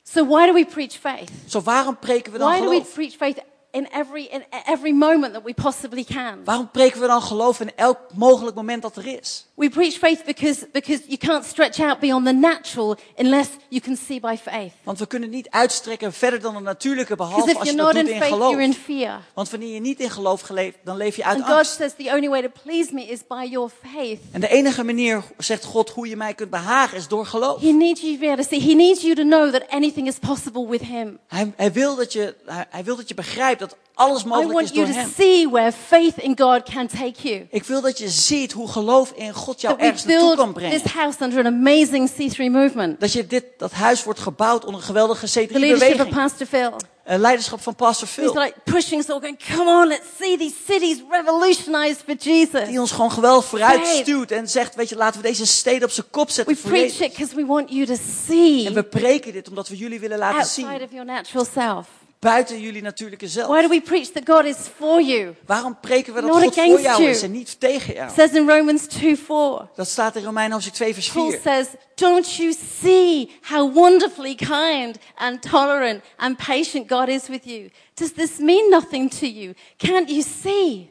So 0.07 0.23
why 0.23 0.47
do 0.47 0.53
we 0.53 0.64
preach 0.64 0.99
faith? 0.99 1.31
Zo 1.49 1.61
waarom 1.61 1.97
preken 1.99 2.33
we 2.33 2.38
dan 2.38 2.49
Why 2.49 2.61
do 2.61 2.69
we 2.69 2.77
geloof? 2.81 2.95
preach 2.95 3.17
faith 3.17 3.38
in 3.75 3.89
every, 3.93 4.29
in 4.31 4.45
every 4.67 4.93
moment 4.93 5.33
that 5.33 5.43
we 5.45 5.55
possibly 5.55 6.05
can? 6.05 6.45
Waarom 6.45 6.71
preken 6.71 7.01
we 7.01 7.07
dan 7.07 7.23
geloof 7.23 7.61
in 7.61 7.71
elk 7.77 7.99
mogelijk 8.15 8.57
moment 8.57 8.83
dat 8.83 8.97
er 8.97 9.07
is? 9.07 9.47
We 9.55 9.69
preach 9.69 9.99
faith 9.99 10.25
because, 10.25 10.67
because 10.73 11.03
you 11.07 11.17
can't 11.17 11.45
stretch 11.45 11.81
out 11.81 12.01
beyond 12.01 12.27
the 12.27 12.33
natural 12.33 12.97
unless 13.17 13.49
you 13.69 13.81
can 13.81 13.97
see 13.97 14.21
by 14.21 14.37
faith. 14.37 14.73
Want 14.83 14.99
we 14.99 15.07
kunnen 15.07 15.31
niet 15.31 15.51
uitstrekken 15.51 16.13
verder 16.13 16.41
dan 16.41 16.55
het 16.55 16.65
natuurlijke, 16.65 17.17
behalve 17.17 17.59
als 17.59 17.71
je 17.71 17.77
dat 17.77 17.93
doet 17.93 18.03
in 18.03 18.09
in 18.09 18.19
faith, 18.19 18.33
geloof. 18.33 18.51
you're 18.51 18.65
in 18.65 18.75
fear. 18.75 19.21
Want 19.35 19.51
wanneer 19.51 19.75
je 19.75 19.81
niet 19.81 20.01
in 20.01 20.11
geloof 20.11 20.41
geleefd, 20.41 20.79
dan 20.85 20.97
leef 20.97 21.17
je 21.17 21.25
uit 21.25 21.37
And 21.37 21.47
God 21.47 21.57
angst. 21.57 21.75
says 21.75 21.93
the 21.97 22.11
only 22.15 22.29
way 22.29 22.43
to 22.43 22.49
please 22.63 22.95
me 22.95 23.07
is 23.07 23.21
by 23.27 23.47
your 23.51 23.71
faith. 23.93 24.21
En 24.33 24.41
de 24.41 24.49
enige 24.49 24.85
manier, 24.85 25.23
zegt 25.39 25.65
God, 25.65 25.91
hoe 25.91 26.09
je 26.09 26.17
mij 26.17 26.35
kunt 26.35 26.51
behagen, 26.51 26.97
is 26.97 27.09
door 27.09 27.27
geloof. 27.27 27.61
He 27.61 27.73
needs 27.73 28.01
you 28.01 28.15
to 28.15 28.21
be 28.21 28.27
able 28.27 28.45
to 28.45 28.49
see. 28.49 28.61
He 28.61 28.75
needs 28.75 29.03
you 29.03 29.15
to 29.15 29.23
know 29.23 29.53
that 29.53 29.69
anything 29.69 30.07
is 30.07 30.19
possible 30.19 30.69
with 30.69 30.83
Him. 30.83 31.19
Hij, 31.27 31.53
hij, 31.57 31.73
wil 31.73 31.97
dat 31.97 32.13
je, 32.13 32.35
hij, 32.47 32.67
hij 32.71 32.85
wil 32.85 32.97
dat 32.97 33.09
je 33.09 33.15
begrijpt 33.15 33.63
dat 33.68 33.77
alles 33.94 34.24
mogelijk 34.24 34.61
is 34.61 34.72
door 34.72 34.87
hem. 34.87 35.11
see 35.16 35.48
where 35.48 35.72
faith 35.72 36.16
in 36.16 36.38
God 36.38 36.62
can 36.62 36.87
take 36.87 37.29
you. 37.29 37.46
Ik 37.50 37.64
wil 37.64 37.81
dat 37.81 37.98
je 37.98 38.09
ziet 38.09 38.53
hoe 38.53 38.68
geloof 38.68 39.12
in 39.14 39.33
God 39.33 39.61
jou 39.61 39.77
we 39.77 39.83
ergens 39.83 40.05
naartoe 40.05 40.37
kan 40.37 40.53
brengen. 40.53 40.83
this 40.83 40.92
house 40.92 41.24
under 41.24 41.38
an 41.38 41.46
amazing 41.46 42.11
C3 42.11 42.37
movement. 42.50 43.00
Dat 43.00 43.12
je 43.12 43.27
dit, 43.27 43.44
dat 43.57 43.72
huis 43.72 44.05
wordt 44.05 44.20
gebouwd 44.20 44.64
onder 44.64 44.81
een 44.81 44.87
geweldige 44.87 45.27
The 45.27 45.59
leadership 45.59 45.81
of 46.00 46.07
C3-beweging. 46.07 46.14
Pastor 46.14 46.46
Phil. 46.46 46.72
Een 47.05 47.20
leiderschap 47.20 47.61
van 47.61 47.74
Pastor 47.74 48.09
He's 48.14 48.16
Phil. 48.31 48.42
like 48.42 48.55
pushing 48.64 49.00
us 49.03 49.09
all, 49.11 49.20
going, 49.20 49.38
"Come 49.57 49.70
on, 49.70 49.88
let's 49.88 50.07
see 50.20 50.37
these 50.38 50.55
cities 50.66 50.96
revolutionized 51.11 52.03
for 52.07 52.14
Jesus." 52.14 52.68
Die 52.68 52.81
ons 52.81 52.90
gewoon 52.90 53.12
geweldig 53.12 53.44
vooruit 53.44 53.87
stuurt 53.87 54.31
en 54.33 54.48
zegt, 54.48 54.74
weet 54.74 54.88
je, 54.88 54.96
laten 54.96 55.20
we 55.20 55.27
deze 55.27 55.46
steden 55.46 55.83
op 55.83 55.90
zijn 55.90 56.07
kop 56.11 56.27
We 56.27 56.33
zetten 56.33 56.57
voor 56.57 56.70
preach 56.70 56.85
Jezus. 56.85 57.00
it 57.07 57.12
because 57.12 57.35
we 57.35 57.46
want 57.46 57.70
you 57.70 57.87
to 57.87 57.94
see 58.27 58.66
En 58.66 58.74
we 58.74 58.83
preken 58.83 59.33
dit 59.33 59.48
omdat 59.48 59.68
we 59.68 59.77
jullie 59.77 60.00
willen 60.00 60.18
laten 60.18 60.38
outside 60.38 60.66
zien. 60.70 60.83
of 60.83 60.90
your 60.90 61.05
natural 61.07 61.44
self. 61.55 61.87
Buiten 62.25 62.61
jullie 62.61 62.83
natuurlijke 62.83 63.29
zelf. 63.29 63.49
Why 63.49 63.63
do 63.63 63.69
we 63.69 63.81
preach 63.81 64.07
that 64.07 64.23
God 64.27 64.45
is 64.45 64.57
for 64.57 65.03
you? 65.03 65.35
Waarom 65.47 65.81
preken 65.81 66.15
we 66.15 66.21
dat 66.21 66.31
Not 66.31 66.43
God 66.43 66.55
voor 66.55 66.81
jou 66.81 67.03
you. 67.03 67.11
is 67.11 67.23
en 67.23 67.31
niet 67.31 67.61
tegen 67.61 67.95
jou? 67.95 68.09
It 68.09 68.15
says 68.15 68.31
in 68.33 68.49
Romans 68.49 68.87
2 68.87 69.17
4. 69.17 69.69
Dat 69.75 69.89
staat 69.89 70.17
in 70.17 70.25
Romeinen 70.25 70.53
hoofdstuk 70.53 70.75
2 70.75 70.95
vers 70.95 71.11
Paul 71.11 71.33
says, 71.43 71.67
Don't 71.95 72.37
you 72.37 72.53
see 72.53 73.31
how 73.43 73.75
wonderfully 73.75 74.35
kind 74.35 74.99
and 75.15 75.43
tolerant 75.43 76.03
and 76.17 76.37
patient 76.37 76.89
God 76.89 77.09
is 77.09 77.29
with 77.29 77.47
you? 77.47 77.71
Does 77.95 78.13
this 78.13 78.39
mean 78.39 78.71
nothing 78.71 79.11
to 79.19 79.27
you? 79.27 79.55
Can't 79.77 80.09
you 80.09 80.23
see? 80.43 80.91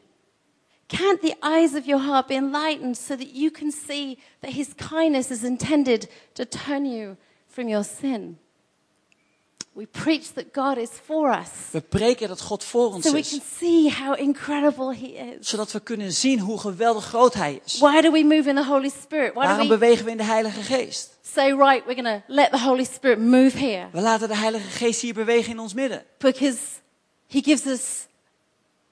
Can't 0.86 1.20
the 1.20 1.34
eyes 1.40 1.74
of 1.74 1.86
your 1.86 2.00
heart 2.00 2.28
be 2.28 2.34
enlightened 2.34 2.96
so 2.96 3.16
that 3.16 3.34
you 3.34 3.50
can 3.50 3.72
see 3.72 4.18
that 4.40 4.52
his 4.52 4.74
kindness 4.74 5.30
is 5.30 5.42
intended 5.42 6.08
to 6.34 6.44
turn 6.44 6.84
you 6.84 7.16
from 7.48 7.68
your 7.68 7.84
sin? 7.84 8.36
We 9.76 9.86
preach 9.86 10.32
that 10.34 10.44
God 10.52 10.76
is 10.78 10.88
for 11.04 11.30
us 11.30 11.48
We 11.72 11.80
preken 11.80 12.28
dat 12.28 12.40
God 12.40 12.64
voor 12.64 12.92
ons 12.92 13.04
so 13.04 13.12
we 13.12 13.18
is. 13.18 13.28
can 13.30 13.40
see 13.58 13.90
how 13.90 14.18
incredible 14.18 14.94
he 14.94 15.06
is. 15.06 15.48
Zodat 15.48 15.72
we 15.72 15.80
kunnen 15.80 16.12
zien 16.12 16.38
hoe 16.38 16.58
geweldig 16.58 17.04
groot 17.04 17.34
Hij 17.34 17.60
is. 17.64 17.78
Why 17.78 18.00
do 18.00 18.10
we 18.10 18.24
move 18.24 18.48
in 18.48 18.54
the 18.54 18.64
Holy 18.64 18.88
Spirit? 19.02 19.34
Why 19.34 19.40
do 19.42 19.48
Waarom 19.48 19.68
we 19.68 19.78
bewegen 19.78 20.04
we 20.04 20.10
in 20.10 20.16
de 20.16 20.24
Heilige 20.24 20.62
Geest? 20.62 21.18
say, 21.22 21.52
right, 21.52 21.84
we're 21.86 22.02
going 22.02 22.20
to 22.20 22.22
let 22.32 22.50
the 22.50 22.58
Holy 22.58 22.84
Spirit 22.84 23.18
move 23.18 23.58
here? 23.58 23.88
We 23.92 24.00
laten 24.00 24.28
de 24.28 24.36
Heilige 24.36 24.68
Geest 24.70 25.00
hier 25.00 25.14
bewegen 25.14 25.50
in 25.52 25.58
ons 25.58 25.74
midden. 25.74 26.02
Because 26.18 26.58
he 27.26 27.40
gives 27.40 27.66
us 27.66 28.06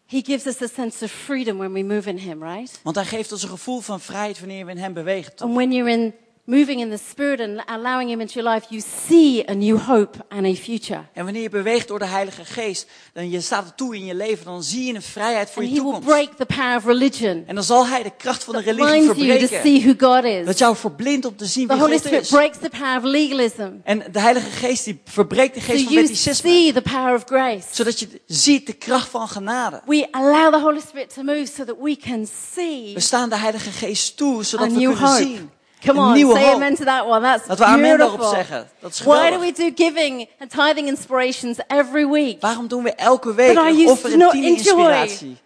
he 0.06 0.20
gives 0.20 0.46
us 0.46 0.60
a 0.62 0.66
sense 0.66 1.04
of 1.04 1.10
freedom 1.10 1.58
when 1.58 1.72
we 1.72 1.82
move 1.82 2.08
in 2.08 2.18
him, 2.18 2.42
right? 2.42 2.80
Want 2.82 2.96
Hij 2.96 3.04
geeft 3.04 3.32
ons 3.32 3.42
een 3.42 3.48
gevoel 3.48 3.80
van 3.80 4.00
vrijheid 4.00 4.38
wanneer 4.38 4.64
we 4.64 4.70
in 4.70 4.78
Hem 4.78 4.92
bewegen. 4.92 5.34
toch? 5.36 5.46
And 5.48 5.56
when 5.56 5.72
you're 5.72 5.90
in 5.90 6.14
moving 6.44 6.80
in 6.80 6.90
the 6.90 6.98
spirit 7.10 7.40
and 7.40 7.62
allowing 7.66 8.10
him 8.10 8.20
into 8.20 8.40
your 8.40 8.52
life, 8.54 8.66
you 8.70 8.82
see 9.08 9.44
a 9.48 9.52
new 9.54 9.78
hope 9.78 10.18
and 10.28 10.46
a 10.46 10.54
future. 10.54 11.00
En 11.12 11.24
wanneer 11.24 11.42
je 11.42 11.48
beweegt 11.48 11.88
door 11.88 11.98
de 11.98 12.04
Heilige 12.06 12.44
Geest, 12.44 12.86
dan 13.12 13.30
je 13.30 13.40
staat 13.40 13.64
er 13.66 13.74
toe 13.74 13.96
in 13.96 14.04
je 14.04 14.14
leven, 14.14 14.44
dan 14.44 14.62
zie 14.62 14.84
je 14.86 14.94
een 14.94 15.02
vrijheid 15.02 15.50
voor 15.50 15.62
And 15.62 15.70
je 15.72 15.76
he 15.78 15.82
will 15.84 15.92
toekomst. 16.00 16.16
break 16.16 16.36
the 16.48 16.54
power 16.54 16.76
of 16.76 16.84
religion. 16.84 17.44
En 17.46 17.54
dan 17.54 17.64
zal 17.64 17.86
Hij 17.86 18.02
de 18.02 18.12
kracht 18.16 18.44
van 18.44 18.54
de 18.54 18.60
religie 18.60 18.86
blinds 18.86 19.04
you 19.06 19.38
to 19.38 19.46
verbreken. 19.46 19.60
see 19.62 19.80
who 19.96 20.12
God 20.12 20.22
Dat 20.46 20.54
is. 20.54 20.58
jou 20.58 20.76
verblindt 20.76 21.26
om 21.26 21.36
te 21.36 21.44
zien 21.46 21.66
The 21.66 21.72
wie 21.74 21.82
Holy 21.82 21.96
God 21.96 22.04
Spirit 22.06 22.22
is. 22.22 22.28
breaks 22.30 22.58
the 22.58 22.68
power 22.70 22.96
of 22.96 23.02
legalism. 23.04 23.70
En 23.84 24.02
de 24.12 24.20
Heilige 24.20 24.50
Geest 24.50 24.84
die 24.84 25.00
verbreekt 25.04 25.54
de 25.54 25.60
So 25.60 25.66
geest 25.66 25.84
van 25.84 25.92
you 25.92 26.04
wetticisme. 26.06 26.50
see 26.50 26.72
the 26.72 26.82
power 26.82 27.14
of 27.14 27.22
grace. 27.24 27.66
Zodat 27.70 27.98
je 28.00 28.20
ziet 28.26 28.66
de 28.66 28.72
kracht 28.72 29.08
van 29.08 29.28
genade. 29.28 29.80
We 29.86 30.08
allow 30.10 30.52
the 30.52 30.60
Holy 30.60 30.80
Spirit 30.80 31.14
to 31.14 31.22
move 31.22 31.46
so 31.56 31.64
that 31.64 31.76
we 31.80 31.96
can 31.96 32.26
see 32.54 32.90
We 32.94 33.00
staan 33.00 33.28
de 33.28 33.36
Heilige 33.36 33.70
Geest 33.70 34.16
toe, 34.16 34.44
zodat 34.44 34.66
we 34.68 34.72
kunnen 34.72 34.96
hope. 34.98 35.16
zien. 35.22 35.50
Come 35.84 36.00
on, 36.00 36.12
nieuwe 36.14 36.34
say 36.34 36.44
hoop. 36.44 36.54
amen 36.54 36.74
to 36.74 36.84
that 36.84 37.06
one. 37.06 37.20
That's 37.20 37.46
Dat 37.46 37.58
we 37.58 37.64
amen 37.64 37.98
daarop 37.98 38.16
beautiful. 38.18 38.30
zeggen. 38.34 38.68
Dat 38.80 38.90
is 38.92 38.98
Why 39.02 39.14
do 39.14 39.20
geweldig. 39.22 39.56
we 39.56 39.70
do 39.74 39.84
giving 39.84 40.28
and 40.38 40.50
tithing 40.50 40.88
inspirations 40.88 41.58
every 41.68 42.06
week? 42.08 42.40
Waarom 42.40 42.68
doen 42.68 42.82
we 42.82 42.94
elke 42.94 43.34
week 43.34 43.56
een 43.56 43.88
offer 43.88 44.12
en 44.12 44.18
not 44.18 44.30
tiende 44.30 44.46
inspiratie? 44.48 45.36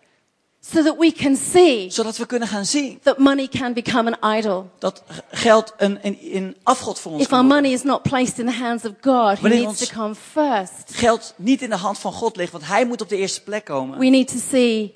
so 0.72 0.83
that 0.83 0.96
we 0.99 1.12
can 1.12 1.37
see 1.37 1.90
Zodat 1.90 2.16
we 2.16 2.27
kunnen 2.27 2.49
gaan 2.49 2.64
zien 2.64 2.99
that 3.03 3.18
money 3.18 3.49
can 3.49 3.72
become 3.72 4.16
an 4.20 4.37
idol. 4.38 4.70
dat 4.79 5.03
g- 5.11 5.40
geld 5.42 5.72
een, 5.77 5.99
een, 6.03 6.18
een 6.22 6.57
afgod 6.62 6.99
voor 6.99 7.12
ons 7.12 7.22
If 7.22 7.29
kan 7.29 7.38
worden. 7.38 7.57
money 7.57 7.72
is 7.72 7.83
not 7.83 8.03
placed 8.03 8.38
in 8.38 8.46
the 8.46 8.53
hands 8.53 8.85
of 8.85 8.90
God, 9.01 9.05
who 9.05 9.40
Wanneer 9.40 9.51
needs 9.51 9.66
ons- 9.81 9.88
to 9.88 9.96
come 10.01 10.14
first, 10.14 10.72
Geld 10.92 11.35
niet 11.37 11.62
in 11.62 11.70
de 11.70 11.77
hand 11.77 11.99
van 11.99 12.12
God 12.12 12.37
ligt, 12.37 12.53
want 12.53 12.66
hij 12.66 12.85
moet 12.87 13.01
op 13.01 13.09
de 13.09 13.16
eerste 13.16 13.42
plek 13.42 13.64
komen. 13.64 13.99
we 13.99 14.07
need 14.07 14.29
to 14.29 14.38
see 14.51 14.94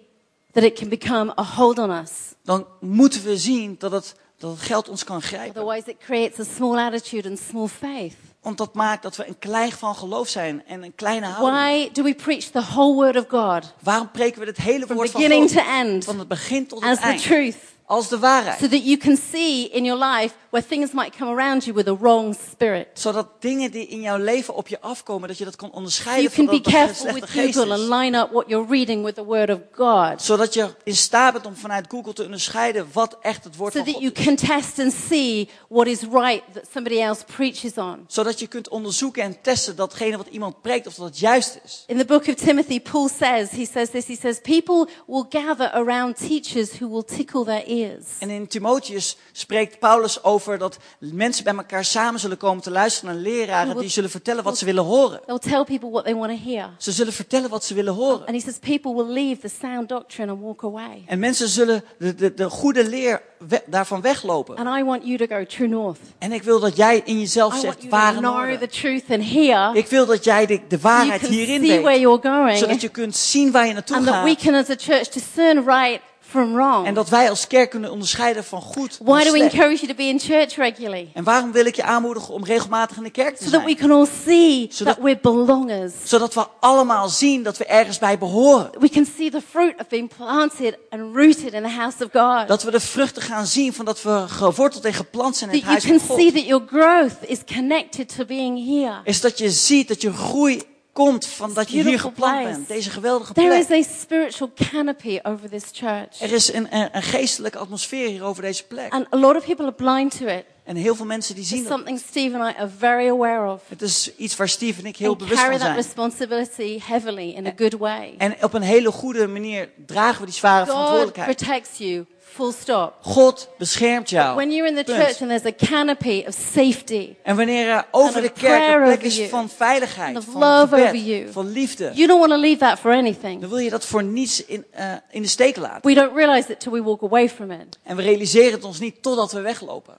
that 0.52 0.62
it 0.62 0.78
can 0.78 0.88
become 0.88 1.32
a 1.38 1.44
hold 1.44 1.78
on 1.78 1.90
us. 1.90 2.10
Dan 2.44 2.66
moeten 2.80 3.22
we 3.24 3.38
zien 3.38 3.76
dat 3.78 3.92
het, 3.92 4.14
dat 4.40 4.50
het 4.50 4.60
geld 4.60 4.88
ons 4.88 5.04
kan 5.04 5.22
grijpen. 5.22 5.62
Otherwise, 5.62 5.90
it 5.90 5.96
creates 5.98 6.38
a 6.38 6.44
small 6.54 6.78
attitude 6.78 7.28
and 7.28 7.38
small 7.38 7.66
faith. 7.68 8.14
Want 8.40 8.58
dat 8.58 8.74
maakt 8.74 9.02
dat 9.02 9.16
we 9.16 9.26
een 9.28 9.38
klein 9.38 9.72
van 9.72 9.94
geloof 9.94 10.28
zijn 10.28 10.62
en 10.66 10.82
een 10.82 10.94
kleine 10.94 11.26
houding. 11.26 11.58
Why 11.58 11.90
do 11.92 12.02
we 12.02 12.14
preach 12.14 12.44
the 12.44 12.60
whole 12.62 12.94
word 12.94 13.16
of 13.16 13.24
God 13.28 13.74
Waarom 13.82 14.10
preken 14.10 14.40
we 14.40 14.46
het 14.46 14.56
hele 14.56 14.84
from 14.84 14.96
woord 14.96 15.10
van 15.10 15.20
beginning 15.20 15.50
God? 15.50 15.58
to 15.64 15.70
end 15.72 16.04
Van 16.04 16.18
het 16.18 16.28
begin 16.28 16.66
tot 16.66 16.80
het 16.80 16.90
as 16.90 16.98
the 16.98 17.04
eind. 17.04 17.22
truth? 17.22 17.56
Als 17.90 18.08
de 18.08 18.18
waarheid. 18.18 18.58
So 18.60 18.68
that 18.68 18.84
you 18.84 18.96
can 18.96 19.16
see 19.30 19.68
in 19.68 19.84
your 19.84 19.98
life 19.98 20.34
where 20.50 20.66
things 20.68 20.92
might 20.92 21.16
come 21.16 21.30
around 21.30 21.64
you 21.64 21.76
with 21.76 21.88
a 21.88 21.96
wrong 21.96 22.36
spirit. 22.50 22.86
Zodat 22.94 23.26
dingen 23.38 23.70
die 23.70 23.86
in 23.86 24.00
jouw 24.00 24.18
leven 24.18 24.54
op 24.54 24.68
je 24.68 24.80
afkomen, 24.80 25.28
dat 25.28 25.38
je 25.38 25.44
dat 25.44 25.56
kan 25.56 25.68
So 25.68 25.76
onderscheiden 25.76 26.22
you 26.22 26.34
van 26.34 26.46
can 26.46 26.62
be 26.62 26.70
careful 26.70 27.12
with 27.12 27.24
Google 27.30 27.72
and 27.72 27.82
line 27.82 28.18
up 28.18 28.30
what 28.30 28.48
you're 28.48 28.68
reading 28.68 29.04
with 29.04 29.14
the 29.14 29.24
word 29.24 29.50
of 29.50 29.58
God. 29.72 30.22
Zodat 30.22 30.54
je 30.54 30.68
in 30.84 30.96
staat 30.96 31.32
bent 31.32 31.46
om 31.46 31.56
vanuit 31.56 31.86
Google 31.88 32.12
te 32.12 32.24
onderscheiden 32.24 32.86
wat 32.92 33.18
echt 33.20 33.44
het 33.44 33.56
woord 33.56 33.72
So 33.72 33.78
van 33.78 33.92
that 33.92 34.02
God 34.02 34.02
you 34.02 34.14
is. 34.16 34.24
can 34.24 34.48
test 34.48 34.78
and 34.78 34.92
see 35.08 35.48
what 35.68 35.86
is 35.86 36.00
right 36.00 36.42
that 36.52 36.64
somebody 36.72 37.00
else 37.00 37.24
preaches 37.24 37.74
on. 37.76 38.04
Zodat 38.06 38.38
je 38.38 38.46
kunt 38.46 38.68
onderzoeken 38.68 39.22
en 39.22 39.40
testen 39.42 39.76
datgene 39.76 40.16
wat 40.16 40.26
iemand 40.26 40.62
preekt 40.62 40.86
of 40.86 40.94
dat 40.94 41.06
het 41.06 41.18
juist 41.18 41.60
is. 41.64 41.84
In 41.86 41.98
the 41.98 42.04
book 42.04 42.26
of 42.26 42.34
Timothy, 42.34 42.80
Paul 42.80 43.08
says, 43.08 43.50
he 43.50 43.66
says 43.72 43.90
this, 43.90 44.06
he 44.06 44.16
says, 44.16 44.40
people 44.40 44.88
will 45.06 45.26
gather 45.28 45.70
around 45.74 46.16
teachers 46.16 46.78
who 46.78 46.88
will 46.88 47.04
tickle 47.04 47.44
their 47.44 47.62
ears. 47.66 47.78
En 48.18 48.30
in 48.30 48.46
Timotheus 48.46 49.16
spreekt 49.32 49.78
Paulus 49.78 50.24
over 50.24 50.58
dat 50.58 50.78
mensen 50.98 51.44
bij 51.44 51.54
elkaar 51.54 51.84
samen 51.84 52.20
zullen 52.20 52.36
komen 52.36 52.62
te 52.62 52.70
luisteren 52.70 53.14
naar 53.14 53.22
leraren 53.22 53.76
die 53.78 53.88
zullen 53.88 54.10
vertellen 54.10 54.44
wat 54.44 54.58
ze 54.58 54.64
willen 54.64 54.84
horen. 54.84 55.20
They'll 55.26 55.38
tell 55.38 55.64
people 55.64 55.90
what 55.90 56.04
they 56.04 56.14
want 56.14 56.30
to 56.38 56.50
hear. 56.50 56.70
Ze 56.78 56.92
zullen 56.92 57.12
vertellen 57.12 57.50
wat 57.50 57.64
ze 57.64 57.74
willen 57.74 57.94
horen. 57.94 58.26
And 58.26 58.30
he 58.30 58.40
says 58.40 58.58
people 58.58 58.94
will 58.94 59.12
leave 59.12 59.40
the 59.40 59.48
sound 59.60 59.88
doctrine 59.88 60.30
and 60.32 60.40
walk 60.40 60.64
away. 60.64 61.02
En 61.06 61.18
mensen 61.18 61.48
zullen 61.48 61.82
de, 61.98 62.14
de, 62.14 62.34
de 62.34 62.50
goede 62.50 62.88
leer 62.88 63.22
we- 63.48 63.62
daarvan 63.66 64.00
weglopen. 64.00 64.56
And 64.56 64.78
I 64.78 64.84
want 64.84 65.04
you 65.04 65.16
to 65.16 65.26
go 65.36 65.44
true 65.46 65.68
north. 65.68 65.98
En 66.18 66.32
ik 66.32 66.42
wil 66.42 66.60
dat 66.60 66.76
jij 66.76 67.02
in 67.04 67.18
jezelf 67.18 67.54
I 67.56 67.60
zegt 67.60 67.88
ware 67.88 68.18
know 68.18 68.34
noorden. 68.34 68.58
the 68.58 68.66
truth 68.66 69.04
and 69.10 69.24
hear. 69.24 69.76
Ik 69.76 69.86
wil 69.86 70.06
dat 70.06 70.24
jij 70.24 70.46
de, 70.68 70.78
waarheid 70.80 71.20
hierin 71.26 71.60
where 71.62 71.82
weet. 71.82 72.00
you're 72.00 72.20
going. 72.22 72.58
Zodat 72.58 72.80
je 72.80 72.88
kunt 72.88 73.16
zien 73.16 73.50
waar 73.52 73.66
je 73.66 73.72
naartoe 73.72 73.96
And 73.96 74.06
that 74.06 74.22
we 74.24 74.28
gaat. 74.30 74.38
can 74.42 74.54
as 74.54 74.68
a 74.70 74.74
church 74.76 75.08
discern 75.08 75.64
right 75.64 76.00
from 76.30 76.52
wrong. 76.54 76.86
En 76.86 76.94
dat 76.94 77.08
wij 77.08 77.30
als 77.30 77.46
kerk 77.46 77.70
kunnen 77.70 77.90
onderscheiden 77.90 78.44
van 78.44 78.60
goed 78.60 78.98
en 79.00 79.06
Why 79.06 79.24
do 79.24 79.30
we 79.32 79.38
slecht. 79.38 79.52
encourage 79.52 79.76
you 79.76 79.86
to 79.88 79.94
be 79.94 80.02
in 80.08 80.20
church 80.20 80.54
regularly? 80.56 81.10
En 81.14 81.24
waarom 81.24 81.52
wil 81.52 81.64
ik 81.66 81.76
je 81.76 81.82
aanmoedigen 81.82 82.34
om 82.34 82.44
regelmatig 82.44 82.96
in 82.96 83.02
de 83.02 83.10
kerk 83.10 83.36
te 83.36 83.44
So 83.44 83.50
that 83.50 83.60
we 83.64 83.66
zijn? 83.66 83.76
can 83.88 83.90
all 83.98 84.06
see 84.26 84.66
Zodat- 84.70 84.94
that 84.94 85.04
we're 85.04 85.18
belongers. 85.22 85.92
Zodat 86.04 86.34
we 86.34 86.46
allemaal 86.60 87.08
zien 87.08 87.42
dat 87.42 87.56
we 87.58 87.64
ergens 87.64 87.98
bij 87.98 88.18
behoren. 88.18 88.70
We 88.78 88.88
can 88.88 89.06
see 89.16 89.30
the 89.30 89.40
fruit 89.50 89.74
of 89.80 89.88
being 89.88 90.10
planted 90.16 90.78
and 90.90 91.02
rooted 91.16 91.52
in 91.52 91.62
the 91.62 91.68
house 91.68 92.04
of 92.04 92.10
God. 92.12 92.48
Dat 92.48 92.62
we 92.62 92.70
de 92.70 92.80
vruchten 92.80 93.22
gaan 93.22 93.46
zien 93.46 93.72
van 93.72 93.84
dat 93.84 94.02
we 94.02 94.24
geworteld 94.28 94.84
en 94.84 94.92
geplant 94.94 95.36
zijn 95.36 95.50
in 95.50 95.56
het 95.56 95.64
That 95.66 95.74
you 95.82 95.88
huis 95.90 95.98
can 96.00 96.08
van 96.08 96.16
see 96.16 96.26
God. 96.26 96.34
that 96.34 96.46
your 96.46 96.64
growth 96.66 97.30
is 97.30 97.38
connected 97.54 98.16
to 98.16 98.24
being 98.24 98.66
here. 98.66 98.94
Is 99.04 99.20
dat 99.20 99.38
je 99.38 99.50
ziet 99.50 99.88
dat 99.88 100.02
je 100.02 100.12
groei 100.12 100.62
komt 101.04 101.26
van 101.26 101.54
dat 101.54 101.70
je 101.70 101.82
hier 101.82 102.10
place. 102.14 102.42
bent. 102.48 102.68
Deze 102.68 102.90
geweldige 102.90 103.32
There 103.32 103.58
is 103.58 103.66
plek. 103.66 103.80
a 103.84 103.88
spiritual 104.00 104.50
canopy 104.70 105.18
over 105.22 105.48
this 105.48 105.64
church. 105.72 106.20
Er 106.20 106.32
is 106.32 106.52
een, 106.52 106.66
een, 106.76 106.88
een 106.92 107.02
geestelijke 107.02 107.58
atmosfeer 107.58 108.08
hier 108.08 108.24
over 108.24 108.42
deze 108.42 108.66
plek. 108.66 108.92
And 108.92 109.06
a 109.14 109.16
lot 109.16 109.36
of 109.36 109.44
people 109.44 109.64
are 109.64 109.74
blind 109.74 110.18
to 110.18 110.26
it. 110.26 110.44
En 110.64 110.76
heel 110.76 110.94
veel 110.94 111.04
mensen 111.06 111.34
die 111.34 111.44
zien 111.44 111.58
It's 111.58 111.68
dat. 111.68 111.76
something 111.78 112.00
Steve 112.08 112.38
and 112.38 112.54
I 112.54 112.58
are 112.58 112.70
very 112.78 113.08
aware 113.08 113.52
of. 113.52 113.62
Het 113.68 113.82
is 113.82 114.10
iets 114.16 114.36
waar 114.36 114.48
Steve 114.48 114.80
en 114.80 114.86
ik 114.86 114.96
heel 114.96 115.08
And 115.10 115.18
bewust 115.18 115.40
carry 115.40 115.58
van 115.58 115.66
that 115.66 115.84
zijn. 115.84 115.86
responsibility 115.86 116.80
heavily 116.86 117.30
in 117.30 117.46
a 117.46 117.52
good 117.56 117.72
way. 117.78 118.14
En 118.18 118.34
op 118.44 118.54
een 118.54 118.62
hele 118.62 118.90
goede 118.92 119.26
manier 119.26 119.68
dragen 119.86 120.20
we 120.20 120.26
die 120.26 120.34
zware 120.34 120.64
God 120.64 120.70
verantwoordelijkheid. 120.70 121.36
protects 121.36 121.78
you, 121.78 122.06
full 122.32 122.52
stop. 122.52 122.94
God 123.02 123.48
beschermt 123.58 124.08
jou. 124.08 124.36
When 124.36 124.52
you're 124.52 124.68
in 124.68 124.74
the 124.74 124.84
Punt. 124.84 124.98
church 124.98 125.20
and 125.20 125.30
there's 125.30 125.44
a 125.44 125.66
canopy 125.66 126.24
of 126.26 126.34
safety, 126.52 127.16
En 127.22 127.36
wanneer 127.36 127.68
er 127.68 127.84
over 127.90 128.20
de 128.22 128.30
kerk 128.30 128.74
een 128.74 128.82
plek 128.82 129.02
is 129.02 129.28
van 129.28 129.48
veiligheid, 129.48 130.16
of 130.16 130.24
van 130.24 130.40
love 130.40 130.68
gebed, 130.68 130.84
over 130.84 130.96
you. 130.96 131.32
van 131.32 131.52
liefde, 131.52 131.90
you 131.94 132.06
don't 132.06 132.20
want 132.20 132.32
to 132.32 132.38
leave 132.38 132.58
that 132.58 132.78
for 132.78 132.92
anything. 132.92 133.40
dan 133.40 133.48
wil 133.48 133.58
je 133.58 133.70
dat 133.70 133.84
voor 133.84 134.02
niets 134.02 134.44
in, 134.44 134.64
eh, 134.70 134.92
in 135.10 135.22
de 135.22 135.28
steek 135.28 135.56
laten. 135.56 135.88
We 135.88 135.94
don't 135.94 136.14
realize 136.16 136.52
it 136.52 136.60
till 136.60 136.72
we 136.72 136.82
walk 136.82 137.02
away 137.02 137.28
from 137.28 137.50
it. 137.50 137.78
En 137.82 137.96
we 137.96 138.02
realiseren 138.02 138.52
het 138.52 138.64
ons 138.64 138.80
niet 138.80 139.02
totdat 139.02 139.32
we 139.32 139.40
weglopen. 139.40 139.94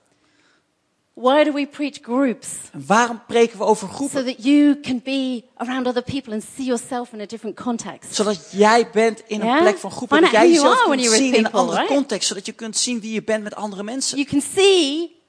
Why 1.13 1.43
do 1.43 1.51
we 1.51 1.67
preach 1.67 1.99
groups? 2.01 2.47
En 2.71 2.83
waarom 2.87 3.21
preken 3.27 3.57
we 3.57 3.63
over 3.63 3.87
So 3.87 3.93
groepen? 3.93 4.25
that 4.25 4.43
you 4.43 4.79
can 4.79 5.01
be 5.03 5.43
around 5.57 5.87
other 5.87 6.03
people 6.03 6.33
and 6.33 6.43
see 6.55 6.65
yourself 6.65 7.13
in 7.13 7.21
a 7.21 7.25
different 7.25 7.55
context. 7.55 8.15
Zodat 8.15 8.47
jij 8.51 8.87
bent 8.93 9.23
in 9.27 9.41
een 9.41 9.47
Ja? 9.47 9.59
plek 9.61 9.77
van 9.77 9.91
groepen. 9.91 10.21
Dat 10.21 10.31
jij 10.31 10.49
jezelf 10.51 10.83
kunt 10.83 11.01
zien 11.05 11.25
in 11.33 11.33
een 11.35 11.41
people, 11.41 11.59
andere 11.59 11.77
right? 11.77 11.93
context. 11.95 12.27
Zodat 12.27 12.45
je 12.45 12.51
kunt 12.51 12.77
zien 12.77 12.99
wie 12.99 13.13
je 13.13 13.23
bent 13.23 13.43
met 13.43 13.55
andere 13.55 13.83
mensen. 13.83 14.17
You 14.17 14.29
can 14.29 14.41
see 14.55 15.19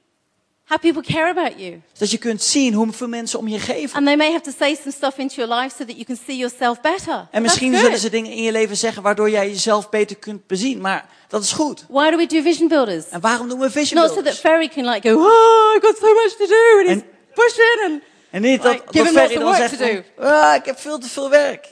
how 0.73 0.81
people 0.81 1.03
care 1.15 1.29
about 1.29 1.61
you. 1.61 1.81
Dat 1.99 2.11
je 2.11 2.19
kunt 2.19 2.43
zien 2.43 2.75
hoeveel 2.75 3.09
mensen 3.09 3.39
om 3.39 3.49
je 3.49 3.59
geven. 3.59 3.97
And 3.97 4.07
they 4.07 4.17
may 4.17 4.31
have 4.31 4.45
to 4.45 4.51
say 4.59 4.75
some 4.75 4.93
stuff 4.93 5.19
into 5.19 5.35
your 5.35 5.55
life 5.61 5.77
so 5.79 5.85
that 5.85 5.95
you 5.95 6.05
can 6.05 6.19
see 6.27 6.37
yourself 6.37 6.81
better. 6.81 7.29
En 7.31 7.43
misschien 7.43 7.77
zullen 7.77 7.99
ze 7.99 8.11
dingen 8.11 8.31
in 8.33 8.43
je 8.43 8.53
leven 8.53 8.77
zeggen 8.77 9.03
waardoor 9.03 9.31
jij 9.31 9.49
jezelf 9.49 9.89
beter 9.91 10.17
kunt 10.17 10.47
bezien. 10.47 10.81
Maar 10.81 11.09
dat 11.29 11.43
is 11.43 11.53
goed. 11.53 11.85
Why 11.89 12.11
do 12.11 12.17
we 12.17 12.27
do 12.27 12.43
vision 12.43 12.69
builders? 12.69 13.09
En 13.09 13.21
waarom 13.21 13.49
doen 13.49 13.59
we 13.59 13.71
vision 13.71 14.01
Not 14.01 14.09
so 14.09 14.15
that 14.15 14.23
builders? 14.25 14.39
Ferry 14.41 14.69
can 14.69 14.85
like 14.85 15.09
go, 15.09 15.15
oh, 15.17 15.75
I've 15.77 15.87
got 15.87 15.97
so 15.97 16.15
much 16.15 16.33
to 16.39 16.47
do, 16.47 16.79
and 16.79 16.89
And- 16.89 17.05
pushing, 17.35 17.83
and 17.85 18.03
En 18.31 18.43
niet 18.43 18.63
dat, 18.63 18.73
Like, 18.73 18.85
dat 18.85 19.07
Ferry 19.13 19.39
dan 19.39 19.55
zegt 19.55 19.79
work 19.79 19.95
to 19.95 20.03
van, 20.17 20.33
ah, 20.33 20.55
ik 20.55 20.65
heb 20.65 20.79
veel 20.79 20.99
te 20.99 21.09
veel 21.09 21.31
werk. 21.31 21.69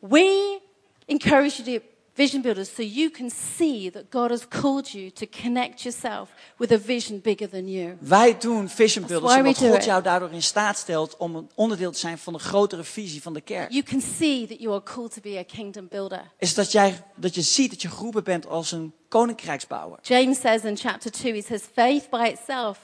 we 0.00 0.58
encourage 1.06 1.62
you 1.62 1.78
to 1.78 1.84
vision 2.22 2.42
builders 2.42 2.74
so 2.74 2.82
you 2.82 3.10
can 3.10 3.30
see 3.30 3.90
that 3.90 4.10
God 4.10 4.30
has 4.30 4.48
called 4.48 4.92
you 4.92 5.10
to 5.10 5.26
connect 5.42 5.82
yourself 5.82 6.28
with 6.56 6.72
a 6.72 6.78
vision 6.78 7.20
bigger 7.20 7.48
than 7.48 7.68
you. 7.68 7.96
Wij 8.00 8.38
doen 8.38 8.68
vision 8.68 9.06
builders 9.06 9.34
omdat 9.34 9.56
God 9.56 9.76
it. 9.76 9.84
jou 9.84 10.02
daardoor 10.02 10.30
in 10.30 10.42
staat 10.42 10.78
stelt 10.78 11.16
om 11.16 11.36
een 11.36 11.50
onderdeel 11.54 11.92
te 11.92 11.98
zijn 11.98 12.18
van 12.18 12.32
de 12.32 12.38
grotere 12.38 12.84
visie 12.84 13.22
van 13.22 13.34
de 13.34 13.40
kerk. 13.40 13.70
You 13.70 13.82
can 13.82 14.00
see 14.00 14.46
that 14.46 14.58
you 14.58 14.72
are 14.72 14.82
called 14.82 15.12
to 15.12 15.20
be 15.20 15.38
a 15.38 15.44
kingdom 15.44 15.88
builder. 15.88 16.30
Is 16.38 16.54
dat, 16.54 16.72
jij, 16.72 17.04
dat 17.16 17.34
je 17.34 17.42
ziet 17.42 17.70
dat 17.70 17.82
je 17.82 17.88
geroepen 17.88 18.24
bent 18.24 18.46
als 18.46 18.72
een 18.72 18.92
koninkrijksbouwer. 19.08 19.98
James 20.02 20.40
says 20.40 20.62
in 20.64 20.76
chapter 20.76 21.10
2, 21.10 21.32
he 21.32 21.42
says, 21.42 21.62
faith 21.74 22.10
by 22.10 22.34
itself, 22.36 22.78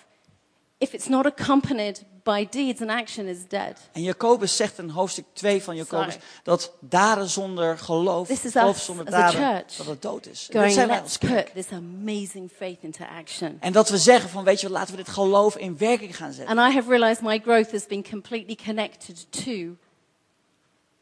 if 0.79 0.93
it's 0.93 1.09
not 1.09 1.27
accompanied 1.27 2.03
by 2.23 2.47
deeds 2.51 2.81
and 2.81 2.91
action, 2.91 3.27
is 3.27 3.39
dead. 3.49 3.79
En 3.93 4.03
Jacobus 4.03 4.57
zegt 4.57 4.79
in 4.79 4.89
hoofdstuk 4.89 5.25
2 5.33 5.63
van 5.63 5.77
Jacobus 5.77 6.13
Sorry. 6.13 6.27
dat 6.43 6.73
daden 6.81 7.29
zonder 7.29 7.79
geloof, 7.79 8.27
This 8.29 8.45
is 8.45 8.53
geloof 8.53 8.79
zonder 8.81 9.05
daden, 9.11 9.41
church. 9.41 9.77
dat 9.77 9.87
het 9.87 10.03
dood 10.03 10.27
is. 10.27 10.41
En 10.41 10.47
dat 10.47 10.55
Going, 10.57 10.73
zijn 10.73 10.87
wij 10.89 10.97
let's 11.01 11.19
als 11.21 11.31
kerk. 11.31 11.45
put 11.53 11.65
this 11.65 11.73
amazing 11.79 12.51
faith 12.57 12.79
into 12.83 13.05
action. 13.05 13.57
En 13.61 13.73
dat 13.73 13.89
we 13.89 13.99
zeggen 13.99 14.31
van, 14.31 14.45
weet 14.45 14.61
je 14.61 14.69
wat, 14.69 14.77
laten 14.79 14.97
we 14.97 15.03
dit 15.03 15.13
geloof 15.13 15.57
in 15.57 15.79
werking 15.79 16.17
gaan 16.17 16.33
zetten. 16.33 16.59
And 16.59 16.71
I 16.71 16.75
have 16.75 16.89
realized 16.91 17.23
my 17.23 17.41
growth 17.45 17.71
has 17.73 17.87
been 17.87 18.05
completely 18.11 18.55
connected 18.65 19.27
to 19.45 19.77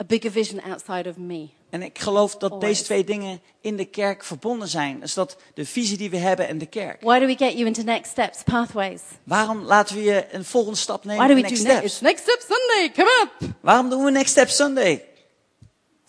a 0.00 0.04
bigger 0.06 0.30
vision 0.30 0.60
outside 0.62 1.08
of 1.08 1.16
me. 1.16 1.48
En 1.70 1.82
ik 1.82 1.98
geloof 1.98 2.36
dat 2.36 2.50
Always. 2.50 2.68
deze 2.68 2.82
twee 2.84 3.04
dingen 3.04 3.40
in 3.60 3.76
de 3.76 3.84
kerk 3.84 4.24
verbonden 4.24 4.68
zijn. 4.68 5.00
Dus 5.00 5.14
dat 5.14 5.36
de 5.54 5.64
visie 5.66 5.96
die 5.96 6.10
we 6.10 6.16
hebben 6.16 6.48
en 6.48 6.58
de 6.58 6.66
kerk. 6.66 7.00
Why 7.02 7.18
do 7.18 7.26
we 7.26 7.36
get 7.36 7.52
you 7.52 7.66
into 7.66 7.82
next 7.82 8.10
steps, 8.10 8.42
pathways? 8.42 9.00
Waarom 9.24 9.60
laten 9.60 9.96
we 9.96 10.02
je 10.02 10.26
een 10.30 10.44
volgende 10.44 10.78
stap 10.78 11.04
Why 11.04 11.10
nemen 11.12 11.28
do 11.28 11.34
in 11.34 11.42
we 11.42 11.48
Next 11.48 11.64
do? 11.64 11.70
Steps? 11.70 12.00
Next 12.00 12.22
step 12.22 12.40
Sunday. 12.48 12.92
Come 12.92 13.28
up. 13.40 13.54
Waarom 13.60 13.90
doen 13.90 14.04
we 14.04 14.10
Next 14.10 14.30
Step 14.30 14.48
Sunday? 14.48 15.04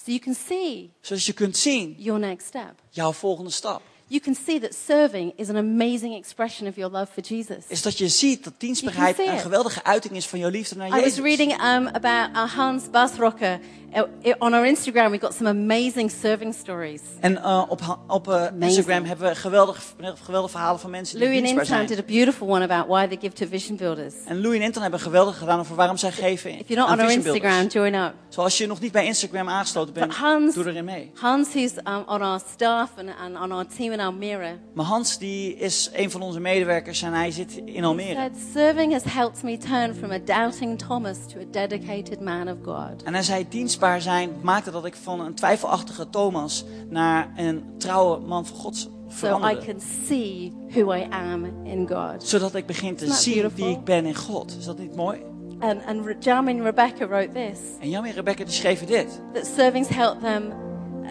So 0.05 0.11
you 0.11 0.19
can 0.19 0.35
see 0.47 0.91
Zodat 1.01 1.25
je 1.25 1.33
kunt 1.33 1.57
zien, 1.57 1.95
your 1.97 2.19
next 2.19 2.47
step. 2.47 2.73
jouw 2.89 3.11
volgende 3.13 3.51
stap. 3.51 3.81
You 4.09 4.21
can 4.21 4.35
see 4.35 4.59
that 4.59 4.73
serving 4.85 5.33
is 5.35 5.49
an 5.49 5.55
amazing 5.55 6.15
expression 6.15 6.67
of 6.67 6.75
your 6.77 6.91
love 6.91 7.11
for 7.11 7.21
Jesus. 7.21 7.63
Is 7.67 7.81
dat 7.81 7.97
je 7.97 8.07
ziet 8.07 8.43
dat 8.43 8.53
dienstbaarheid 8.57 9.19
een 9.19 9.39
geweldige 9.39 9.83
uiting 9.83 10.15
is 10.15 10.27
van 10.27 10.39
jouw 10.39 10.49
liefde 10.49 10.75
naar 10.75 10.87
I 10.87 10.91
was 10.91 10.99
Jezus. 10.99 11.19
reading 11.19 11.51
um, 11.51 11.87
about 11.87 12.29
uh, 12.35 12.55
Hans 12.55 12.89
Basrocker. 12.89 13.59
Uh, 13.95 14.33
on 14.39 14.53
our 14.53 14.65
Instagram, 14.65 15.11
we've 15.11 15.25
got 15.25 15.33
some 15.33 15.49
amazing 15.49 16.11
serving 16.21 16.53
stories. 16.53 17.01
En 17.19 17.31
uh, 17.31 17.63
op, 17.67 17.99
op 18.07 18.27
uh, 18.27 18.45
Instagram 18.59 19.05
hebben 19.05 19.29
we 19.29 19.35
geweldige, 19.35 19.81
geweldige 20.23 20.51
verhalen 20.51 20.79
van 20.79 20.89
mensen 20.89 21.17
die 21.19 21.27
Louis 21.27 21.41
dienstbaar 21.41 21.65
zijn. 21.65 21.87
did 21.87 21.99
a 21.99 22.03
beautiful 22.03 22.47
one 22.47 22.63
about 22.63 22.87
why 22.87 23.07
they 23.07 23.17
give 23.21 23.33
to 23.33 23.47
vision 23.47 23.77
builders. 23.77 24.13
En 24.25 24.41
Louis 24.41 24.57
en 24.59 24.63
Intan 24.65 24.81
hebben 24.81 24.99
geweldig 24.99 25.37
gedaan 25.37 25.59
over 25.59 25.75
waarom 25.75 25.97
zij 25.97 26.11
geven 26.11 26.51
If 26.51 26.67
you're 26.67 26.81
not 26.81 26.89
aan 26.89 26.99
on 26.99 27.05
our. 27.05 27.11
Instagram, 27.11 27.67
join 27.67 27.93
up. 27.93 28.13
Zoals 28.29 28.57
je 28.57 28.67
nog 28.67 28.79
niet 28.79 28.91
bij 28.91 29.05
Instagram 29.05 29.49
aangesloten 29.49 29.93
bent, 29.93 30.13
Hans- 30.13 30.53
doe 30.53 30.65
erin 30.65 30.85
mee. 30.85 31.11
Hans, 31.13 31.49
who's 31.49 31.71
um, 31.71 32.03
on 32.07 32.21
our 32.21 32.39
staff 32.53 32.91
and, 32.97 33.09
and 33.19 33.37
on 33.37 33.51
our 33.51 33.65
team 33.77 33.95
in 33.99 34.05
Almere. 34.05 34.57
Maar 34.73 34.85
Hans 34.85 35.17
die 35.17 35.55
is 35.55 35.89
een 35.93 36.11
van 36.11 36.21
onze 36.21 36.39
medewerkers 36.39 37.01
en 37.01 37.13
hij 37.13 37.31
zit 37.31 37.61
in 37.65 37.75
He 37.75 37.83
Almere. 37.87 38.13
said, 38.15 38.31
serving 38.53 38.91
has 38.93 39.03
helped 39.03 39.43
me 39.43 39.57
turn 39.57 39.95
from 39.95 40.11
a 40.11 40.19
doubting 40.25 40.77
Thomas 40.79 41.17
to 41.33 41.39
a 41.39 41.45
dedicated 41.51 42.19
man 42.21 42.47
of 42.47 42.55
God. 42.63 43.03
En 43.03 43.13
hij 43.13 43.23
zei, 43.23 43.45
dienstbaar 43.49 44.01
zijn 44.01 44.29
maakte 44.41 44.71
dat 44.71 44.85
ik 44.85 44.95
van 44.95 45.19
een 45.19 45.33
twijfelachtige 45.33 46.09
Thomas 46.09 46.65
naar 46.89 47.31
een 47.37 47.63
trouwe 47.77 48.19
man 48.19 48.45
van 48.45 48.57
God 48.57 48.75
So 48.77 48.89
I 48.89 49.19
veranderde. 49.29 49.65
can 49.65 49.79
see 50.07 50.53
who 50.69 50.93
I 50.93 51.07
am 51.09 51.45
in 51.63 51.87
God. 51.87 52.23
Zodat 52.27 52.55
ik 52.55 52.65
begin 52.65 52.95
te 52.95 53.13
zien 53.13 53.33
beautiful? 53.41 53.65
wie 53.65 53.75
ik 53.75 53.83
ben 53.83 54.05
in 54.05 54.15
God. 54.15 54.55
Is 54.59 54.65
dat 54.65 54.77
niet 54.77 54.95
mooi? 54.95 55.21
And, 55.59 55.85
and 55.85 56.05
and 56.27 56.61
Rebecca 56.61 57.07
wrote 57.07 57.31
this 57.33 57.59
En 57.79 57.89
Jan 57.89 58.05
en 58.05 58.11
Rebecca 58.13 58.43
die 58.43 58.53
schreven 58.53 58.87
dit. 58.87 59.21
that 59.33 59.45
serving's 59.55 59.87
helped 59.89 60.21
them, 60.21 60.43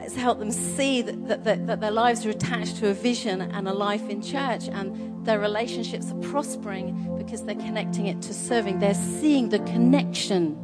it's 0.06 0.14
helped 0.14 0.38
them 0.38 0.52
see 0.52 1.02
that, 1.02 1.26
that, 1.26 1.44
that, 1.44 1.66
that 1.66 1.80
their 1.80 1.90
lives 1.90 2.24
are 2.24 2.30
attached 2.30 2.76
to 2.76 2.88
a 2.88 2.94
vision 2.94 3.40
and 3.40 3.68
a 3.68 3.72
life 3.72 4.08
in 4.08 4.22
church, 4.22 4.68
and 4.68 5.26
their 5.26 5.40
relationships 5.40 6.12
are 6.12 6.20
prospering 6.30 7.16
because 7.18 7.44
they're 7.44 7.64
connecting 7.66 8.06
it 8.06 8.22
to 8.22 8.32
serving. 8.32 8.78
They're 8.78 9.02
seeing 9.20 9.48
the 9.48 9.58
connection 9.58 10.54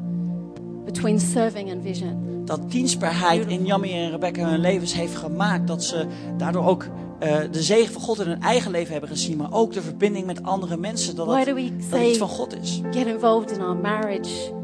between 0.85 1.19
serving 1.19 1.71
and 1.71 1.83
vision. 1.83 2.45
Dat 2.45 2.71
dienstbaarheid 2.71 3.47
in 3.47 3.67
Jamie 3.67 3.93
en 3.93 4.11
Rebecca 4.11 4.49
hun 4.49 4.61
levens 4.61 4.95
heeft 4.95 5.17
gemaakt. 5.17 5.67
Dat 5.67 5.85
ze 5.85 6.07
daardoor 6.37 6.67
ook 6.67 6.87
eh, 7.19 7.39
de 7.51 7.63
zegen 7.63 7.93
van 7.93 8.03
God 8.03 8.21
in 8.21 8.27
hun 8.27 8.43
eigen 8.43 8.71
leven 8.71 8.93
hebben 8.93 9.11
gezien. 9.11 9.37
Maar 9.37 9.53
ook 9.53 9.73
de 9.73 9.83
verbinding 9.83 10.27
met 10.27 10.43
andere 10.43 10.77
mensen. 10.77 11.17
Dat 11.17 11.35
het, 11.35 11.47
dat 11.91 12.01
iets 12.01 12.19
van 12.19 12.29
God 12.29 12.57
is. 12.63 12.81
get 12.91 13.07
involved 13.07 13.51
in 13.51 13.61
our 13.61 13.77
marriage 13.77 14.62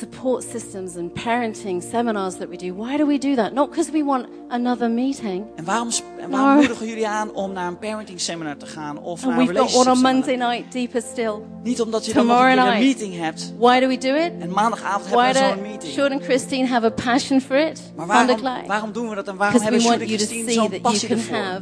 support 0.00 0.42
systems 0.52 0.96
and 0.96 1.12
parenting 1.24 1.82
seminars 1.82 2.34
that 2.36 2.48
we 2.48 2.56
do? 2.56 2.74
Why 2.74 2.96
do 2.96 3.06
we 3.06 3.18
do 3.18 3.34
that? 3.34 3.52
Not 3.52 3.70
because 3.70 3.90
we 3.92 4.04
want 4.04 4.26
another 4.48 4.90
meeting. 4.90 5.44
En 5.56 5.64
waarom, 5.64 5.88
en 6.18 6.30
waarom 6.30 6.48
Maar- 6.48 6.56
moedigen 6.56 6.86
jullie 6.86 7.08
aan 7.08 7.32
om 7.34 7.52
naar 7.52 7.66
een 7.68 7.78
parenting 7.78 8.20
seminar 8.20 8.56
te 8.56 8.66
gaan? 8.66 8.98
Of 8.98 9.24
And 9.24 9.30
naar 9.30 9.40
een 9.40 9.46
we've 9.46 9.58
got 9.60 9.74
one 9.74 9.82
relationship 9.82 10.04
on? 10.06 10.12
Monday 10.36 10.36
night, 10.56 10.72
deeper 10.72 11.02
still. 11.02 11.34
Niet 11.62 11.80
omdat 11.80 12.06
je 12.06 12.12
dan 12.12 12.26
nog 12.26 12.36
Tomorrow 12.36 12.66
een 12.74 12.78
meeting 12.80 13.14
hebt. 13.16 13.52
Why 13.58 13.80
do 13.80 13.86
we 13.88 13.98
do 13.98 14.14
it? 14.14 14.32
En 14.38 14.50
maandagavond 14.50 15.04
hebben 15.04 15.32
Why 15.32 15.32
we 15.32 15.54
zo'n 15.54 15.62
meeting. 15.62 15.92
Sean 15.92 16.12
and 16.12 16.22
Christine 16.22 16.66
have 16.66 16.86
a 16.86 16.90
passion 16.90 17.40
for 17.40 17.56
it? 17.56 17.80
Maar 17.96 18.06
waarom, 18.06 18.40
waarom 18.66 18.92
doen 18.92 19.08
we 19.08 19.14
dat 19.14 19.28
en 19.28 19.36
waarom 19.36 19.58
we 19.58 19.64
hebben 19.64 19.82
want 19.82 20.00
en 20.00 20.06
Christine 20.06 20.52
zo'n 20.52 20.80
passie 20.80 21.08
can 21.08 21.16
ervoor? 21.18 21.60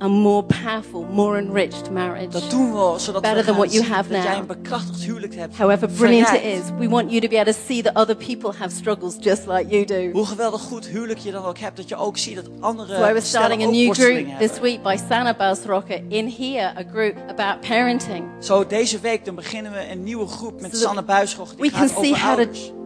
A 0.00 0.08
more 0.08 0.44
powerful, 0.44 1.06
more 1.10 1.38
enriched 1.38 1.90
marriage. 1.90 2.28
Dat 2.28 2.50
doen 2.50 2.72
we 2.72 2.98
zodat 2.98 3.22
Better 3.22 3.38
we 3.38 3.44
than 3.44 3.56
what 3.56 3.72
you 3.72 3.84
zien 3.84 3.92
have 3.92 4.12
dat 4.12 4.22
jij 4.22 4.30
now. 4.32 4.40
een 4.40 4.46
bekrachtigd 4.46 5.02
huwelijk 5.02 5.34
hebt. 5.34 5.56
However 5.56 5.88
brilliant 5.88 6.28
it 6.28 6.42
is, 6.42 6.60
we 6.78 6.88
want 6.88 7.10
you 7.10 7.20
to 7.20 7.28
be 7.28 7.38
able 7.40 7.52
to 7.52 7.58
see 7.66 7.82
that 7.82 7.96
other 7.96 8.16
people 8.16 8.52
have 8.58 8.74
struggles 8.74 9.16
just 9.20 9.46
like 9.46 9.66
you 9.68 9.84
do. 9.84 10.10
Hoe 10.10 10.26
geweldig 10.26 10.60
goed 10.60 10.86
huwelijk 10.86 11.18
je 11.18 11.30
dan 11.30 11.44
ook 11.44 11.58
hebt, 11.58 11.76
dat 11.76 11.88
je 11.88 11.96
ook 11.96 12.16
ziet 12.18 12.34
dat 12.34 12.44
andere 12.60 12.96
So 12.96 13.08
I 13.08 13.12
was 13.12 13.28
starting 13.28 13.62
a 13.62 13.66
new 13.70 13.92
group 13.94 14.26
hebben. 14.26 14.48
this 14.48 14.60
week 14.60 14.82
by 14.82 14.96
Sana 15.08 15.34
Basroka 15.34 15.94
in 16.08 16.34
here, 16.38 16.72
a 16.78 16.84
group 16.92 17.14
about 17.28 17.60
parenting. 17.68 18.24
Zo 18.40 18.66
deze 18.66 18.98
week 18.98 19.24
dan 19.24 19.34
beginnen 19.34 19.72
we 19.72 19.90
een 19.90 20.02
nieuwe 20.02 20.26
groep 20.26 20.60
met 20.60 20.76
So 20.76 20.86
Sanne 20.86 21.02
Buischoch. 21.02 21.54
Die 21.54 21.70
we 21.70 21.76
gaat 21.76 21.92
can 21.92 22.04
see 22.04 22.12
over 22.12 22.26
how 22.26 22.36
to-. 22.40 22.76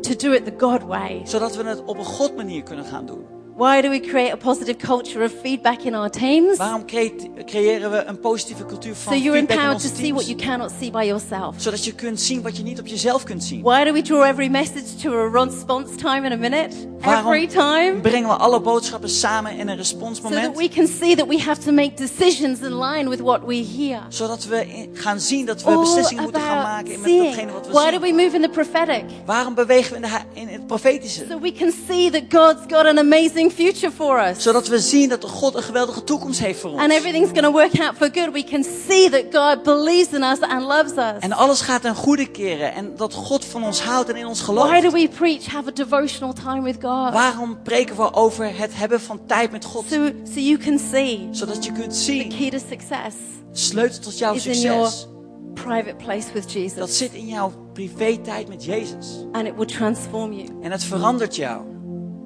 To 0.00 0.14
do 0.16 0.32
it 0.32 0.44
the 0.44 0.54
God 0.58 0.82
way. 0.82 1.20
Zodat 1.24 1.56
we 1.56 1.64
het 1.64 1.84
op 1.84 1.98
een 1.98 2.04
God 2.04 2.36
manier 2.36 2.62
kunnen 2.62 2.84
gaan 2.84 3.06
doen. 3.06 3.24
Why 3.56 3.80
do 3.82 3.88
we 3.90 4.00
create 4.00 4.32
a 4.32 4.36
positive 4.36 4.78
culture 4.78 5.22
of 5.24 5.32
feedback 5.42 5.84
in 5.84 5.94
our 5.94 6.10
teams? 6.10 6.56
Waarom 6.58 6.86
cre- 6.86 7.44
creëren 7.44 7.90
we 7.90 8.04
een 8.04 8.18
positieve 8.20 8.64
cultuur 8.66 8.94
van 8.94 9.12
So 9.12 9.18
you're 9.18 9.38
feedback 9.38 9.56
in 9.56 9.62
empowered 9.64 9.80
to 9.82 9.88
onze 9.88 10.02
see 10.02 10.12
what 10.12 10.26
you 10.26 10.36
cannot 10.38 10.70
see 10.80 10.90
by 10.90 11.04
yourself. 11.04 11.54
Zodat 11.58 11.84
je 11.84 11.94
kunt 11.94 12.20
zien 12.20 12.42
wat 12.42 12.56
je 12.56 12.62
niet 12.62 12.78
op 12.80 12.86
jezelf 12.86 13.22
kunt 13.22 13.44
zien. 13.44 13.62
Why 13.62 13.84
do 13.84 13.92
we 13.92 14.02
draw 14.02 14.22
every 14.22 14.48
message 14.48 14.96
to 15.02 15.10
a 15.12 15.28
response 15.44 15.94
time 15.96 16.26
in 16.26 16.32
a 16.32 16.36
minute? 16.36 16.76
Waarom 17.00 17.32
Every 17.32 17.46
time? 17.46 18.00
brengen 18.00 18.28
we 18.28 18.34
alle 18.36 18.60
boodschappen 18.60 19.08
samen 19.10 19.52
in 19.52 19.58
een 19.58 19.66
So 19.66 19.66
that 19.66 19.76
responsmoment? 19.76 20.56
we 20.56 20.68
can 20.68 20.86
see 20.86 21.16
that 21.16 21.26
we 21.28 21.38
have 21.38 21.60
to 21.64 21.72
make 21.72 21.94
decisions 21.96 22.60
in 22.60 22.78
line 22.78 23.08
with 23.08 23.20
what 23.20 23.44
we 23.46 23.54
hear. 23.54 24.00
Zodat 24.08 24.44
we 24.44 24.66
in- 24.66 24.90
gaan 24.92 25.20
zien 25.20 25.46
dat 25.46 25.62
we 25.62 25.70
All 25.70 25.78
beslissingen 25.80 26.22
moeten 26.22 26.42
gaan 26.42 26.62
maken 26.62 27.00
met 27.00 27.24
datgene 27.24 27.52
wat 27.52 27.66
we 27.66 27.72
Why 27.72 27.90
do 27.90 28.04
zien. 28.04 28.16
we 28.16 28.22
move 28.22 28.34
in 28.36 28.42
the 28.42 28.48
prophetic? 28.48 29.04
Waarom 29.26 29.54
bewegen 29.54 29.90
we 29.90 29.96
in, 29.96 30.02
de 30.02 30.40
in 30.40 30.48
het 30.48 30.66
profetische? 30.66 31.24
So 31.30 31.38
we 31.40 31.52
can 31.52 31.72
see 31.88 32.10
that 32.10 32.22
God's 32.28 32.62
got 32.74 32.86
an 32.86 32.98
amazing 32.98 33.43
future 33.50 33.92
for 33.92 34.20
us. 34.28 34.42
Zodat 34.42 34.68
we 34.68 34.78
zien 34.78 35.08
dat 35.08 35.24
God 35.24 35.54
een 35.54 35.62
geweldige 35.62 36.04
toekomst 36.04 36.40
heeft 36.40 36.60
voor 36.60 36.70
And 36.70 36.80
ons. 36.80 36.94
everything's 36.94 37.28
going 37.30 37.44
to 37.44 37.52
work 37.52 37.80
out 37.80 37.96
for 37.96 38.08
good. 38.12 38.32
We 38.32 38.44
can 38.44 38.64
see 38.88 39.10
that 39.10 39.24
God 39.32 39.62
believes 39.62 40.08
in 40.12 40.22
us 40.22 40.40
and 40.40 40.62
loves 40.62 40.92
us. 40.92 41.20
En 41.20 41.32
alles 41.32 41.60
gaat 41.60 41.82
ten 41.82 41.94
goede 41.94 42.26
keren. 42.26 42.72
En 42.74 42.92
dat 42.96 43.14
God 43.14 43.44
van 43.44 43.64
ons 43.64 43.82
houdt 43.82 44.08
en 44.08 44.16
in 44.16 44.26
ons 44.26 44.40
Why 44.44 44.54
do 44.54 44.60
gelooft. 44.62 44.92
we 44.92 45.08
preach 45.08 45.46
have 45.46 45.68
a 45.68 45.72
devotional 45.72 46.32
time 46.32 46.62
with 46.62 46.76
God? 46.80 47.12
Waarom 47.12 47.62
preken 47.62 47.96
we 47.96 48.12
over 48.14 48.56
het 48.58 48.70
hebben 48.74 49.00
van 49.00 49.20
tijd 49.26 49.50
met 49.50 49.64
God? 49.64 49.84
So, 49.90 50.10
so 50.34 50.40
you 50.40 50.56
can 50.58 50.78
see 50.92 51.28
Zodat 51.30 51.64
je 51.64 51.72
kunt 51.72 51.90
the 51.90 51.98
zien, 52.00 52.28
key 52.28 52.50
to 52.50 52.58
success 52.68 53.14
sleutel 53.52 54.00
tot 54.00 54.18
jouw 54.18 54.38
succes. 54.38 55.06
private 55.54 55.94
place 56.04 56.26
with 56.32 56.42
Dat 56.42 56.52
Jesus. 56.52 56.96
zit 56.98 57.12
in 57.12 57.26
jouw 57.26 57.52
privé-tijd 57.72 58.48
met 58.48 58.64
Jezus. 58.64 59.06
And 59.32 59.46
it 59.46 59.52
will 59.56 59.66
transform 59.66 60.32
you. 60.32 60.48
En 60.62 60.70
het 60.70 60.84
verandert 60.84 61.36
jou. 61.36 61.60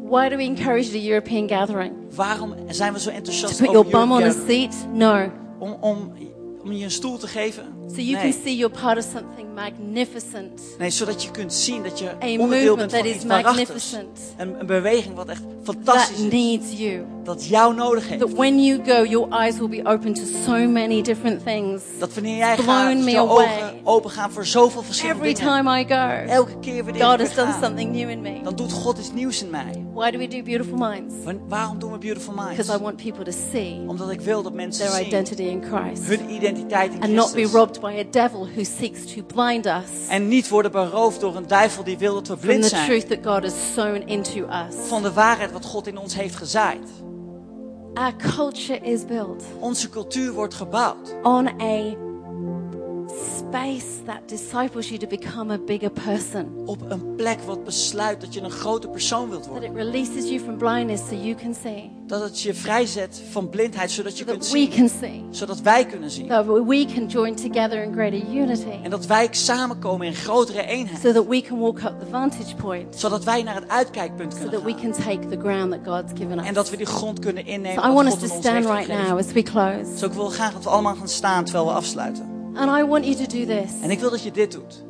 Why 0.08 0.28
do 0.28 0.36
we 0.36 0.44
encourage 0.44 0.88
the 0.90 1.02
European 1.02 1.48
gathering? 1.48 1.92
Waarom 2.14 2.54
zijn 2.68 2.92
we 2.92 3.00
zo 3.00 3.10
To 3.10 3.16
enthousiast 3.16 3.58
put 3.58 3.70
your 3.70 3.78
over 3.78 3.90
bum 3.90 4.12
on 4.12 4.22
a 4.22 4.32
seat? 4.46 4.86
No. 4.92 5.30
om, 5.58 5.76
om, 5.80 6.12
om 6.62 6.72
je 6.72 6.84
een 6.84 6.90
stoel 6.90 7.18
te 7.18 7.26
geven? 7.26 7.77
So 7.94 8.00
you 8.02 8.12
Nee. 8.12 8.30
can 8.30 8.32
see 8.44 8.56
you're 8.56 8.80
part 8.80 8.98
of 8.98 9.04
something 9.12 9.46
magnificent. 9.54 10.60
Nee, 10.78 10.90
zodat 10.90 11.22
je 11.22 11.30
kunt 11.30 11.52
zien 11.54 11.82
dat 11.82 11.98
je 11.98 12.08
A 12.08 12.10
onderdeel 12.12 12.46
movement 12.46 12.76
bent 12.76 12.90
van 12.90 13.00
that 13.00 13.08
is 13.08 13.14
iets 13.14 13.24
waarachtigs. 13.24 13.68
magnificent. 13.68 14.18
Een, 14.36 14.60
een 14.60 14.66
beweging 14.66 15.14
wat 15.14 15.28
echt 15.28 15.42
That 15.64 15.74
fantastisch 15.76 16.18
is. 16.20 16.32
needs 16.32 16.72
you. 16.78 17.04
Dat 17.24 17.46
jou 17.46 17.74
nodig 17.74 18.08
heeft. 18.08 18.20
That 18.20 18.32
when 18.32 18.64
you 18.64 18.84
go, 18.84 19.04
your 19.04 19.28
eyes 19.32 19.58
will 19.58 19.68
be 19.68 19.84
open 19.84 20.12
to 20.14 20.22
so 20.46 20.52
many 20.68 21.02
different 21.02 21.44
things. 21.44 21.82
Dat 21.98 22.14
wanneer 22.14 22.36
jij 22.36 22.56
gaat, 22.56 22.94
me 22.94 23.10
jouw 23.10 23.28
away. 23.28 23.44
ogen 23.46 23.80
open 23.84 24.10
gaan 24.10 24.30
voor 24.30 24.46
zoveel 24.46 24.82
verschillende 24.82 25.20
Every 25.20 25.34
dingen. 25.34 25.56
time 25.64 25.80
I 25.80 25.84
go, 25.88 26.32
Elke 26.32 26.58
keer 26.58 26.84
wanneer 26.84 27.04
God 27.04 27.18
has 27.18 27.34
weer 27.34 27.44
done 27.44 27.56
something 27.62 27.92
new 27.94 28.08
in 28.10 28.20
me. 28.20 28.40
dan 28.42 28.54
doet 28.56 28.72
God 28.72 28.98
iets 28.98 29.12
nieuws 29.12 29.42
in 29.42 29.50
mij. 29.50 29.84
Why 29.94 30.10
do 30.10 30.18
we 30.18 30.28
do 30.28 30.42
Beautiful 30.42 30.76
Minds? 30.78 31.14
Wa- 31.24 31.32
Waarom 31.48 31.78
doen 31.78 31.92
we 31.92 31.98
Beautiful 31.98 32.34
Minds? 32.34 32.50
Because 32.56 32.78
I 32.78 32.82
want 32.82 32.96
people 32.96 33.24
to 33.24 33.32
see 33.52 33.80
Omdat 33.86 34.10
ik 34.10 34.20
wil 34.20 34.42
dat 34.42 34.52
mensen 34.52 34.84
their 34.86 34.96
zien 34.96 35.06
identity 35.06 35.42
in 35.42 35.62
Christ. 35.62 36.06
hun 36.06 36.30
identiteit 36.30 36.92
in 36.94 37.00
And 37.02 37.12
not 37.12 37.26
be 37.26 37.32
Christus. 37.32 37.50
By 37.80 37.98
a 37.98 38.04
devil 38.10 38.46
who 38.54 38.64
seeks 38.64 39.14
to 39.14 39.22
blind 39.22 39.66
us 39.66 40.08
En 40.08 40.28
niet 40.28 40.48
worden 40.48 40.70
beroofd 40.70 41.20
door 41.20 41.36
een 41.36 41.46
duivel 41.46 41.84
die 41.84 41.98
wil 41.98 42.14
dat 42.14 42.28
we 42.28 42.36
from 42.36 42.46
blind 42.46 42.62
the 42.62 42.68
zijn. 42.68 42.86
truth 42.86 43.08
that 43.08 43.18
God 43.34 43.42
has 43.42 43.72
sown 43.74 44.02
into 44.06 44.46
us. 44.48 44.74
Van 44.88 45.02
de 45.02 45.12
waarheid 45.12 45.52
wat 45.52 45.64
God 45.64 45.86
in 45.86 45.98
ons 45.98 46.14
heeft 46.14 46.36
gezaaid. 46.36 46.88
Our 47.94 48.16
culture 48.16 48.78
is 48.80 49.04
built 49.06 49.42
Onze 49.58 49.88
cultuur 49.88 50.32
wordt 50.32 50.54
gebouwd 50.54 51.14
on 51.22 51.46
a 51.60 51.94
space 53.38 53.84
that 54.06 54.20
disciples 54.28 54.88
you 54.88 54.98
to 54.98 55.06
become 55.06 55.52
a 55.52 55.58
bigger 55.66 55.90
person. 55.90 56.52
op 56.66 56.90
een 56.90 57.14
plek 57.16 57.40
wat 57.40 57.64
besluit 57.64 58.20
dat 58.20 58.34
je 58.34 58.40
een 58.40 58.50
grote 58.50 58.88
persoon 58.88 59.28
wilt 59.28 59.42
That 59.42 59.50
worden. 59.52 59.70
it 59.70 59.76
releases 59.76 60.28
you 60.30 60.40
from 60.40 60.56
blindness 60.56 61.02
so 61.08 61.14
you 61.14 61.34
can 61.34 61.54
see. 61.62 61.90
Dat 62.06 62.22
het 62.22 62.40
je 62.40 62.54
vrijzet 62.54 63.22
van 63.30 63.48
blindheid 63.48 63.90
zodat 63.90 64.18
je 64.18 64.24
So 64.24 64.30
kunt 64.30 64.42
that 64.42 64.52
we 64.52 64.58
zien. 64.58 64.70
can 64.70 64.88
see. 65.00 65.24
Zodat 65.30 65.60
wij 65.60 65.86
kunnen 65.86 66.10
zien. 66.10 66.28
That 66.28 66.46
we 66.46 66.86
can 66.94 67.06
join 67.06 67.34
together 67.34 67.82
in 67.82 67.92
greater 67.92 68.20
unity. 68.34 68.66
En 68.82 68.90
dat 68.90 69.06
wij 69.06 69.28
samenkomen 69.30 70.06
in 70.06 70.14
grotere 70.14 70.66
eenheid. 70.66 71.00
So 71.00 71.12
that 71.12 71.26
we 71.26 71.40
can 71.42 71.58
walk 71.58 71.78
up 71.78 71.94
the 72.00 72.06
vantage 72.10 72.54
point. 72.54 72.96
Zodat 72.96 73.24
wij 73.24 73.42
naar 73.42 73.54
het 73.54 73.68
uitkijkpunt 73.68 74.32
So 74.32 74.38
kunnen 74.38 74.56
that 74.62 74.66
we 74.66 74.80
gaan. 74.80 74.92
can 74.92 75.04
take 75.04 75.28
the 75.28 75.38
ground 75.40 75.70
that 75.70 75.80
God's 75.84 76.12
given 76.20 76.38
us. 76.38 76.46
En 76.46 76.54
dat 76.54 76.70
we 76.70 76.76
die 76.76 76.86
grond 76.86 77.18
kunnen 77.18 77.46
innemen 77.46 77.82
So 77.82 77.90
I 77.90 77.94
want 77.94 78.08
us 78.08 78.18
to 78.30 78.38
stand 78.40 78.64
right 78.66 78.88
now 78.88 79.18
as 79.18 79.32
we 79.32 79.42
close. 79.42 79.90
Dus 79.92 80.02
ik 80.02 80.12
wil 80.12 80.28
graag 80.28 80.52
dat 80.52 80.62
we 80.62 80.68
allemaal 80.70 80.94
gaan 80.94 81.08
staan 81.08 81.44
terwijl 81.44 81.64
we 81.66 81.72
afsluiten. 81.72 82.36
And 82.58 82.70
I 82.80 82.84
want 82.84 83.04
you 83.04 83.16
to 83.16 83.26
do 83.26 83.44
this. 83.46 83.72
En 83.82 83.90
ik 83.90 84.00
wil 84.00 84.10
dat 84.10 84.22
je 84.22 84.30
dit 84.30 84.52
doet. 84.52 84.84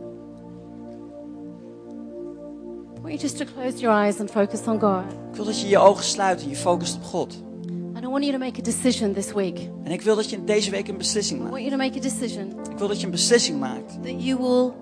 I 2.97 3.01
want 3.01 3.13
you 3.13 3.19
just 3.19 3.37
to 3.37 3.45
close 3.45 3.79
your 3.81 3.95
eyes 4.05 4.21
and 4.21 4.31
focus 4.31 4.67
on 4.67 4.81
God. 4.81 5.03
Ik 5.31 5.37
wil 5.37 5.45
dat 5.45 5.61
je 5.61 5.69
je 5.69 5.79
ogen 5.79 6.05
sluit 6.05 6.43
en 6.43 6.49
je 6.49 6.57
focust 6.57 6.97
op 6.97 7.05
God. 7.05 7.43
And 7.95 8.05
I 8.05 8.09
want 8.09 8.25
you 8.25 8.33
to 8.33 8.39
make 8.39 8.59
a 8.61 8.63
decision 8.63 9.13
this 9.13 9.33
week. 9.33 9.59
En 9.85 9.93
ik 9.93 10.03
wil 10.03 10.17
dat 10.17 10.31
je 10.31 10.45
deze 10.45 10.71
week 10.71 10.89
een 10.89 10.97
beslissing 10.97 11.39
I 11.41 11.43
maakt. 11.43 11.53
want 11.55 11.65
you 11.67 11.77
to 11.79 11.85
make 11.85 11.99
a 11.99 12.03
decision 12.03 12.49
Ik 12.73 12.79
wil 12.79 12.89
dat 12.89 12.99
je 13.01 13.05
een 13.05 13.13
beslissing 13.13 13.61
maakt. 13.61 14.03
that 14.03 14.25
you 14.25 14.39
will 14.39 14.73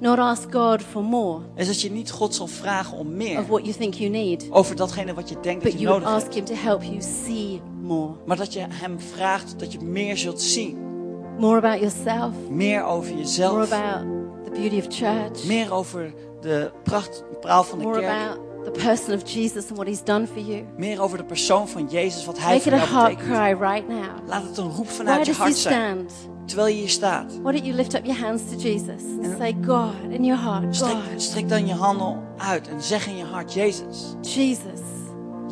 not 0.00 0.18
ask 0.18 0.52
God 0.52 0.82
for 0.82 1.04
more 1.04 1.40
Is 1.56 1.66
dat 1.66 1.80
je 1.80 1.90
niet 1.90 2.10
God 2.10 2.34
zal 2.34 2.46
vragen 2.46 2.98
om 2.98 3.16
meer 3.16 3.38
of 3.38 3.46
what 3.46 3.64
you 3.64 3.76
think 3.76 3.94
you 3.94 4.10
need, 4.10 4.46
over 4.50 4.76
datgene 4.76 5.14
wat 5.14 5.28
je 5.28 5.36
denkt 5.42 5.62
dat 5.62 5.72
but 5.72 5.80
je 5.80 5.86
you 5.86 5.88
would 5.88 6.04
nodig 6.04 6.22
ask 6.24 6.34
hebt. 6.34 6.48
Him 6.48 6.56
to 6.56 6.62
help 6.68 6.82
you 6.82 6.96
see 7.24 7.60
more. 7.82 8.12
Maar 8.26 8.36
dat 8.36 8.52
je 8.52 8.66
hem 8.68 9.00
vraagt 9.00 9.54
dat 9.58 9.72
je 9.72 9.80
meer 9.80 10.16
zult 10.16 10.40
zien. 10.40 10.90
More 11.38 11.56
about 11.56 11.80
yourself, 11.80 12.34
Meer 12.50 12.84
over 12.84 13.10
more 13.10 13.20
jezelf. 13.22 13.72
about 13.72 14.04
the 14.44 14.50
beauty 14.50 14.78
of 14.78 14.86
church, 14.88 15.44
Meer 15.46 15.72
over 15.72 16.12
de 16.40 16.70
pracht, 16.82 17.22
praal 17.40 17.64
van 17.64 17.78
de 17.78 17.84
more 17.84 18.00
kerk. 18.00 18.12
about 18.12 18.64
the 18.64 18.70
person 18.70 19.14
of 19.14 19.22
Jesus 19.32 19.66
and 19.68 19.76
what 19.76 19.86
He's 19.86 20.02
done 20.04 20.26
for 20.26 20.40
you. 20.42 20.64
Meer 20.76 21.00
over 21.02 21.18
de 21.18 21.24
persoon 21.24 21.68
van 21.68 21.86
Jezus, 21.90 22.24
wat 22.24 22.38
hij 22.38 22.52
Make 22.56 22.62
voor 22.62 22.72
it 22.72 22.78
a 22.78 22.82
jou 22.84 22.96
heart 22.96 23.16
betekent. 23.18 23.38
cry 23.38 23.68
right 23.68 23.88
now. 23.88 24.28
Laat 24.28 24.42
het 24.42 24.56
een 24.58 24.70
roep 24.70 24.88
vanuit 24.88 25.18
je 25.18 25.24
does 25.24 25.36
He 25.36 25.42
hart 25.42 25.56
zijn. 25.56 26.06
Terwijl 26.46 26.68
je 26.68 26.74
hier 26.74 26.88
staat. 26.88 27.32
Why 27.42 27.52
don't 27.52 27.64
you 27.64 27.72
lift 27.76 27.94
up 27.94 28.04
your 28.04 28.20
hands 28.20 28.42
to 28.50 28.56
Jesus 28.56 29.02
and 29.22 29.36
say, 29.38 29.56
God, 29.66 29.92
in 30.10 30.24
your 30.24 30.42
heart, 30.42 30.76
Strek, 30.76 30.90
God, 30.92 31.22
strek 31.22 31.48
dan 31.48 31.66
je 31.66 31.72
handen 31.74 32.20
uit 32.36 32.68
en 32.68 32.82
zeg 32.82 33.06
in 33.06 33.16
je 33.16 33.24
hart, 33.24 33.52
Jezus. 33.52 34.14
Jesus, 34.20 34.80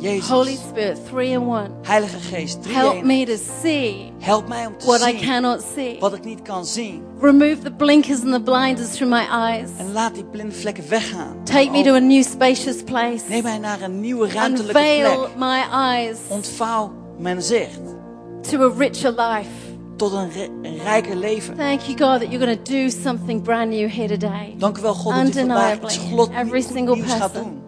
Jezus. 0.01 0.29
Holy 0.29 0.55
Spirit, 0.69 0.97
three 1.09 1.29
in 1.31 1.39
one. 1.47 1.69
Heilige 1.83 2.17
Geest, 2.19 2.63
drie 2.63 2.75
Help 2.75 3.03
me 3.03 3.25
to 3.25 3.35
see 3.61 4.11
Help 4.19 4.47
mij 4.47 4.65
om 4.65 4.77
te 4.77 4.85
what 4.85 4.99
I 5.01 5.03
zien 5.17 5.21
cannot 5.21 5.63
see. 5.75 5.97
wat 5.99 6.13
ik 6.13 6.23
niet 6.23 6.41
kan 6.41 6.65
zien. 6.65 7.03
Remove 7.19 7.57
the 7.63 7.71
blinkers 7.71 8.21
and 8.23 8.33
the 8.33 8.41
blinders 8.41 8.97
from 8.97 9.09
my 9.09 9.25
eyes. 9.31 9.69
En 9.77 9.91
laat 9.93 10.13
die 10.13 10.23
blinde 10.25 10.53
vlekken 10.55 10.83
weggaan. 10.89 11.35
Take 11.43 11.69
me 11.71 11.83
to 11.83 11.93
a 11.93 11.99
new 11.99 12.23
spacious 12.23 12.83
place. 12.83 13.23
Neem 13.29 13.43
mij 13.43 13.57
naar 13.57 13.81
een 13.81 13.99
nieuwe 13.99 14.27
ruimtelijke 14.29 14.77
Unveil 14.79 15.19
plek. 15.19 15.35
my 15.37 15.61
eyes 15.71 16.17
Ontvouw 16.27 16.91
mijn 17.17 17.41
zicht 17.41 17.79
to 18.49 18.61
a 18.71 18.73
richer 18.77 19.11
life. 19.11 19.49
tot 19.95 20.11
een, 20.13 20.29
ri- 20.31 20.49
een 20.69 20.77
rijker 20.83 21.15
leven. 21.15 21.55
Thank 21.57 21.79
you, 21.81 21.97
God, 21.97 22.19
that 22.21 22.31
you're 22.31 22.45
going 22.45 22.63
to 22.63 22.71
do 22.73 22.89
something 22.89 23.41
brand 23.43 23.69
new 23.69 23.89
here 23.91 24.07
today. 24.17 24.55
Dank 24.57 24.77
u 24.77 24.81
wel, 24.81 24.93
God, 24.93 25.13
dat 25.15 25.27
u 25.27 25.31
vandaag 25.33 25.73
iets 25.83 25.95
Undeniably, 25.97 26.25
glad 26.25 26.45
every 26.45 26.61
single 26.61 26.95
nieuws 26.95 27.11
gaat 27.11 27.31
person. 27.31 27.49
doen. 27.51 27.60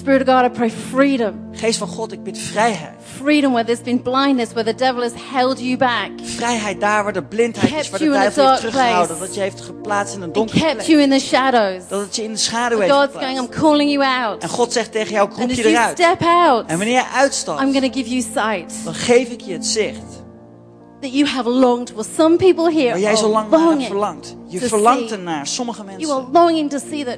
Spirit 0.00 0.28
of 0.28 0.34
God, 0.34 0.44
I 0.44 0.48
pray 0.48 0.70
freedom. 0.70 1.34
Geest 1.52 1.78
van 1.78 1.88
God, 1.88 2.12
ik 2.12 2.22
bid 2.22 2.38
vrijheid. 2.38 2.94
Freedom 3.16 3.52
where 3.52 3.66
there's 3.66 3.82
been 3.82 4.02
blindness, 4.02 4.52
where 4.52 4.64
the 4.74 4.84
devil 4.84 5.02
has 5.02 5.12
held 5.32 5.60
you 5.60 5.76
back. 5.76 6.10
Vrijheid 6.22 6.80
daar 6.80 7.02
waar 7.04 7.12
de 7.12 7.22
blindheid 7.22 7.68
Kept 7.70 7.80
is, 7.84 7.90
waar 7.90 7.98
de 7.98 8.04
you 8.04 8.16
duivel 8.16 8.42
heeft 8.48 8.62
dark 8.62 8.72
teruggehouden. 8.72 9.18
Dat 9.18 9.34
je 9.34 9.40
heeft 9.40 9.60
geplaatst 9.60 10.14
in 10.14 10.22
een 10.22 10.32
donkere 10.32 10.58
kept 10.60 10.74
plek. 10.74 10.86
you 10.86 11.02
in 11.02 11.10
the 11.10 11.18
shadows. 11.18 11.88
Dat 11.88 12.00
het 12.00 12.16
je 12.16 12.22
in 12.22 12.32
de 12.32 12.38
schaduw 12.38 12.78
heeft 12.78 12.92
God's 12.92 13.12
going, 13.12 13.30
I'm 13.30 13.36
geplaatst. 13.38 13.60
calling 13.62 13.90
you 13.92 14.04
out. 14.24 14.42
En 14.42 14.48
God 14.48 14.72
zegt 14.72 14.92
tegen 14.92 15.12
jou, 15.12 15.28
ik 15.28 15.32
roep 15.36 15.42
And 15.48 15.56
je 15.56 15.62
you 15.62 15.74
eruit. 15.74 15.98
step 15.98 16.22
out, 16.22 16.66
En 16.66 16.76
wanneer 16.78 16.94
je 16.94 17.08
uitstapt, 17.14 17.60
I'm 17.62 17.72
going 17.72 17.92
to 17.92 17.98
give 17.98 18.08
you 18.10 18.20
sight 18.22 18.84
dan 18.84 18.94
geef 18.94 19.28
ik 19.30 19.40
je 19.40 19.52
het 19.52 19.66
zicht. 19.66 20.18
that 21.00 21.12
you 21.12 21.26
have 21.26 21.48
longed 21.48 21.90
for. 21.94 22.04
Some 22.16 22.36
people 22.36 22.72
here 22.72 22.90
Waar 22.90 22.98
jij 23.00 23.16
zo 23.16 23.22
are 23.24 23.32
lang 23.32 23.50
naar 23.50 23.86
verlangd. 23.86 24.36
Je 24.46 24.58
verlangt 24.60 25.10
ernaar, 25.12 25.46
sommige 25.46 25.82
You 25.82 25.90
mensen. 25.96 26.14
are 26.16 26.26
longing 26.32 26.70
to 26.70 26.78
see 26.90 27.04
that 27.04 27.16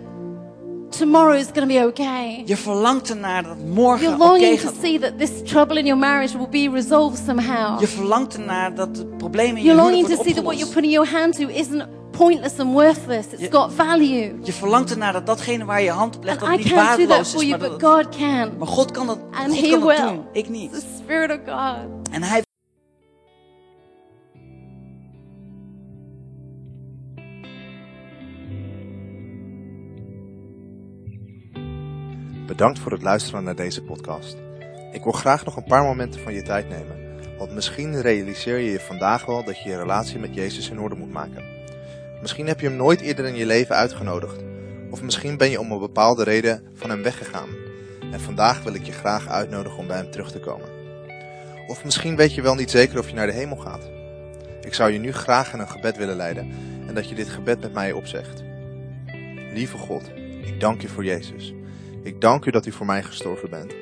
tomorrow 0.99 1.34
is 1.38 1.47
going 1.55 1.68
to 1.68 1.80
be 1.80 1.86
okay. 1.86 2.43
Je 2.47 2.57
verlangt 2.57 3.11
ernaar 3.11 3.43
dat 3.43 3.57
morgen 3.74 4.03
You're 4.09 4.24
longing 4.24 4.61
to 4.61 4.70
see 4.82 4.99
that 4.99 5.18
this 5.18 5.30
trouble 5.45 5.78
in 5.78 5.84
your 5.86 6.01
marriage 6.01 6.36
will 6.38 6.49
be 6.49 6.70
resolved 6.74 7.22
somehow. 7.26 7.80
Je 7.80 7.86
verlangt 7.86 8.34
ernaar 8.34 8.74
dat 8.74 8.97
de 8.97 9.07
problemen 9.07 9.57
in 9.57 9.62
je 9.62 9.68
You're 9.68 9.82
longing 9.82 10.07
to 10.09 10.22
see 10.22 10.34
that 10.34 10.45
what 10.45 10.59
you're 10.59 10.72
putting 10.72 10.93
your 10.93 11.09
hand 11.11 11.34
to 11.36 11.49
isn't 11.49 11.86
pointless 12.11 12.59
and 12.59 12.72
worthless. 12.72 13.26
It's 13.26 13.40
Je- 13.43 13.51
got 13.51 13.72
value. 13.72 14.32
Je 14.43 14.53
verlangt 14.53 14.90
ernaar 14.90 15.12
dat 15.12 15.26
datgene 15.26 15.64
waar 15.64 15.82
je 15.82 15.90
hand 15.90 16.16
op 16.16 16.24
legt, 16.24 16.40
dat 16.40 16.49
niet 16.49 16.59
can't 16.59 16.74
do 16.74 16.76
that 16.76 16.86
waardeloos 16.99 17.34
is. 17.34 17.40
you, 17.43 17.49
Maar, 17.49 17.59
but 17.59 17.80
dat 17.80 17.97
het- 17.97 18.07
God 18.07 18.16
can. 18.16 18.51
maar 18.59 18.68
God 18.68 18.90
kan 18.90 19.07
dat, 19.07 19.18
And 19.30 19.47
God 19.53 19.61
He 19.61 19.70
kan 19.70 19.80
dat 19.80 19.88
will. 19.99 20.07
doen. 20.07 20.24
Ik 20.32 20.49
niet. 20.49 20.72
The 20.72 20.82
Spirit 21.03 21.30
of 21.30 21.38
God. 21.47 21.76
En 22.11 22.22
hij 22.22 22.43
Bedankt 32.53 32.79
voor 32.79 32.93
het 32.93 33.03
luisteren 33.03 33.45
naar 33.45 33.55
deze 33.55 33.83
podcast. 33.83 34.37
Ik 34.93 35.03
wil 35.03 35.13
graag 35.13 35.45
nog 35.45 35.57
een 35.57 35.65
paar 35.65 35.83
momenten 35.83 36.21
van 36.21 36.35
je 36.35 36.43
tijd 36.43 36.69
nemen, 36.69 37.19
want 37.39 37.53
misschien 37.53 38.01
realiseer 38.01 38.59
je 38.59 38.71
je 38.71 38.81
vandaag 38.81 39.25
wel 39.27 39.45
dat 39.45 39.63
je 39.63 39.69
je 39.69 39.79
relatie 39.79 40.19
met 40.19 40.35
Jezus 40.35 40.71
in 40.71 40.81
orde 40.81 40.95
moet 40.95 41.13
maken. 41.13 41.45
Misschien 42.21 42.47
heb 42.47 42.61
je 42.61 42.67
hem 42.67 42.77
nooit 42.77 43.01
eerder 43.01 43.25
in 43.25 43.35
je 43.35 43.47
leven 43.47 43.75
uitgenodigd, 43.75 44.43
of 44.91 45.03
misschien 45.03 45.37
ben 45.37 45.51
je 45.51 45.61
om 45.61 45.73
een 45.73 45.79
bepaalde 45.79 46.25
reden 46.25 46.63
van 46.75 46.91
hem 46.91 47.03
weggegaan. 47.03 47.49
En 48.13 48.21
vandaag 48.21 48.63
wil 48.63 48.75
ik 48.75 48.85
je 48.85 48.93
graag 48.93 49.29
uitnodigen 49.29 49.79
om 49.79 49.87
bij 49.87 49.97
hem 49.97 50.11
terug 50.11 50.31
te 50.31 50.41
komen. 50.41 50.69
Of 51.67 51.85
misschien 51.85 52.17
weet 52.17 52.35
je 52.35 52.43
wel 52.43 52.55
niet 52.55 52.71
zeker 52.71 52.99
of 52.99 53.09
je 53.09 53.15
naar 53.15 53.27
de 53.27 53.33
hemel 53.33 53.57
gaat. 53.57 53.91
Ik 54.61 54.75
zou 54.75 54.91
je 54.91 54.99
nu 54.99 55.13
graag 55.13 55.53
in 55.53 55.59
een 55.59 55.69
gebed 55.69 55.97
willen 55.97 56.17
leiden 56.17 56.53
en 56.87 56.95
dat 56.95 57.09
je 57.09 57.15
dit 57.15 57.29
gebed 57.29 57.61
met 57.61 57.73
mij 57.73 57.93
opzegt. 57.93 58.43
Lieve 59.53 59.79
God, 59.79 60.11
ik 60.43 60.61
dank 60.61 60.83
u 60.83 60.89
voor 60.89 61.05
Jezus. 61.05 61.55
Ik 62.03 62.21
dank 62.21 62.45
u 62.45 62.51
dat 62.51 62.67
u 62.67 62.73
voor 62.73 62.87
mij 62.87 63.03
gestorven 63.03 63.51
bent. 63.51 63.75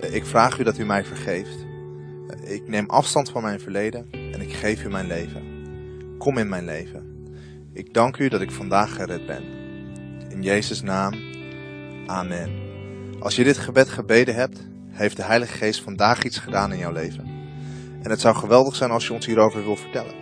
Eh, 0.00 0.14
Ik 0.14 0.26
vraag 0.26 0.58
u 0.58 0.64
dat 0.64 0.78
u 0.78 0.84
mij 0.84 1.04
vergeeft. 1.04 1.66
Eh, 2.28 2.52
Ik 2.54 2.68
neem 2.68 2.90
afstand 2.90 3.30
van 3.30 3.42
mijn 3.42 3.60
verleden 3.60 4.06
en 4.10 4.40
ik 4.40 4.52
geef 4.52 4.84
u 4.84 4.88
mijn 4.88 5.06
leven. 5.06 5.42
Kom 6.18 6.38
in 6.38 6.48
mijn 6.48 6.64
leven. 6.64 7.14
Ik 7.72 7.94
dank 7.94 8.16
u 8.16 8.28
dat 8.28 8.40
ik 8.40 8.50
vandaag 8.50 8.94
gered 8.94 9.26
ben. 9.26 9.44
In 10.28 10.42
Jezus' 10.42 10.82
naam. 10.82 11.12
Amen. 12.06 12.50
Als 13.18 13.36
je 13.36 13.44
dit 13.44 13.58
gebed 13.58 13.88
gebeden 13.88 14.34
hebt, 14.34 14.66
heeft 14.88 15.16
de 15.16 15.22
Heilige 15.24 15.56
Geest 15.56 15.82
vandaag 15.82 16.22
iets 16.24 16.38
gedaan 16.38 16.72
in 16.72 16.78
jouw 16.78 16.92
leven. 16.92 17.24
En 18.02 18.10
het 18.10 18.20
zou 18.20 18.36
geweldig 18.36 18.76
zijn 18.76 18.90
als 18.90 19.06
je 19.06 19.12
ons 19.12 19.26
hierover 19.26 19.64
wil 19.64 19.76
vertellen. 19.76 20.14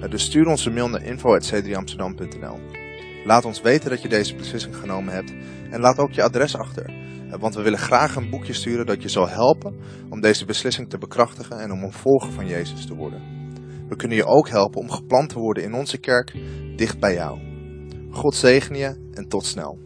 Eh, 0.00 0.10
Dus 0.10 0.22
stuur 0.24 0.46
ons 0.46 0.66
een 0.66 0.72
mail 0.74 0.88
naar 0.88 1.02
info.c3amsterdam.nl 1.02 2.58
Laat 3.24 3.44
ons 3.44 3.60
weten 3.60 3.90
dat 3.90 4.02
je 4.02 4.08
deze 4.08 4.34
beslissing 4.34 4.76
genomen 4.76 5.14
hebt 5.14 5.32
en 5.70 5.80
laat 5.80 5.98
ook 5.98 6.12
je 6.12 6.22
adres 6.22 6.56
achter. 6.56 6.84
Eh, 7.30 7.40
Want 7.40 7.54
we 7.54 7.62
willen 7.62 7.78
graag 7.78 8.16
een 8.16 8.30
boekje 8.30 8.52
sturen 8.52 8.86
dat 8.86 9.02
je 9.02 9.08
zal 9.08 9.28
helpen 9.28 9.76
om 10.10 10.20
deze 10.20 10.44
beslissing 10.44 10.90
te 10.90 10.98
bekrachtigen 10.98 11.60
en 11.60 11.72
om 11.72 11.82
een 11.82 11.92
volger 11.92 12.32
van 12.32 12.46
Jezus 12.46 12.86
te 12.86 12.94
worden. 12.94 13.22
We 13.88 13.96
kunnen 13.96 14.16
je 14.16 14.26
ook 14.26 14.48
helpen 14.48 14.80
om 14.80 14.90
geplant 14.90 15.28
te 15.28 15.38
worden 15.38 15.62
in 15.62 15.74
onze 15.74 15.98
kerk 15.98 16.36
dicht 16.76 16.98
bij 16.98 17.14
jou. 17.14 17.38
God 18.10 18.34
zegen 18.34 18.76
je 18.76 19.10
en 19.12 19.28
tot 19.28 19.44
snel. 19.44 19.83